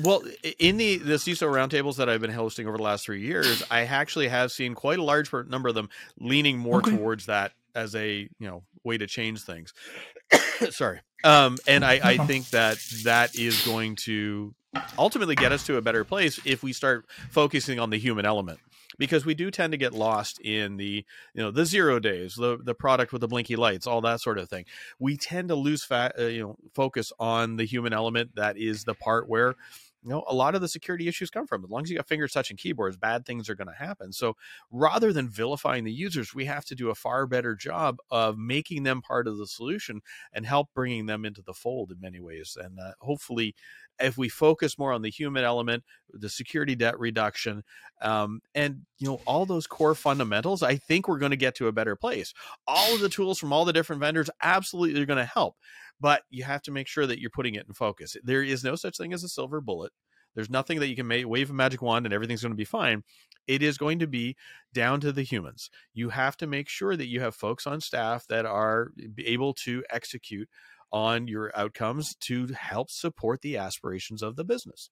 Well, 0.00 0.22
in 0.58 0.76
the 0.76 0.96
the 0.96 1.14
CISO 1.14 1.48
roundtables 1.48 1.96
that 1.96 2.08
I've 2.08 2.20
been 2.20 2.30
hosting 2.32 2.66
over 2.66 2.76
the 2.76 2.82
last 2.82 3.04
three 3.04 3.20
years, 3.20 3.62
I 3.70 3.82
actually 3.82 4.28
have 4.28 4.52
seen 4.52 4.74
quite 4.74 4.98
a 4.98 5.02
large 5.02 5.32
number 5.32 5.68
of 5.68 5.74
them 5.74 5.88
leaning 6.18 6.58
more 6.58 6.78
okay. 6.78 6.96
towards 6.96 7.26
that 7.26 7.52
as 7.74 7.94
a 7.94 8.28
you 8.38 8.48
know 8.48 8.62
way 8.84 8.98
to 8.98 9.06
change 9.06 9.42
things. 9.42 9.74
Sorry, 10.70 11.00
um, 11.24 11.58
and 11.66 11.84
I, 11.84 12.00
I 12.02 12.16
think 12.18 12.50
that 12.50 12.78
that 13.04 13.38
is 13.38 13.60
going 13.66 13.96
to 14.04 14.54
ultimately 14.98 15.34
get 15.34 15.52
us 15.52 15.66
to 15.66 15.76
a 15.76 15.82
better 15.82 16.04
place 16.04 16.40
if 16.44 16.62
we 16.62 16.72
start 16.72 17.04
focusing 17.30 17.78
on 17.78 17.90
the 17.90 17.98
human 17.98 18.24
element 18.24 18.60
because 19.02 19.26
we 19.26 19.34
do 19.34 19.50
tend 19.50 19.72
to 19.72 19.76
get 19.76 19.92
lost 19.92 20.38
in 20.38 20.76
the 20.76 21.04
you 21.34 21.42
know 21.42 21.50
the 21.50 21.66
zero 21.66 21.98
days 21.98 22.36
the 22.36 22.56
the 22.62 22.72
product 22.72 23.12
with 23.12 23.20
the 23.20 23.26
blinky 23.26 23.56
lights 23.56 23.84
all 23.84 24.00
that 24.00 24.20
sort 24.20 24.38
of 24.38 24.48
thing. 24.48 24.64
We 25.00 25.16
tend 25.16 25.48
to 25.48 25.56
lose 25.56 25.82
fat 25.82 26.14
uh, 26.16 26.26
you 26.26 26.40
know 26.40 26.56
focus 26.72 27.12
on 27.18 27.56
the 27.56 27.64
human 27.64 27.92
element 27.92 28.36
that 28.36 28.56
is 28.56 28.84
the 28.84 28.94
part 28.94 29.28
where 29.28 29.56
you 30.02 30.10
know 30.10 30.24
a 30.28 30.34
lot 30.34 30.54
of 30.54 30.60
the 30.60 30.68
security 30.68 31.08
issues 31.08 31.30
come 31.30 31.46
from. 31.46 31.64
As 31.64 31.70
long 31.70 31.82
as 31.82 31.90
you 31.90 31.96
got 31.96 32.08
fingers 32.08 32.32
touching 32.32 32.56
keyboards 32.56 32.96
bad 32.96 33.24
things 33.24 33.48
are 33.48 33.54
going 33.54 33.68
to 33.68 33.74
happen. 33.74 34.12
So 34.12 34.36
rather 34.70 35.12
than 35.12 35.28
vilifying 35.28 35.84
the 35.84 35.92
users 35.92 36.34
we 36.34 36.44
have 36.46 36.64
to 36.66 36.74
do 36.74 36.90
a 36.90 36.94
far 36.94 37.26
better 37.26 37.54
job 37.54 37.98
of 38.10 38.38
making 38.38 38.82
them 38.82 39.02
part 39.02 39.28
of 39.28 39.38
the 39.38 39.46
solution 39.46 40.00
and 40.32 40.46
help 40.46 40.68
bringing 40.74 41.06
them 41.06 41.24
into 41.24 41.42
the 41.42 41.54
fold 41.54 41.92
in 41.92 42.00
many 42.00 42.20
ways. 42.20 42.56
And 42.60 42.78
uh, 42.78 42.92
hopefully 43.00 43.54
if 44.00 44.18
we 44.18 44.28
focus 44.28 44.78
more 44.78 44.92
on 44.92 45.02
the 45.02 45.10
human 45.10 45.44
element, 45.44 45.84
the 46.10 46.28
security 46.28 46.74
debt 46.74 46.98
reduction, 46.98 47.62
um, 48.00 48.40
and 48.54 48.82
you 48.98 49.06
know 49.06 49.20
all 49.26 49.46
those 49.46 49.66
core 49.66 49.94
fundamentals, 49.94 50.62
I 50.62 50.76
think 50.76 51.08
we're 51.08 51.18
going 51.18 51.30
to 51.30 51.36
get 51.36 51.54
to 51.56 51.68
a 51.68 51.72
better 51.72 51.96
place. 51.96 52.34
All 52.66 52.94
of 52.94 53.00
the 53.00 53.08
tools 53.08 53.38
from 53.38 53.52
all 53.52 53.64
the 53.64 53.72
different 53.72 54.00
vendors 54.00 54.30
absolutely 54.42 55.00
are 55.00 55.06
going 55.06 55.18
to 55.18 55.24
help, 55.24 55.56
but 56.02 56.22
you 56.30 56.42
have 56.42 56.62
to 56.62 56.72
make 56.72 56.88
sure 56.88 57.06
that 57.06 57.20
you're 57.20 57.30
putting 57.30 57.54
it 57.54 57.66
in 57.68 57.74
focus. 57.74 58.16
There 58.24 58.42
is 58.42 58.64
no 58.64 58.74
such 58.74 58.98
thing 58.98 59.12
as 59.12 59.22
a 59.22 59.28
silver 59.28 59.60
bullet. 59.60 59.92
There's 60.34 60.50
nothing 60.50 60.80
that 60.80 60.88
you 60.88 60.96
can 60.96 61.06
make, 61.06 61.28
wave 61.28 61.50
a 61.50 61.52
magic 61.52 61.80
wand 61.80 62.06
and 62.06 62.12
everything's 62.12 62.42
going 62.42 62.52
to 62.52 62.56
be 62.56 62.64
fine. 62.64 63.04
It 63.46 63.62
is 63.62 63.78
going 63.78 64.00
to 64.00 64.08
be 64.08 64.36
down 64.74 65.00
to 65.00 65.12
the 65.12 65.22
humans. 65.22 65.70
You 65.94 66.08
have 66.08 66.36
to 66.38 66.46
make 66.48 66.68
sure 66.68 66.96
that 66.96 67.08
you 67.08 67.20
have 67.20 67.36
folks 67.36 67.66
on 67.66 67.80
staff 67.80 68.26
that 68.28 68.44
are 68.44 68.90
able 69.18 69.54
to 69.64 69.84
execute 69.90 70.48
on 70.90 71.28
your 71.28 71.52
outcomes 71.56 72.16
to 72.16 72.48
help 72.48 72.90
support 72.90 73.42
the 73.42 73.56
aspirations 73.56 74.22
of 74.22 74.36
the 74.36 74.44
business. 74.44 74.90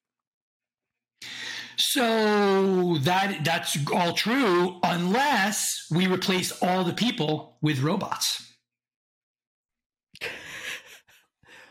So 1.76 2.98
that 3.00 3.44
that's 3.44 3.78
all 3.92 4.12
true 4.12 4.78
unless 4.82 5.86
we 5.90 6.06
replace 6.06 6.52
all 6.62 6.84
the 6.84 6.92
people 6.92 7.58
with 7.62 7.80
robots. 7.80 8.49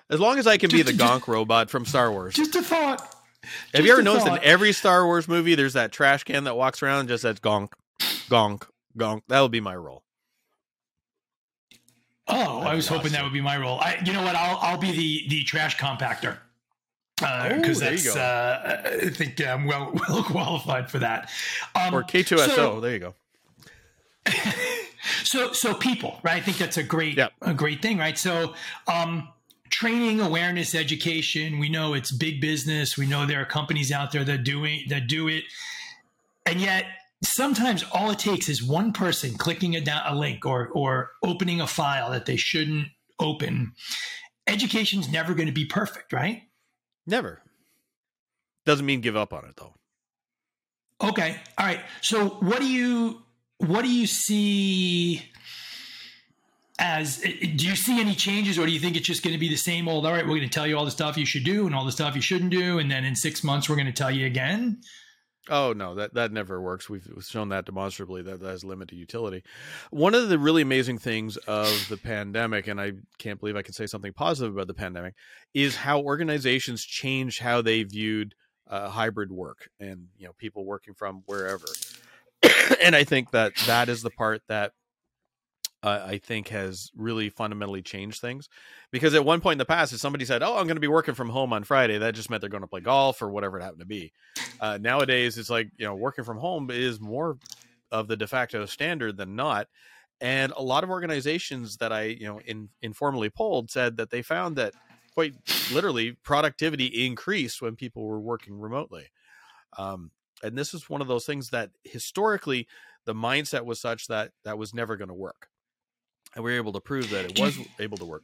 As 0.10 0.20
long 0.20 0.40
as 0.40 0.48
I 0.48 0.58
can 0.58 0.70
just, 0.70 0.86
be 0.86 0.92
the 0.92 0.98
just, 0.98 1.12
Gonk 1.12 1.28
robot 1.28 1.70
from 1.70 1.86
Star 1.86 2.12
Wars. 2.12 2.34
Just 2.34 2.56
a 2.56 2.62
thought. 2.62 3.02
Have 3.42 3.52
just 3.74 3.86
you 3.86 3.94
ever 3.94 4.02
noticed 4.02 4.28
thought. 4.28 4.44
in 4.44 4.44
every 4.44 4.74
Star 4.74 5.06
Wars 5.06 5.28
movie 5.28 5.56
there's 5.56 5.74
that 5.74 5.92
trash 5.92 6.24
can 6.24 6.44
that 6.46 6.56
walks 6.56 6.82
around 6.84 7.02
and 7.02 7.10
just 7.10 7.22
says 7.22 7.40
Gonk, 7.40 7.72
Gonk, 8.00 8.68
Gonk? 8.98 9.22
That 9.28 9.42
would 9.42 9.52
be 9.52 9.62
my 9.62 9.76
role. 9.76 10.04
Oh, 12.28 12.60
I 12.60 12.76
was 12.76 12.88
hoping 12.88 13.12
that 13.14 13.24
would 13.24 13.34
be 13.34 13.42
my 13.42 13.58
role. 13.58 13.80
I, 13.80 14.00
you 14.06 14.14
know 14.14 14.22
what? 14.22 14.36
I'll 14.36 14.58
I'll 14.62 14.78
be 14.78 14.92
the 14.92 15.30
the 15.30 15.44
trash 15.44 15.78
compactor 15.78 16.38
because 17.18 17.82
uh, 17.82 17.86
that's 17.86 18.16
uh, 18.16 19.00
I 19.04 19.10
think 19.10 19.42
I'm 19.46 19.66
well 19.66 19.94
well 20.10 20.24
qualified 20.24 20.92
for 20.92 21.00
that. 21.00 21.30
Um, 21.76 21.94
or 21.94 22.04
K2SO. 22.04 22.56
So, 22.56 22.80
there 22.80 22.94
you 22.94 23.00
go. 23.00 23.16
so 25.24 25.54
so 25.54 25.74
people, 25.74 26.20
right? 26.24 26.38
I 26.38 26.42
think 26.42 26.58
that's 26.58 26.78
a 26.78 26.84
great 26.84 27.18
yep. 27.18 27.32
a 27.42 27.54
great 27.54 27.82
thing, 27.82 27.98
right? 27.98 28.18
So 28.18 28.54
um, 28.88 29.30
training, 29.70 30.22
awareness, 30.22 30.76
education. 30.76 31.60
We 31.60 31.70
know 31.70 31.94
it's 31.94 32.12
big 32.12 32.42
business. 32.42 32.98
We 32.98 33.06
know 33.06 33.26
there 33.26 33.42
are 33.42 33.46
companies 33.46 33.92
out 33.92 34.12
there 34.12 34.24
that 34.24 34.44
doing 34.44 34.86
that 34.90 35.08
do 35.08 35.28
it, 35.28 35.44
and 36.46 36.60
yet 36.60 36.86
sometimes 37.24 37.84
all 37.92 38.12
it 38.12 38.20
takes 38.20 38.50
is 38.50 38.64
one 38.64 38.94
person 38.94 39.38
clicking 39.38 39.76
a, 39.76 39.82
down, 39.82 40.02
a 40.06 40.16
link 40.16 40.46
or 40.46 40.70
or 40.70 41.12
opening 41.24 41.62
a 41.62 41.68
file 41.68 42.12
that 42.12 42.26
they 42.26 42.36
shouldn't 42.36 42.88
open. 43.20 43.74
Education's 44.48 45.12
never 45.12 45.34
going 45.34 45.48
to 45.48 45.54
be 45.54 45.66
perfect, 45.66 46.14
right? 46.14 46.44
Never. 47.06 47.42
Doesn't 48.66 48.86
mean 48.86 49.02
give 49.02 49.16
up 49.16 49.34
on 49.34 49.46
it 49.46 49.56
though. 49.58 49.74
Okay. 51.02 51.38
All 51.58 51.66
right. 51.66 51.82
So 52.02 52.30
what 52.40 52.60
do 52.60 52.68
you 52.68 53.22
what 53.58 53.84
do 53.84 53.92
you 53.92 54.08
see 54.08 55.24
as 56.80 57.18
do 57.18 57.68
you 57.68 57.76
see 57.76 58.00
any 58.00 58.16
changes 58.16 58.58
or 58.58 58.66
do 58.66 58.72
you 58.72 58.80
think 58.80 58.96
it's 58.96 59.06
just 59.06 59.22
going 59.22 59.34
to 59.34 59.40
be 59.40 59.50
the 59.50 59.56
same 59.56 59.88
old 59.88 60.06
all 60.06 60.14
right 60.14 60.24
we're 60.24 60.38
going 60.38 60.42
to 60.42 60.48
tell 60.48 60.66
you 60.66 60.78
all 60.78 60.86
the 60.86 60.92
stuff 60.92 61.18
you 61.18 61.26
should 61.26 61.44
do 61.44 61.68
and 61.68 61.76
all 61.76 61.86
the 61.86 61.92
stuff 61.92 62.16
you 62.16 62.22
shouldn't 62.22 62.52
do 62.52 62.80
and 62.80 62.90
then 62.90 63.04
in 63.04 63.16
6 63.16 63.44
months 63.44 63.70
we're 63.70 63.76
going 63.76 63.86
to 63.86 63.92
tell 63.92 64.10
you 64.10 64.26
again 64.26 64.80
Oh 65.50 65.74
no, 65.74 65.96
that 65.96 66.14
that 66.14 66.32
never 66.32 66.62
works. 66.62 66.90
We've 66.90 67.08
shown 67.22 67.50
that 67.50 67.66
demonstrably 67.66 68.22
that 68.22 68.40
that 68.40 68.50
has 68.50 68.64
limited 68.64 68.98
utility. 68.98 69.44
One 69.90 70.14
of 70.14 70.30
the 70.30 70.38
really 70.38 70.62
amazing 70.62 71.00
things 71.00 71.38
of 71.38 71.88
the 71.90 71.98
pandemic, 71.98 72.68
and 72.68 72.80
I 72.80 72.94
can't 73.18 73.40
believe 73.40 73.56
I 73.56 73.64
can 73.64 73.74
say 73.74 73.88
something 73.88 74.14
positive 74.14 74.54
about 74.54 74.68
the 74.68 74.76
pandemic, 74.76 75.16
is 75.54 75.76
how 75.76 76.02
organizations 76.02 76.84
changed 76.84 77.42
how 77.42 77.64
they 77.64 77.82
viewed 77.84 78.36
uh, 78.68 78.90
hybrid 78.90 79.32
work 79.32 79.70
and 79.80 80.08
you 80.18 80.28
know 80.28 80.34
people 80.38 80.66
working 80.66 80.94
from 80.94 81.24
wherever. 81.26 81.68
and 82.82 82.96
I 82.96 83.04
think 83.04 83.32
that 83.32 83.54
that 83.66 83.90
is 83.90 84.04
the 84.04 84.12
part 84.12 84.42
that 84.50 84.74
uh, 85.82 86.04
I 86.06 86.18
think 86.18 86.50
has 86.50 86.92
really 86.96 87.30
fundamentally 87.30 87.82
changed 87.82 88.20
things. 88.20 88.50
Because 88.92 89.14
at 89.14 89.24
one 89.24 89.40
point 89.40 89.54
in 89.54 89.60
the 89.60 89.66
past, 89.66 89.94
if 89.94 90.00
somebody 90.00 90.26
said, 90.26 90.44
"Oh, 90.44 90.58
I'm 90.58 90.66
going 90.66 90.76
to 90.76 90.82
be 90.82 90.88
working 90.88 91.16
from 91.16 91.30
home 91.30 91.54
on 91.54 91.64
Friday," 91.64 91.98
that 91.98 92.16
just 92.16 92.30
meant 92.30 92.42
they're 92.42 92.50
going 92.50 92.62
to 92.62 92.68
play 92.68 92.82
golf 92.82 93.22
or 93.22 93.30
whatever 93.30 93.60
it 93.60 93.64
happened 93.64 93.82
to 93.82 93.86
be. 93.86 94.12
Uh, 94.60 94.78
nowadays, 94.82 95.38
it's 95.38 95.50
like 95.50 95.70
you 95.78 95.86
know, 95.86 95.96
working 95.96 96.24
from 96.24 96.38
home 96.38 96.70
is 96.72 97.00
more 97.00 97.38
of 97.92 98.08
the 98.08 98.18
de 98.18 98.28
facto 98.28 98.66
standard 98.66 99.18
than 99.18 99.36
not. 99.36 99.68
And 100.22 100.52
a 100.58 100.62
lot 100.62 100.84
of 100.84 100.90
organizations 100.90 101.78
that 101.78 101.94
I 101.94 102.04
you 102.04 102.28
know 102.28 102.40
in, 102.42 102.70
informally 102.82 103.30
polled 103.30 103.72
said 103.72 103.98
that 103.98 104.10
they 104.10 104.22
found 104.22 104.58
that 104.58 104.74
quite 105.14 105.34
literally 105.72 106.14
productivity 106.24 107.06
increased 107.06 107.62
when 107.62 107.76
people 107.76 108.06
were 108.06 108.20
working 108.20 108.60
remotely. 108.60 109.08
Um, 109.78 110.12
and 110.44 110.58
this 110.58 110.74
is 110.74 110.90
one 110.90 111.02
of 111.02 111.08
those 111.08 111.26
things 111.26 111.50
that 111.50 111.72
historically 111.84 112.68
the 113.06 113.14
mindset 113.14 113.66
was 113.66 113.80
such 113.80 114.08
that 114.08 114.32
that 114.44 114.58
was 114.58 114.74
never 114.74 114.96
going 114.96 115.10
to 115.10 115.14
work 115.14 115.49
and 116.40 116.46
we 116.46 116.52
were 116.52 116.58
able 116.58 116.72
to 116.72 116.80
prove 116.80 117.10
that 117.10 117.26
it 117.26 117.38
was 117.38 117.60
able 117.80 117.98
to 117.98 118.06
work. 118.06 118.24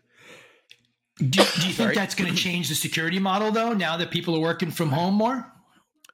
Do, 1.18 1.28
do 1.28 1.68
you 1.68 1.74
think 1.74 1.96
that's 1.96 2.16
going 2.16 2.34
to 2.34 2.36
change 2.36 2.70
the 2.70 2.76
security 2.76 3.20
model 3.20 3.52
though 3.52 3.74
now 3.74 3.98
that 3.98 4.10
people 4.10 4.36
are 4.36 4.40
working 4.40 4.72
from 4.72 4.90
home 4.90 5.16
more? 5.16 5.52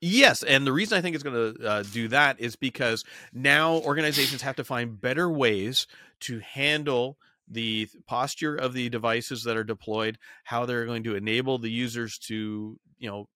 Yes, 0.02 0.42
and 0.42 0.66
the 0.66 0.74
reason 0.74 0.98
I 0.98 1.02
think 1.02 1.14
it's 1.14 1.24
going 1.24 1.54
to 1.56 1.68
uh, 1.68 1.84
do 1.84 2.08
that 2.08 2.40
is 2.40 2.56
because 2.56 3.04
now 3.34 3.76
organizations 3.76 4.42
have 4.42 4.56
to 4.56 4.64
find 4.64 5.00
better 5.00 5.30
ways 5.30 5.86
to 6.22 6.40
handle 6.40 7.20
the 7.48 7.88
posture 8.08 8.56
of 8.56 8.74
the 8.74 8.90
devices 8.90 9.44
that 9.44 9.56
are 9.58 9.64
deployed, 9.64 10.18
how 10.44 10.66
they're 10.66 10.88
going 10.88 11.04
to 11.04 11.16
enable 11.16 11.60
the 11.60 11.70
users 11.70 12.18
to, 12.18 12.80
you 12.98 13.10
know, 13.10 13.28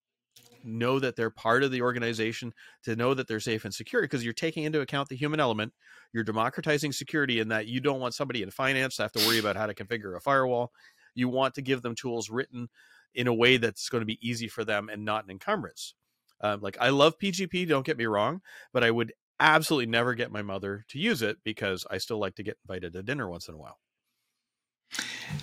know 0.66 1.00
that 1.00 1.16
they're 1.16 1.30
part 1.30 1.64
of 1.64 1.72
the 1.72 1.82
organization, 1.82 2.54
to 2.84 2.96
know 2.96 3.14
that 3.14 3.28
they're 3.28 3.40
safe 3.40 3.66
and 3.66 3.74
secure, 3.74 4.02
because 4.02 4.24
you're 4.24 4.34
taking 4.34 4.64
into 4.64 4.82
account 4.82 5.10
the 5.10 5.16
human 5.16 5.40
element. 5.40 5.74
You're 6.14 6.24
democratizing 6.24 6.92
security 6.92 7.40
in 7.40 7.50
that 7.50 7.68
you 7.68 7.80
don't 7.80 8.00
want 8.00 8.14
somebody 8.14 8.42
in 8.42 8.52
finance 8.52 8.96
to 8.98 9.04
have 9.04 9.12
to 9.14 9.28
worry 9.28 9.40
about 9.40 9.56
how 9.56 9.66
to 9.66 9.74
configure 9.74 10.16
a 10.16 10.20
firewall. 10.20 10.72
You 11.14 11.30
want 11.30 11.56
to 11.56 11.62
give 11.62 11.82
them 11.82 11.96
tools 11.96 12.30
written 12.30 12.70
in 13.14 13.28
a 13.28 13.34
way 13.34 13.58
that's 13.58 13.90
going 13.90 14.02
to 14.02 14.06
be 14.06 14.20
easy 14.28 14.48
for 14.48 14.64
them 14.64 14.90
and 14.90 15.06
not 15.06 15.24
an 15.24 15.32
encumbrance. 15.32 15.96
Um, 16.42 16.62
like 16.62 16.78
I 16.80 16.90
love 16.90 17.18
PGP, 17.18 17.68
don't 17.68 17.86
get 17.86 17.98
me 17.98 18.06
wrong, 18.06 18.42
but 18.74 18.84
I 18.84 18.92
would 18.92 19.14
absolutely 19.40 19.88
never 19.88 20.14
get 20.14 20.32
my 20.32 20.42
mother 20.42 20.86
to 20.90 21.00
use 21.00 21.22
it 21.22 21.38
because 21.44 21.86
I 21.90 21.98
still 21.98 22.20
like 22.20 22.36
to 22.36 22.44
get 22.44 22.58
invited 22.68 22.94
to 22.94 23.04
dinner 23.04 23.30
once 23.30 23.48
in 23.48 23.56
a 23.56 23.58
while. 23.58 23.78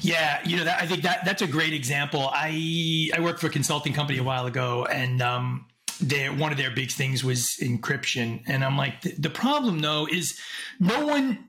Yeah, 0.01 0.41
you 0.45 0.57
know, 0.57 0.65
that, 0.65 0.83
I 0.83 0.87
think 0.87 1.03
that 1.03 1.25
that's 1.25 1.43
a 1.43 1.47
great 1.47 1.73
example. 1.73 2.31
I 2.33 3.11
I 3.15 3.21
worked 3.21 3.41
for 3.41 3.47
a 3.47 3.51
consulting 3.51 3.93
company 3.93 4.19
a 4.19 4.23
while 4.23 4.47
ago, 4.47 4.87
and 4.87 5.21
um, 5.23 5.67
they, 6.01 6.29
one 6.29 6.53
of 6.53 6.59
their 6.59 6.71
big 6.71 6.91
things 6.91 7.23
was 7.23 7.57
encryption. 7.63 8.43
And 8.47 8.65
I'm 8.65 8.77
like, 8.77 9.03
the, 9.03 9.15
the 9.19 9.31
problem 9.31 9.81
though 9.81 10.07
is 10.11 10.39
no 10.81 11.07
one 11.07 11.49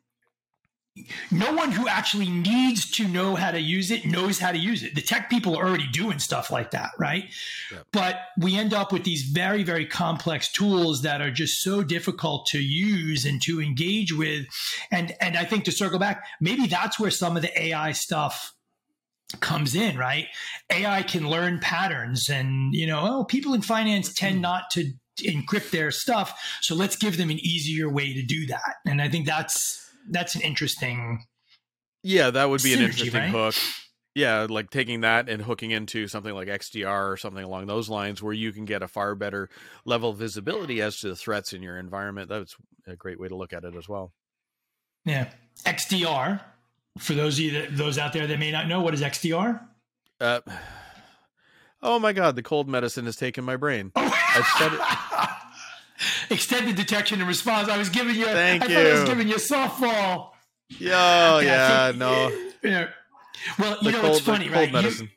no 1.32 1.54
one 1.54 1.72
who 1.72 1.88
actually 1.88 2.30
needs 2.30 2.90
to 2.92 3.08
know 3.08 3.34
how 3.36 3.50
to 3.50 3.60
use 3.60 3.90
it 3.90 4.06
knows 4.06 4.38
how 4.38 4.52
to 4.52 4.58
use 4.58 4.84
it. 4.84 4.94
The 4.94 5.02
tech 5.02 5.30
people 5.30 5.56
are 5.56 5.68
already 5.68 5.88
doing 5.88 6.20
stuff 6.20 6.52
like 6.52 6.72
that, 6.72 6.92
right? 7.00 7.26
Yep. 7.72 7.88
But 7.92 8.20
we 8.38 8.58
end 8.58 8.74
up 8.74 8.94
with 8.94 9.04
these 9.04 9.24
very, 9.24 9.64
very 9.64 9.88
complex 9.88 10.52
tools 10.52 11.02
that 11.02 11.20
are 11.20 11.32
just 11.32 11.62
so 11.62 11.84
difficult 11.84 12.46
to 12.48 12.60
use 12.60 13.26
and 13.26 13.42
to 13.44 13.60
engage 13.60 14.14
with. 14.14 14.46
And 14.92 15.16
and 15.20 15.36
I 15.36 15.46
think 15.46 15.64
to 15.66 15.72
circle 15.72 15.98
back, 15.98 16.26
maybe 16.40 16.68
that's 16.68 17.00
where 17.00 17.12
some 17.12 17.36
of 17.36 17.42
the 17.42 17.62
AI 17.62 17.92
stuff 17.94 18.54
comes 19.40 19.74
in, 19.74 19.98
right? 19.98 20.28
AI 20.70 21.02
can 21.02 21.28
learn 21.28 21.60
patterns 21.60 22.30
and 22.30 22.76
you 22.76 22.86
know, 22.86 23.00
oh, 23.02 23.24
people 23.24 23.56
in 23.56 23.64
finance 23.64 24.14
tend 24.14 24.36
mm-hmm. 24.36 24.42
not 24.44 24.70
to 24.74 24.94
encrypt 25.22 25.72
their 25.72 25.90
stuff, 25.90 26.60
so 26.62 26.76
let's 26.76 26.96
give 26.96 27.18
them 27.18 27.32
an 27.32 27.40
easier 27.40 27.90
way 27.90 28.14
to 28.14 28.22
do 28.22 28.46
that. 28.48 28.76
And 28.86 29.02
I 29.02 29.10
think 29.10 29.26
that's 29.26 29.83
that's 30.10 30.36
an 30.36 30.42
interesting. 30.42 31.24
Yeah, 32.04 32.32
that 32.32 32.50
would 32.50 32.62
be 32.62 32.72
synergy, 32.72 32.78
an 32.78 32.84
interesting 32.84 33.14
right? 33.14 33.30
hook. 33.30 33.56
Yeah, 34.16 34.46
like 34.48 34.70
taking 34.70 35.02
that 35.02 35.28
and 35.28 35.42
hooking 35.42 35.72
into 35.72 36.08
something 36.08 36.34
like 36.34 36.48
XDR 36.48 37.12
or 37.12 37.18
something 37.18 37.44
along 37.44 37.66
those 37.66 37.90
lines, 37.90 38.22
where 38.22 38.34
you 38.34 38.52
can 38.52 38.66
get 38.66 38.84
a 38.84 38.88
far 38.88 39.16
better 39.16 39.50
level 39.86 40.12
of 40.12 40.18
visibility 40.18 40.82
as 40.82 41.00
to 41.00 41.10
the 41.10 41.16
threats 41.16 41.52
in 41.54 41.64
your 41.64 41.78
environment. 41.78 42.30
That's 42.30 42.56
a 42.86 42.96
great 42.96 43.20
way 43.20 43.28
to 43.28 43.36
look 43.36 43.54
at 43.54 43.64
it 43.64 43.76
as 43.76 43.90
well. 43.90 44.14
Yeah, 45.06 45.32
XDR. 45.66 46.42
For 47.00 47.16
those 47.16 47.40
of 47.40 47.46
you 47.46 47.52
that, 47.54 47.76
those 47.76 47.98
out 47.98 48.14
there 48.14 48.28
that 48.28 48.38
may 48.38 48.52
not 48.52 48.68
know, 48.68 48.82
what 48.82 48.94
is 48.94 49.02
XDR? 49.02 49.60
Uh, 50.22 50.42
oh 51.82 51.98
my 51.98 52.14
God, 52.14 52.36
the 52.36 52.44
cold 52.44 52.70
medicine 52.70 53.06
has 53.06 53.16
taken 53.16 53.44
my 53.44 53.56
brain. 53.56 53.92
I've 53.96 54.46
said 54.58 54.74
it. 54.74 54.80
Extended 56.30 56.76
detection 56.76 57.20
and 57.20 57.28
response. 57.28 57.70
I 57.70 57.78
was 57.78 57.90
giving 57.90 58.16
you. 58.16 58.26
Thank 58.26 58.64
I 58.64 58.68
you. 58.68 58.78
I 58.78 58.94
was 58.94 59.04
giving 59.04 59.28
you 59.28 59.36
a 59.36 59.40
softball. 59.40 60.32
Yo, 60.70 60.90
yeah, 60.90 61.40
yeah 61.42 61.88
think, 61.88 62.00
no. 62.00 62.32
Yeah. 62.64 62.88
Well, 63.60 63.78
you 63.82 63.92
the 63.92 63.92
know 63.92 64.02
cold, 64.02 64.16
it's 64.16 64.26
funny, 64.26 64.50
right? 64.50 64.72
You, 64.72 65.10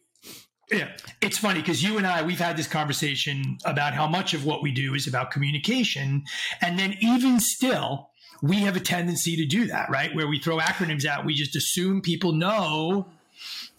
yeah, 0.71 0.89
it's 1.21 1.39
funny 1.39 1.61
because 1.61 1.83
you 1.83 1.97
and 1.97 2.07
I 2.07 2.23
we've 2.23 2.41
had 2.41 2.57
this 2.57 2.67
conversation 2.67 3.59
about 3.65 3.95
how 3.95 4.09
much 4.09 4.35
of 4.35 4.45
what 4.45 4.63
we 4.63 4.73
do 4.73 4.95
is 4.95 5.07
about 5.07 5.31
communication, 5.31 6.25
and 6.61 6.79
then 6.79 6.97
even 7.01 7.39
still, 7.39 8.11
we 8.43 8.57
have 8.61 8.75
a 8.75 8.81
tendency 8.81 9.37
to 9.37 9.47
do 9.47 9.67
that, 9.67 9.91
right? 9.91 10.15
Where 10.15 10.27
we 10.27 10.41
throw 10.41 10.59
acronyms 10.59 11.05
out, 11.05 11.25
we 11.25 11.35
just 11.35 11.55
assume 11.55 12.01
people 12.01 12.33
know. 12.33 13.07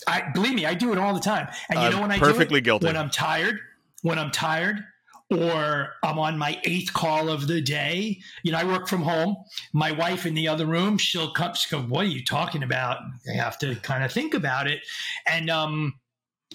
I 0.08 0.30
believe 0.34 0.54
me, 0.54 0.66
I 0.66 0.76
do 0.76 0.94
it 0.94 0.98
all 0.98 1.14
the 1.14 1.20
time. 1.20 1.48
And 1.70 1.82
you 1.82 1.90
know 1.90 2.02
when 2.02 2.12
I 2.12 2.20
perfectly 2.20 2.62
do 2.62 2.76
it? 2.76 2.80
guilty 2.80 2.86
when 2.86 2.96
I'm 2.96 3.10
tired, 3.10 3.60
when 4.04 4.20
I'm 4.20 4.32
tired, 4.32 4.84
or 5.30 5.94
I'm 6.04 6.20
on 6.20 6.38
my 6.38 6.60
eighth 6.64 6.94
call 6.94 7.30
of 7.30 7.48
the 7.48 7.62
day. 7.62 8.20
You 8.44 8.52
know, 8.52 8.60
I 8.60 8.64
work 8.64 8.88
from 8.88 9.02
home. 9.02 9.36
My 9.74 9.92
wife 9.92 10.26
in 10.26 10.34
the 10.34 10.48
other 10.48 10.66
room, 10.66 10.98
she'll 10.98 11.32
come, 11.32 11.54
she'll 11.54 11.82
go, 11.82 11.88
What 11.88 12.06
are 12.06 12.10
you 12.10 12.24
talking 12.24 12.64
about? 12.64 13.00
I 13.30 13.36
have 13.36 13.58
to 13.60 13.76
kind 13.76 14.04
of 14.04 14.12
think 14.12 14.34
about 14.34 14.68
it. 14.68 14.82
And, 15.30 15.50
um, 15.50 15.96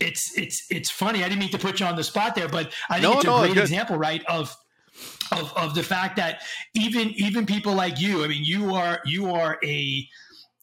it's 0.01 0.37
it's 0.39 0.65
it's 0.71 0.91
funny. 0.91 1.23
I 1.23 1.29
didn't 1.29 1.41
mean 1.41 1.51
to 1.51 1.59
put 1.59 1.79
you 1.79 1.87
on 1.87 1.97
the 1.97 2.03
spot 2.03 2.35
there, 2.35 2.49
but 2.49 2.73
I 2.89 2.95
think 2.95 3.03
no, 3.03 3.13
it's 3.13 3.25
a 3.25 3.27
no, 3.27 3.39
great 3.41 3.57
example, 3.59 3.97
right? 3.97 4.25
Of 4.27 4.57
of 5.31 5.53
of 5.57 5.75
the 5.75 5.83
fact 5.83 6.17
that 6.17 6.43
even 6.75 7.11
even 7.11 7.47
people 7.47 7.75
like 7.75 8.01
you, 8.01 8.25
I 8.25 8.29
mean, 8.29 8.45
you 8.45 8.75
are 8.75 9.01
you 9.05 9.33
are 9.33 9.59
a 9.63 10.09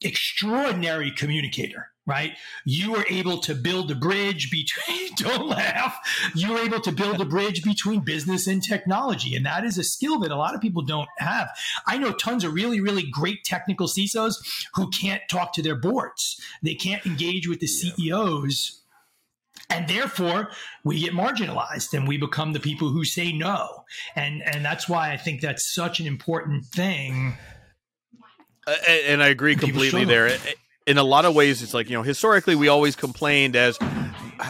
extraordinary 0.02 1.12
communicator 1.12 1.92
right? 2.10 2.36
You 2.66 2.92
were 2.92 3.06
able 3.08 3.38
to 3.40 3.54
build 3.54 3.92
a 3.92 3.96
bridge 3.96 4.50
between, 4.50 5.14
don't 5.16 5.48
laugh, 5.48 5.96
you 6.34 6.52
were 6.52 6.60
able 6.60 6.82
to 6.82 6.92
build 6.92 7.22
a 7.22 7.26
bridge 7.26 7.64
between 7.64 8.04
business 8.04 8.48
and 8.48 8.64
technology. 8.64 9.36
And 9.36 9.46
that 9.46 9.64
is 9.64 9.78
a 9.78 9.84
skill 9.84 10.20
that 10.22 10.32
a 10.32 10.36
lot 10.36 10.56
of 10.56 10.62
people 10.62 10.82
don't 10.82 11.08
have. 11.20 11.50
I 11.86 12.00
know 12.00 12.12
tons 12.12 12.44
of 12.44 12.54
really, 12.54 12.82
really 12.82 13.04
great 13.04 13.44
technical 13.46 13.88
CISOs 13.88 14.34
who 14.74 14.90
can't 14.90 15.22
talk 15.30 15.54
to 15.54 15.62
their 15.62 15.76
boards, 15.76 16.42
they 16.64 16.74
can't 16.74 17.06
engage 17.06 17.48
with 17.48 17.60
the 17.60 17.68
CEOs. 17.68 18.82
And 19.70 19.88
therefore, 19.88 20.50
we 20.84 21.00
get 21.00 21.14
marginalized 21.14 21.94
and 21.94 22.08
we 22.08 22.18
become 22.18 22.54
the 22.54 22.60
people 22.60 22.90
who 22.90 23.06
say 23.06 23.32
no. 23.32 23.84
And, 24.16 24.42
and 24.42 24.66
that's 24.66 24.90
why 24.90 25.12
I 25.12 25.18
think 25.18 25.42
that's 25.42 25.72
such 25.76 26.00
an 26.00 26.08
important 26.08 26.66
thing. 26.66 27.38
Uh, 28.70 28.92
and 29.08 29.24
I 29.24 29.28
agree 29.28 29.56
completely 29.56 30.06
there 30.06 30.38
in 30.90 30.98
a 30.98 31.04
lot 31.04 31.24
of 31.24 31.36
ways, 31.36 31.62
it's 31.62 31.74
like 31.74 31.88
you 31.90 31.96
know, 31.96 32.02
historically, 32.02 32.56
we 32.56 32.68
always 32.68 32.96
complained 32.96 33.56
as 33.56 33.78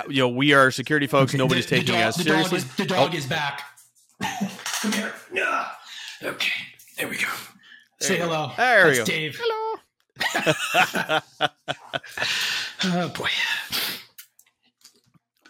you 0.07 0.21
know, 0.21 0.29
we 0.29 0.53
are 0.53 0.71
security 0.71 1.05
folks. 1.05 1.33
Nobody's 1.33 1.65
the, 1.65 1.75
taking 1.75 1.87
the 1.87 1.99
dog, 1.99 2.07
us 2.07 2.15
seriously. 2.15 2.59
The 2.59 2.65
dog, 2.65 2.69
is, 2.69 2.75
the 2.75 2.85
dog 2.85 3.09
oh. 3.13 3.17
is 3.17 3.25
back. 3.25 3.61
Come 4.81 4.93
here. 4.93 5.13
Yeah. 5.33 5.67
Okay. 6.23 6.51
There 6.97 7.09
we 7.09 7.17
go. 7.17 7.27
There 7.99 8.07
Say 8.07 8.17
hello. 8.17 8.51
There 8.55 8.93
That's 8.93 8.99
we 8.99 9.05
go. 9.05 9.05
Dave. 9.05 9.39
Hello. 9.41 9.79
oh 13.05 13.09
boy. 13.09 13.29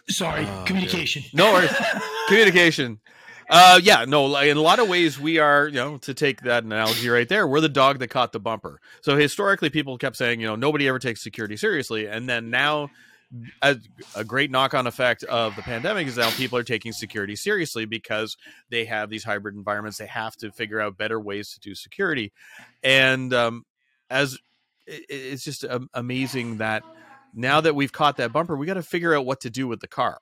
Sorry. 0.08 0.44
Oh, 0.44 0.64
communication. 0.66 1.22
No 1.32 1.52
worries. 1.52 1.72
communication. 2.28 2.98
Uh, 3.50 3.80
yeah, 3.82 4.04
no. 4.06 4.36
In 4.36 4.56
a 4.56 4.60
lot 4.60 4.78
of 4.78 4.88
ways, 4.88 5.18
we 5.18 5.38
are, 5.38 5.66
you 5.66 5.74
know, 5.74 5.98
to 5.98 6.14
take 6.14 6.42
that 6.42 6.62
analogy 6.62 7.08
right 7.08 7.28
there, 7.28 7.48
we're 7.48 7.60
the 7.60 7.68
dog 7.68 7.98
that 7.98 8.06
caught 8.08 8.30
the 8.30 8.38
bumper. 8.38 8.80
So 9.02 9.16
historically, 9.16 9.70
people 9.70 9.98
kept 9.98 10.16
saying, 10.16 10.40
you 10.40 10.46
know, 10.46 10.54
nobody 10.54 10.86
ever 10.86 11.00
takes 11.00 11.20
security 11.20 11.56
seriously, 11.56 12.06
and 12.06 12.28
then 12.28 12.50
now, 12.50 12.90
a, 13.60 13.76
a 14.14 14.22
great 14.24 14.52
knock-on 14.52 14.86
effect 14.86 15.24
of 15.24 15.56
the 15.56 15.62
pandemic 15.62 16.06
is 16.06 16.16
now 16.16 16.30
people 16.30 16.58
are 16.58 16.64
taking 16.64 16.92
security 16.92 17.34
seriously 17.34 17.86
because 17.86 18.36
they 18.70 18.84
have 18.84 19.10
these 19.10 19.24
hybrid 19.24 19.56
environments. 19.56 19.98
They 19.98 20.06
have 20.06 20.36
to 20.38 20.52
figure 20.52 20.80
out 20.80 20.96
better 20.96 21.18
ways 21.18 21.52
to 21.54 21.60
do 21.60 21.74
security, 21.74 22.32
and 22.84 23.34
um, 23.34 23.64
as 24.08 24.38
it, 24.86 25.06
it's 25.08 25.44
just 25.44 25.64
amazing 25.92 26.58
that 26.58 26.84
now 27.34 27.60
that 27.60 27.74
we've 27.74 27.92
caught 27.92 28.16
that 28.18 28.32
bumper, 28.32 28.56
we 28.56 28.66
got 28.66 28.74
to 28.74 28.82
figure 28.82 29.12
out 29.12 29.26
what 29.26 29.40
to 29.40 29.50
do 29.50 29.66
with 29.66 29.80
the 29.80 29.88
car. 29.88 30.20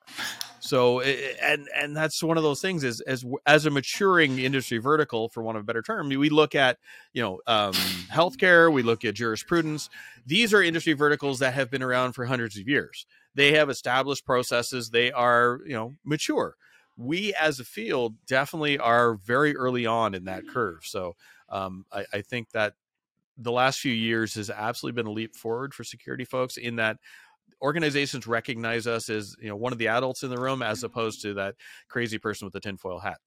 So 0.59 1.01
and 1.01 1.67
and 1.75 1.95
that's 1.95 2.21
one 2.21 2.37
of 2.37 2.43
those 2.43 2.61
things 2.61 2.83
is 2.83 3.01
as 3.01 3.23
as 3.45 3.65
a 3.65 3.69
maturing 3.69 4.39
industry 4.39 4.77
vertical, 4.77 5.29
for 5.29 5.41
want 5.41 5.57
of 5.57 5.63
a 5.63 5.65
better 5.65 5.81
term, 5.81 6.09
we 6.09 6.29
look 6.29 6.55
at 6.55 6.77
you 7.13 7.21
know 7.21 7.39
um, 7.47 7.73
healthcare, 8.11 8.71
we 8.71 8.81
look 8.81 9.05
at 9.05 9.15
jurisprudence. 9.15 9.89
These 10.25 10.53
are 10.53 10.61
industry 10.61 10.93
verticals 10.93 11.39
that 11.39 11.53
have 11.53 11.71
been 11.71 11.83
around 11.83 12.13
for 12.13 12.25
hundreds 12.25 12.57
of 12.57 12.67
years. 12.67 13.05
They 13.35 13.53
have 13.53 13.69
established 13.69 14.25
processes. 14.25 14.89
They 14.89 15.11
are 15.11 15.59
you 15.65 15.73
know 15.73 15.95
mature. 16.03 16.55
We 16.97 17.33
as 17.35 17.59
a 17.59 17.65
field 17.65 18.15
definitely 18.27 18.77
are 18.77 19.15
very 19.15 19.55
early 19.55 19.85
on 19.85 20.13
in 20.13 20.25
that 20.25 20.47
curve. 20.47 20.79
So 20.83 21.15
um, 21.47 21.85
I, 21.91 22.05
I 22.13 22.21
think 22.21 22.51
that 22.51 22.73
the 23.37 23.51
last 23.51 23.79
few 23.79 23.93
years 23.93 24.35
has 24.35 24.49
absolutely 24.49 25.01
been 25.01 25.07
a 25.07 25.13
leap 25.13 25.35
forward 25.35 25.73
for 25.73 25.85
security 25.85 26.25
folks 26.25 26.57
in 26.57 26.75
that 26.75 26.97
organizations 27.61 28.27
recognize 28.27 28.87
us 28.87 29.09
as 29.09 29.35
you 29.41 29.49
know 29.49 29.55
one 29.55 29.71
of 29.71 29.79
the 29.79 29.87
adults 29.87 30.23
in 30.23 30.29
the 30.29 30.39
room 30.39 30.61
as 30.61 30.79
mm-hmm. 30.79 30.87
opposed 30.87 31.21
to 31.21 31.33
that 31.35 31.55
crazy 31.89 32.17
person 32.17 32.45
with 32.45 32.53
the 32.53 32.59
tinfoil 32.59 32.99
hat. 32.99 33.17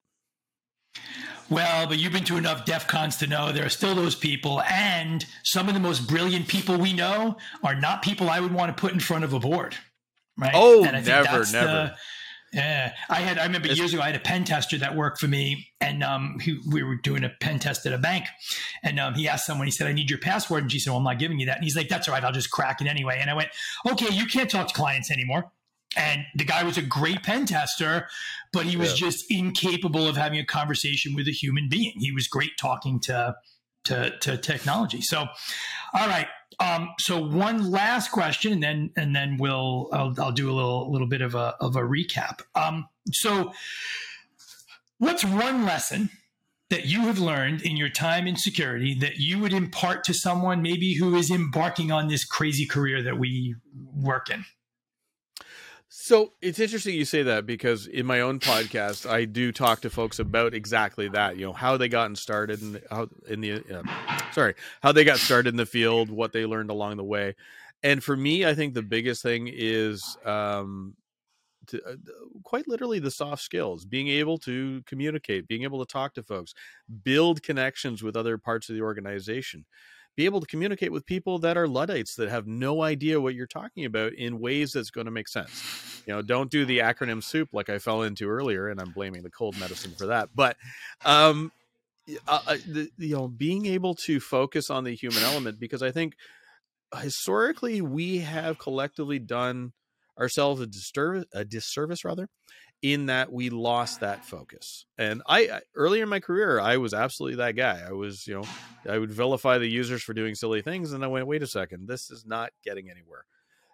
Well, 1.50 1.86
but 1.86 1.98
you've 1.98 2.12
been 2.12 2.24
to 2.24 2.36
enough 2.36 2.64
DEF 2.64 2.86
CONs 2.86 3.16
to 3.16 3.26
know 3.26 3.52
there 3.52 3.66
are 3.66 3.70
still 3.70 3.94
those 3.94 4.14
people, 4.14 4.62
and 4.62 5.24
some 5.42 5.68
of 5.68 5.74
the 5.74 5.80
most 5.80 6.08
brilliant 6.08 6.48
people 6.48 6.78
we 6.78 6.92
know 6.92 7.36
are 7.62 7.74
not 7.74 8.02
people 8.02 8.30
I 8.30 8.40
would 8.40 8.52
want 8.52 8.74
to 8.74 8.80
put 8.80 8.92
in 8.92 9.00
front 9.00 9.24
of 9.24 9.32
a 9.32 9.40
board. 9.40 9.76
Right? 10.38 10.52
Oh, 10.54 10.80
never, 10.80 11.04
never. 11.04 11.44
The, 11.44 11.94
Yeah, 12.52 12.92
I 13.08 13.20
had. 13.20 13.38
I 13.38 13.44
remember 13.44 13.68
years 13.68 13.94
ago, 13.94 14.02
I 14.02 14.06
had 14.06 14.14
a 14.14 14.20
pen 14.20 14.44
tester 14.44 14.76
that 14.78 14.94
worked 14.94 15.18
for 15.18 15.26
me, 15.26 15.68
and 15.80 16.02
um, 16.02 16.38
he, 16.38 16.60
we 16.70 16.82
were 16.82 16.96
doing 16.96 17.24
a 17.24 17.30
pen 17.40 17.58
test 17.58 17.86
at 17.86 17.94
a 17.94 17.98
bank, 17.98 18.26
and 18.82 19.00
um, 19.00 19.14
he 19.14 19.26
asked 19.26 19.46
someone. 19.46 19.66
He 19.66 19.70
said, 19.70 19.86
"I 19.86 19.94
need 19.94 20.10
your 20.10 20.18
password," 20.18 20.62
and 20.62 20.70
she 20.70 20.78
said, 20.78 20.90
"Well, 20.90 20.98
I'm 20.98 21.04
not 21.04 21.18
giving 21.18 21.40
you 21.40 21.46
that." 21.46 21.56
And 21.56 21.64
he's 21.64 21.76
like, 21.76 21.88
"That's 21.88 22.08
all 22.08 22.14
right. 22.14 22.22
I'll 22.22 22.32
just 22.32 22.50
crack 22.50 22.82
it 22.82 22.86
anyway." 22.86 23.18
And 23.18 23.30
I 23.30 23.34
went, 23.34 23.48
"Okay, 23.90 24.12
you 24.12 24.26
can't 24.26 24.50
talk 24.50 24.68
to 24.68 24.74
clients 24.74 25.10
anymore." 25.10 25.50
And 25.96 26.24
the 26.34 26.44
guy 26.44 26.62
was 26.62 26.76
a 26.76 26.82
great 26.82 27.22
pen 27.22 27.46
tester, 27.46 28.08
but 28.52 28.66
he 28.66 28.76
was 28.76 29.00
yeah. 29.00 29.06
just 29.08 29.30
incapable 29.30 30.06
of 30.06 30.16
having 30.16 30.38
a 30.38 30.44
conversation 30.44 31.14
with 31.14 31.28
a 31.28 31.32
human 31.32 31.68
being. 31.70 31.94
He 31.98 32.12
was 32.12 32.28
great 32.28 32.52
talking 32.58 33.00
to 33.00 33.34
to, 33.84 34.16
to 34.18 34.36
technology. 34.36 35.00
So, 35.00 35.26
all 35.94 36.06
right. 36.06 36.28
Um, 36.60 36.90
so 36.98 37.18
one 37.18 37.70
last 37.70 38.10
question, 38.10 38.52
and 38.52 38.62
then 38.62 38.90
and 38.96 39.14
then 39.14 39.36
we'll 39.38 39.88
I'll, 39.92 40.14
I'll 40.18 40.32
do 40.32 40.50
a 40.50 40.54
little 40.54 40.90
little 40.90 41.06
bit 41.06 41.20
of 41.20 41.34
a 41.34 41.54
of 41.60 41.76
a 41.76 41.82
recap. 41.82 42.40
Um, 42.54 42.88
so, 43.12 43.52
what's 44.98 45.24
one 45.24 45.64
lesson 45.64 46.10
that 46.70 46.86
you 46.86 47.02
have 47.02 47.18
learned 47.18 47.62
in 47.62 47.76
your 47.76 47.90
time 47.90 48.26
in 48.26 48.36
security 48.36 48.94
that 48.94 49.16
you 49.18 49.38
would 49.38 49.52
impart 49.52 50.04
to 50.04 50.14
someone 50.14 50.62
maybe 50.62 50.94
who 50.94 51.14
is 51.14 51.30
embarking 51.30 51.92
on 51.92 52.08
this 52.08 52.24
crazy 52.24 52.66
career 52.66 53.02
that 53.02 53.18
we 53.18 53.54
work 53.94 54.30
in? 54.30 54.44
So 55.94 56.32
it's 56.40 56.58
interesting 56.58 56.94
you 56.94 57.04
say 57.04 57.22
that 57.24 57.44
because 57.44 57.86
in 57.86 58.06
my 58.06 58.22
own 58.22 58.40
podcast, 58.40 59.06
I 59.08 59.26
do 59.26 59.52
talk 59.52 59.82
to 59.82 59.90
folks 59.90 60.18
about 60.18 60.54
exactly 60.54 61.06
that. 61.08 61.36
You 61.36 61.44
know 61.44 61.52
how 61.52 61.76
they 61.76 61.90
gotten 61.90 62.16
started 62.16 62.62
and 62.62 62.80
how 62.90 63.10
in 63.28 63.42
the 63.42 63.62
uh, 63.70 63.82
sorry 64.32 64.54
how 64.82 64.92
they 64.92 65.04
got 65.04 65.18
started 65.18 65.50
in 65.50 65.56
the 65.58 65.66
field, 65.66 66.08
what 66.08 66.32
they 66.32 66.46
learned 66.46 66.70
along 66.70 66.96
the 66.96 67.04
way, 67.04 67.36
and 67.82 68.02
for 68.02 68.16
me, 68.16 68.46
I 68.46 68.54
think 68.54 68.72
the 68.72 68.80
biggest 68.80 69.22
thing 69.22 69.50
is 69.52 70.16
um, 70.24 70.94
to, 71.66 71.84
uh, 71.84 71.96
quite 72.42 72.66
literally 72.66 72.98
the 72.98 73.10
soft 73.10 73.42
skills, 73.42 73.84
being 73.84 74.08
able 74.08 74.38
to 74.38 74.82
communicate, 74.86 75.46
being 75.46 75.62
able 75.62 75.84
to 75.84 75.92
talk 75.92 76.14
to 76.14 76.22
folks, 76.22 76.54
build 77.04 77.42
connections 77.42 78.02
with 78.02 78.16
other 78.16 78.38
parts 78.38 78.70
of 78.70 78.76
the 78.76 78.82
organization 78.82 79.66
be 80.16 80.24
able 80.26 80.40
to 80.40 80.46
communicate 80.46 80.92
with 80.92 81.06
people 81.06 81.38
that 81.38 81.56
are 81.56 81.66
Luddites 81.66 82.16
that 82.16 82.28
have 82.28 82.46
no 82.46 82.82
idea 82.82 83.20
what 83.20 83.34
you're 83.34 83.46
talking 83.46 83.84
about 83.84 84.12
in 84.12 84.40
ways 84.40 84.72
that's 84.72 84.90
going 84.90 85.06
to 85.06 85.10
make 85.10 85.28
sense. 85.28 86.02
You 86.06 86.14
know, 86.14 86.22
don't 86.22 86.50
do 86.50 86.64
the 86.64 86.78
acronym 86.78 87.22
soup 87.22 87.50
like 87.52 87.70
I 87.70 87.78
fell 87.78 88.02
into 88.02 88.28
earlier, 88.28 88.68
and 88.68 88.80
I'm 88.80 88.90
blaming 88.90 89.22
the 89.22 89.30
cold 89.30 89.58
medicine 89.58 89.92
for 89.96 90.06
that. 90.06 90.30
But, 90.34 90.56
um, 91.04 91.52
uh, 92.28 92.40
uh 92.46 92.56
the, 92.66 92.90
you 92.98 93.14
know, 93.14 93.28
being 93.28 93.66
able 93.66 93.94
to 93.94 94.20
focus 94.20 94.68
on 94.68 94.84
the 94.84 94.94
human 94.94 95.22
element 95.22 95.58
because 95.58 95.82
I 95.82 95.92
think 95.92 96.14
historically 97.00 97.80
we 97.80 98.18
have 98.18 98.58
collectively 98.58 99.18
done 99.18 99.72
ourselves 100.18 100.60
a 100.60 100.66
disservice, 100.66 101.24
a 101.32 101.44
disservice 101.44 102.04
rather 102.04 102.28
in 102.82 103.06
that 103.06 103.32
we 103.32 103.48
lost 103.48 104.00
that 104.00 104.24
focus. 104.24 104.86
And 104.98 105.22
I 105.26 105.60
earlier 105.74 106.02
in 106.02 106.08
my 106.08 106.20
career, 106.20 106.60
I 106.60 106.76
was 106.76 106.92
absolutely 106.92 107.36
that 107.36 107.52
guy. 107.52 107.80
I 107.86 107.92
was, 107.92 108.26
you 108.26 108.34
know, 108.34 108.44
I 108.88 108.98
would 108.98 109.12
vilify 109.12 109.58
the 109.58 109.68
users 109.68 110.02
for 110.02 110.12
doing 110.12 110.34
silly 110.34 110.62
things, 110.62 110.92
and 110.92 111.04
I 111.04 111.06
went, 111.06 111.26
wait 111.26 111.42
a 111.42 111.46
second, 111.46 111.86
this 111.86 112.10
is 112.10 112.26
not 112.26 112.50
getting 112.64 112.90
anywhere. 112.90 113.24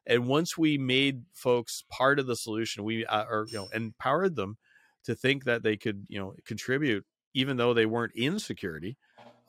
And 0.06 0.26
once 0.26 0.56
we 0.56 0.78
made 0.78 1.22
folks 1.34 1.84
part 1.90 2.18
of 2.18 2.26
the 2.26 2.36
solution, 2.36 2.84
we 2.84 3.04
uh, 3.06 3.24
you 3.46 3.58
know 3.58 3.68
empowered 3.74 4.36
them 4.36 4.58
to 5.04 5.14
think 5.14 5.44
that 5.44 5.62
they 5.62 5.76
could, 5.76 6.06
you 6.08 6.18
know, 6.18 6.34
contribute 6.44 7.04
even 7.34 7.56
though 7.56 7.72
they 7.74 7.86
weren't 7.86 8.14
in 8.14 8.38
security. 8.38 8.96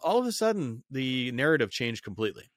All 0.02 0.20
of 0.20 0.26
a 0.26 0.32
sudden, 0.32 0.84
the 0.90 1.32
narrative 1.32 1.72
changed 1.72 2.04
completely. 2.04 2.50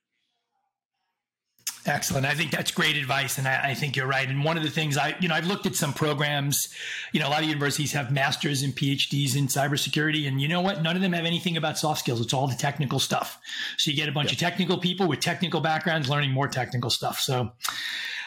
Excellent. 1.84 2.26
I 2.26 2.34
think 2.34 2.52
that's 2.52 2.70
great 2.70 2.96
advice, 2.96 3.38
and 3.38 3.48
I, 3.48 3.70
I, 3.70 3.74
think 3.74 3.96
you're 3.96 4.06
right. 4.06 4.28
And 4.28 4.44
one 4.44 4.56
of 4.56 4.62
the 4.62 4.70
things 4.70 4.96
I, 4.96 5.16
you 5.18 5.28
know, 5.28 5.34
I've 5.34 5.46
looked 5.46 5.66
at 5.66 5.74
some 5.74 5.92
programs. 5.92 6.68
You 7.10 7.18
know, 7.18 7.26
a 7.26 7.30
lot 7.30 7.42
of 7.42 7.48
universities 7.48 7.92
have 7.92 8.12
masters 8.12 8.62
and 8.62 8.72
PhDs 8.72 9.36
in 9.36 9.48
cybersecurity, 9.48 10.28
and 10.28 10.40
you 10.40 10.46
know 10.46 10.60
what? 10.60 10.80
None 10.80 10.94
of 10.94 11.02
them 11.02 11.12
have 11.12 11.24
anything 11.24 11.56
about 11.56 11.78
soft 11.78 11.98
skills. 11.98 12.20
It's 12.20 12.32
all 12.32 12.46
the 12.46 12.54
technical 12.54 13.00
stuff. 13.00 13.40
So 13.78 13.90
you 13.90 13.96
get 13.96 14.08
a 14.08 14.12
bunch 14.12 14.30
of 14.30 14.38
technical 14.38 14.78
people 14.78 15.08
with 15.08 15.18
technical 15.18 15.60
backgrounds 15.60 16.08
learning 16.08 16.30
more 16.30 16.46
technical 16.46 16.88
stuff. 16.88 17.18
So, 17.18 17.50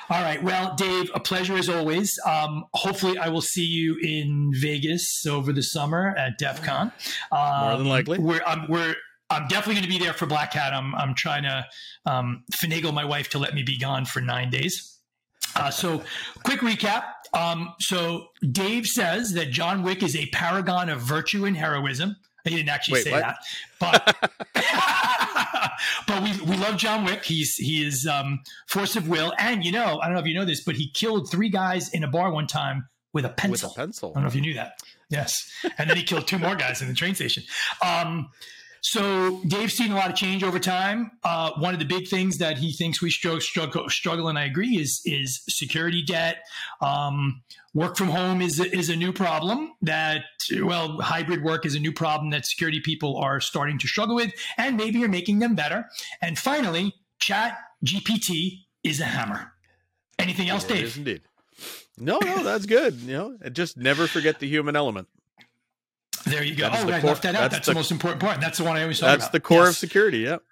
all 0.09 0.21
right. 0.21 0.43
Well, 0.43 0.75
Dave, 0.75 1.09
a 1.15 1.21
pleasure 1.21 1.55
as 1.55 1.69
always. 1.69 2.19
Um, 2.25 2.65
hopefully, 2.73 3.17
I 3.17 3.29
will 3.29 3.41
see 3.41 3.65
you 3.65 3.97
in 4.01 4.51
Vegas 4.53 5.25
over 5.25 5.53
the 5.53 5.63
summer 5.63 6.13
at 6.17 6.37
DEF 6.37 6.61
CON. 6.61 6.91
Um, 7.31 7.69
more 7.69 7.77
than 7.77 7.87
likely. 7.87 8.19
We're, 8.19 8.43
um, 8.45 8.65
we're 8.67 8.95
I'm 9.29 9.47
definitely 9.47 9.75
going 9.75 9.83
to 9.83 9.89
be 9.89 9.99
there 9.99 10.13
for 10.13 10.25
Black 10.25 10.53
Hat. 10.53 10.73
I'm 10.73 10.93
I'm 10.95 11.15
trying 11.15 11.43
to 11.43 11.65
um, 12.05 12.43
finagle 12.53 12.93
my 12.93 13.05
wife 13.05 13.29
to 13.29 13.39
let 13.39 13.53
me 13.53 13.63
be 13.63 13.77
gone 13.77 14.05
for 14.05 14.21
nine 14.21 14.49
days. 14.49 14.99
Uh, 15.55 15.69
so, 15.69 16.03
quick 16.43 16.59
recap. 16.59 17.03
Um, 17.33 17.73
so, 17.79 18.27
Dave 18.51 18.85
says 18.85 19.33
that 19.33 19.51
John 19.51 19.83
Wick 19.83 20.03
is 20.03 20.15
a 20.15 20.25
paragon 20.27 20.89
of 20.89 20.99
virtue 20.99 21.45
and 21.45 21.55
heroism. 21.55 22.17
He 22.43 22.51
didn't 22.51 22.69
actually 22.69 22.99
Wait, 22.99 23.03
say 23.05 23.11
what? 23.11 23.21
that, 23.21 23.37
but 23.79 24.15
but 26.07 26.23
we 26.23 26.31
we 26.45 26.57
love 26.57 26.77
John 26.77 27.03
Wick. 27.03 27.25
He's 27.25 27.55
he 27.55 27.83
is 27.83 28.05
um, 28.05 28.41
force 28.67 28.95
of 28.95 29.07
will, 29.07 29.33
and 29.39 29.65
you 29.65 29.71
know 29.71 29.99
I 29.99 30.05
don't 30.05 30.13
know 30.13 30.19
if 30.19 30.27
you 30.27 30.35
know 30.35 30.45
this, 30.45 30.63
but 30.63 30.75
he 30.75 30.91
killed 30.91 31.31
three 31.31 31.49
guys 31.49 31.89
in 31.89 32.03
a 32.03 32.07
bar 32.07 32.31
one 32.31 32.45
time 32.45 32.87
with 33.13 33.25
a 33.25 33.29
pencil. 33.29 33.69
With 33.69 33.77
a 33.77 33.79
pencil. 33.79 34.11
I 34.11 34.13
don't 34.13 34.23
know 34.23 34.27
if 34.27 34.35
you 34.35 34.41
knew 34.41 34.53
that. 34.53 34.77
Yes, 35.09 35.49
and 35.79 35.89
then 35.89 35.97
he 35.97 36.03
killed 36.03 36.27
two 36.27 36.37
more 36.37 36.55
guys 36.55 36.83
in 36.83 36.87
the 36.87 36.93
train 36.93 37.15
station. 37.15 37.43
Um, 37.83 38.29
so 38.85 39.41
Dave's 39.47 39.73
seen 39.73 39.91
a 39.91 39.95
lot 39.95 40.11
of 40.11 40.15
change 40.15 40.43
over 40.43 40.59
time. 40.59 41.09
Uh, 41.23 41.53
one 41.57 41.73
of 41.73 41.79
the 41.79 41.87
big 41.87 42.07
things 42.07 42.37
that 42.37 42.59
he 42.59 42.71
thinks 42.71 43.01
we 43.01 43.09
struggle, 43.09 43.41
struggle, 43.41 43.89
struggle 43.89 44.27
and 44.27 44.37
I 44.37 44.45
agree, 44.45 44.77
is 44.77 45.01
is 45.05 45.41
security 45.49 46.03
debt. 46.03 46.43
Um, 46.81 47.41
work 47.73 47.97
from 47.97 48.09
home 48.09 48.43
is 48.43 48.59
is 48.59 48.89
a 48.89 48.95
new 48.95 49.11
problem 49.11 49.71
that 49.81 50.25
well, 50.61 51.01
hybrid 51.01 51.43
work 51.43 51.65
is 51.65 51.73
a 51.73 51.79
new 51.79 51.91
problem 51.91 52.29
that 52.29 52.45
security 52.45 52.79
people 52.79 53.17
are 53.17 53.41
starting 53.41 53.79
to 53.79 53.87
struggle 53.87 54.15
with, 54.15 54.31
and 54.55 54.77
maybe 54.77 54.99
you're 54.99 55.09
making 55.09 55.39
them 55.39 55.55
better. 55.55 55.85
And 56.21 56.37
finally, 56.37 56.93
Chat 57.17 57.57
GPT 57.83 58.65
is 58.83 58.99
a 58.99 59.05
hammer. 59.05 59.53
Anything 60.19 60.49
else, 60.49 60.63
Dave? 60.63 60.95
indeed. 60.95 61.23
No, 61.97 62.19
no, 62.19 62.43
that's 62.43 62.67
good. 62.67 62.93
You 63.01 63.13
know, 63.13 63.49
just 63.51 63.77
never 63.77 64.05
forget 64.05 64.39
the 64.39 64.47
human 64.47 64.75
element. 64.75 65.07
There 66.25 66.43
you 66.43 66.55
go. 66.55 66.67
Oh, 66.67 66.89
I 66.89 66.99
core, 66.99 67.09
left 67.09 67.23
that 67.23 67.35
out. 67.35 67.41
That's, 67.41 67.53
that's 67.53 67.65
the, 67.67 67.73
the, 67.73 67.75
most 67.75 67.91
important 67.91 68.21
part. 68.21 68.41
That's 68.41 68.57
the 68.57 68.63
one 68.63 68.77
I 68.77 68.81
always 68.81 68.99
talk 68.99 69.07
that's 69.07 69.25
about. 69.25 69.31
That's 69.31 69.31
the 69.31 69.39
core 69.39 69.65
yes. 69.65 69.69
of 69.69 69.75
security. 69.77 70.19
Yep. 70.19 70.43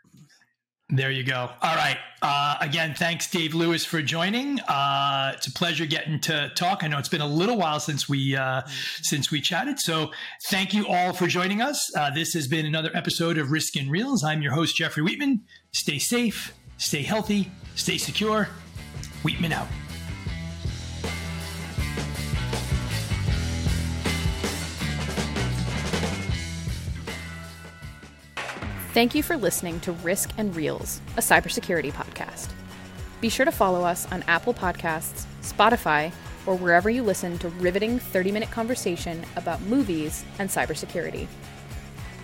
There 0.90 1.10
you 1.10 1.24
go. 1.24 1.50
All 1.62 1.76
right. 1.76 1.98
Uh, 2.22 2.58
again, 2.62 2.94
thanks, 2.94 3.30
Dave 3.30 3.56
Lewis, 3.56 3.84
for 3.84 4.02
joining. 4.04 4.60
Uh, 4.62 5.32
it's 5.36 5.48
a 5.48 5.52
pleasure 5.52 5.88
getting 5.88 6.20
to 6.22 6.52
talk. 6.56 6.84
I 6.84 6.88
know 6.88 7.00
it's 7.00 7.10
been 7.10 7.22
a 7.22 7.28
little 7.28 7.58
while 7.58 7.80
since 7.80 8.08
we 8.08 8.36
uh, 8.36 8.62
since 9.02 9.32
we 9.32 9.42
chatted, 9.42 9.80
so 9.80 10.12
thank 10.50 10.74
you 10.74 10.88
all 10.88 11.12
for 11.12 11.26
joining 11.26 11.62
us. 11.62 11.84
Uh, 11.96 12.12
this 12.12 12.34
has 12.34 12.48
been 12.48 12.66
another 12.66 12.92
episode 12.94 13.40
of 13.40 13.52
Risk 13.52 13.76
and 13.76 13.90
Reels. 13.90 14.24
I'm 14.24 14.42
your 14.42 14.54
host, 14.54 14.76
Jeffrey 14.76 15.04
Wheatman. 15.04 15.40
Stay 15.72 15.98
safe, 15.98 16.54
stay 16.78 17.02
healthy, 17.02 17.52
stay 17.76 17.98
secure. 17.98 18.50
Wheatman 19.24 19.52
out. 19.52 19.68
Thank 28.94 29.16
you 29.16 29.24
for 29.24 29.36
listening 29.36 29.80
to 29.80 29.92
Risk 29.92 30.30
and 30.38 30.56
Reels, 30.56 31.02
a 31.18 31.20
cybersecurity 31.20 31.92
podcast. 31.92 32.50
Be 33.22 33.30
sure 33.30 33.44
to 33.44 33.52
follow 33.52 33.84
us 33.84 34.06
on 34.12 34.22
Apple 34.28 34.54
Podcasts, 34.54 35.26
Spotify, 35.42 36.12
or 36.46 36.56
wherever 36.56 36.92
you 36.92 37.02
listen 37.02 37.40
to 37.40 37.50
riveting 37.50 37.98
30 37.98 38.32
minute 38.32 38.52
conversation 38.52 39.26
about 39.36 39.60
movies 39.62 40.24
and 40.38 40.48
cybersecurity. 40.48 41.26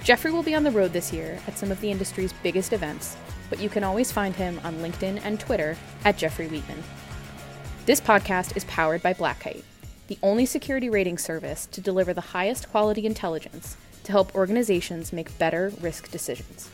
Jeffrey 0.03 0.29
will 0.29 0.43
be 0.43 0.53
on 0.53 0.61
the 0.63 0.69
road 0.69 0.93
this 0.93 1.11
year 1.11 1.39
at 1.47 1.57
some 1.57 1.71
of 1.71 1.81
the 1.81 1.89
industry's 1.89 2.33
biggest 2.43 2.71
events, 2.71 3.17
but 3.49 3.59
you 3.59 3.67
can 3.67 3.83
always 3.83 4.11
find 4.11 4.35
him 4.35 4.61
on 4.63 4.75
LinkedIn 4.75 5.21
and 5.23 5.39
Twitter 5.39 5.75
at 6.05 6.19
Jeffrey 6.19 6.47
Wheatman. 6.47 6.83
This 7.87 7.99
podcast 7.99 8.55
is 8.55 8.65
powered 8.65 9.01
by 9.01 9.13
Black 9.13 9.39
Kite, 9.39 9.65
the 10.05 10.19
only 10.21 10.45
security 10.45 10.87
rating 10.87 11.17
service 11.17 11.65
to 11.71 11.81
deliver 11.81 12.13
the 12.13 12.21
highest 12.21 12.69
quality 12.69 13.07
intelligence 13.07 13.75
to 14.03 14.11
help 14.11 14.35
organizations 14.35 15.11
make 15.13 15.37
better 15.37 15.71
risk 15.81 16.09
decisions. 16.11 16.69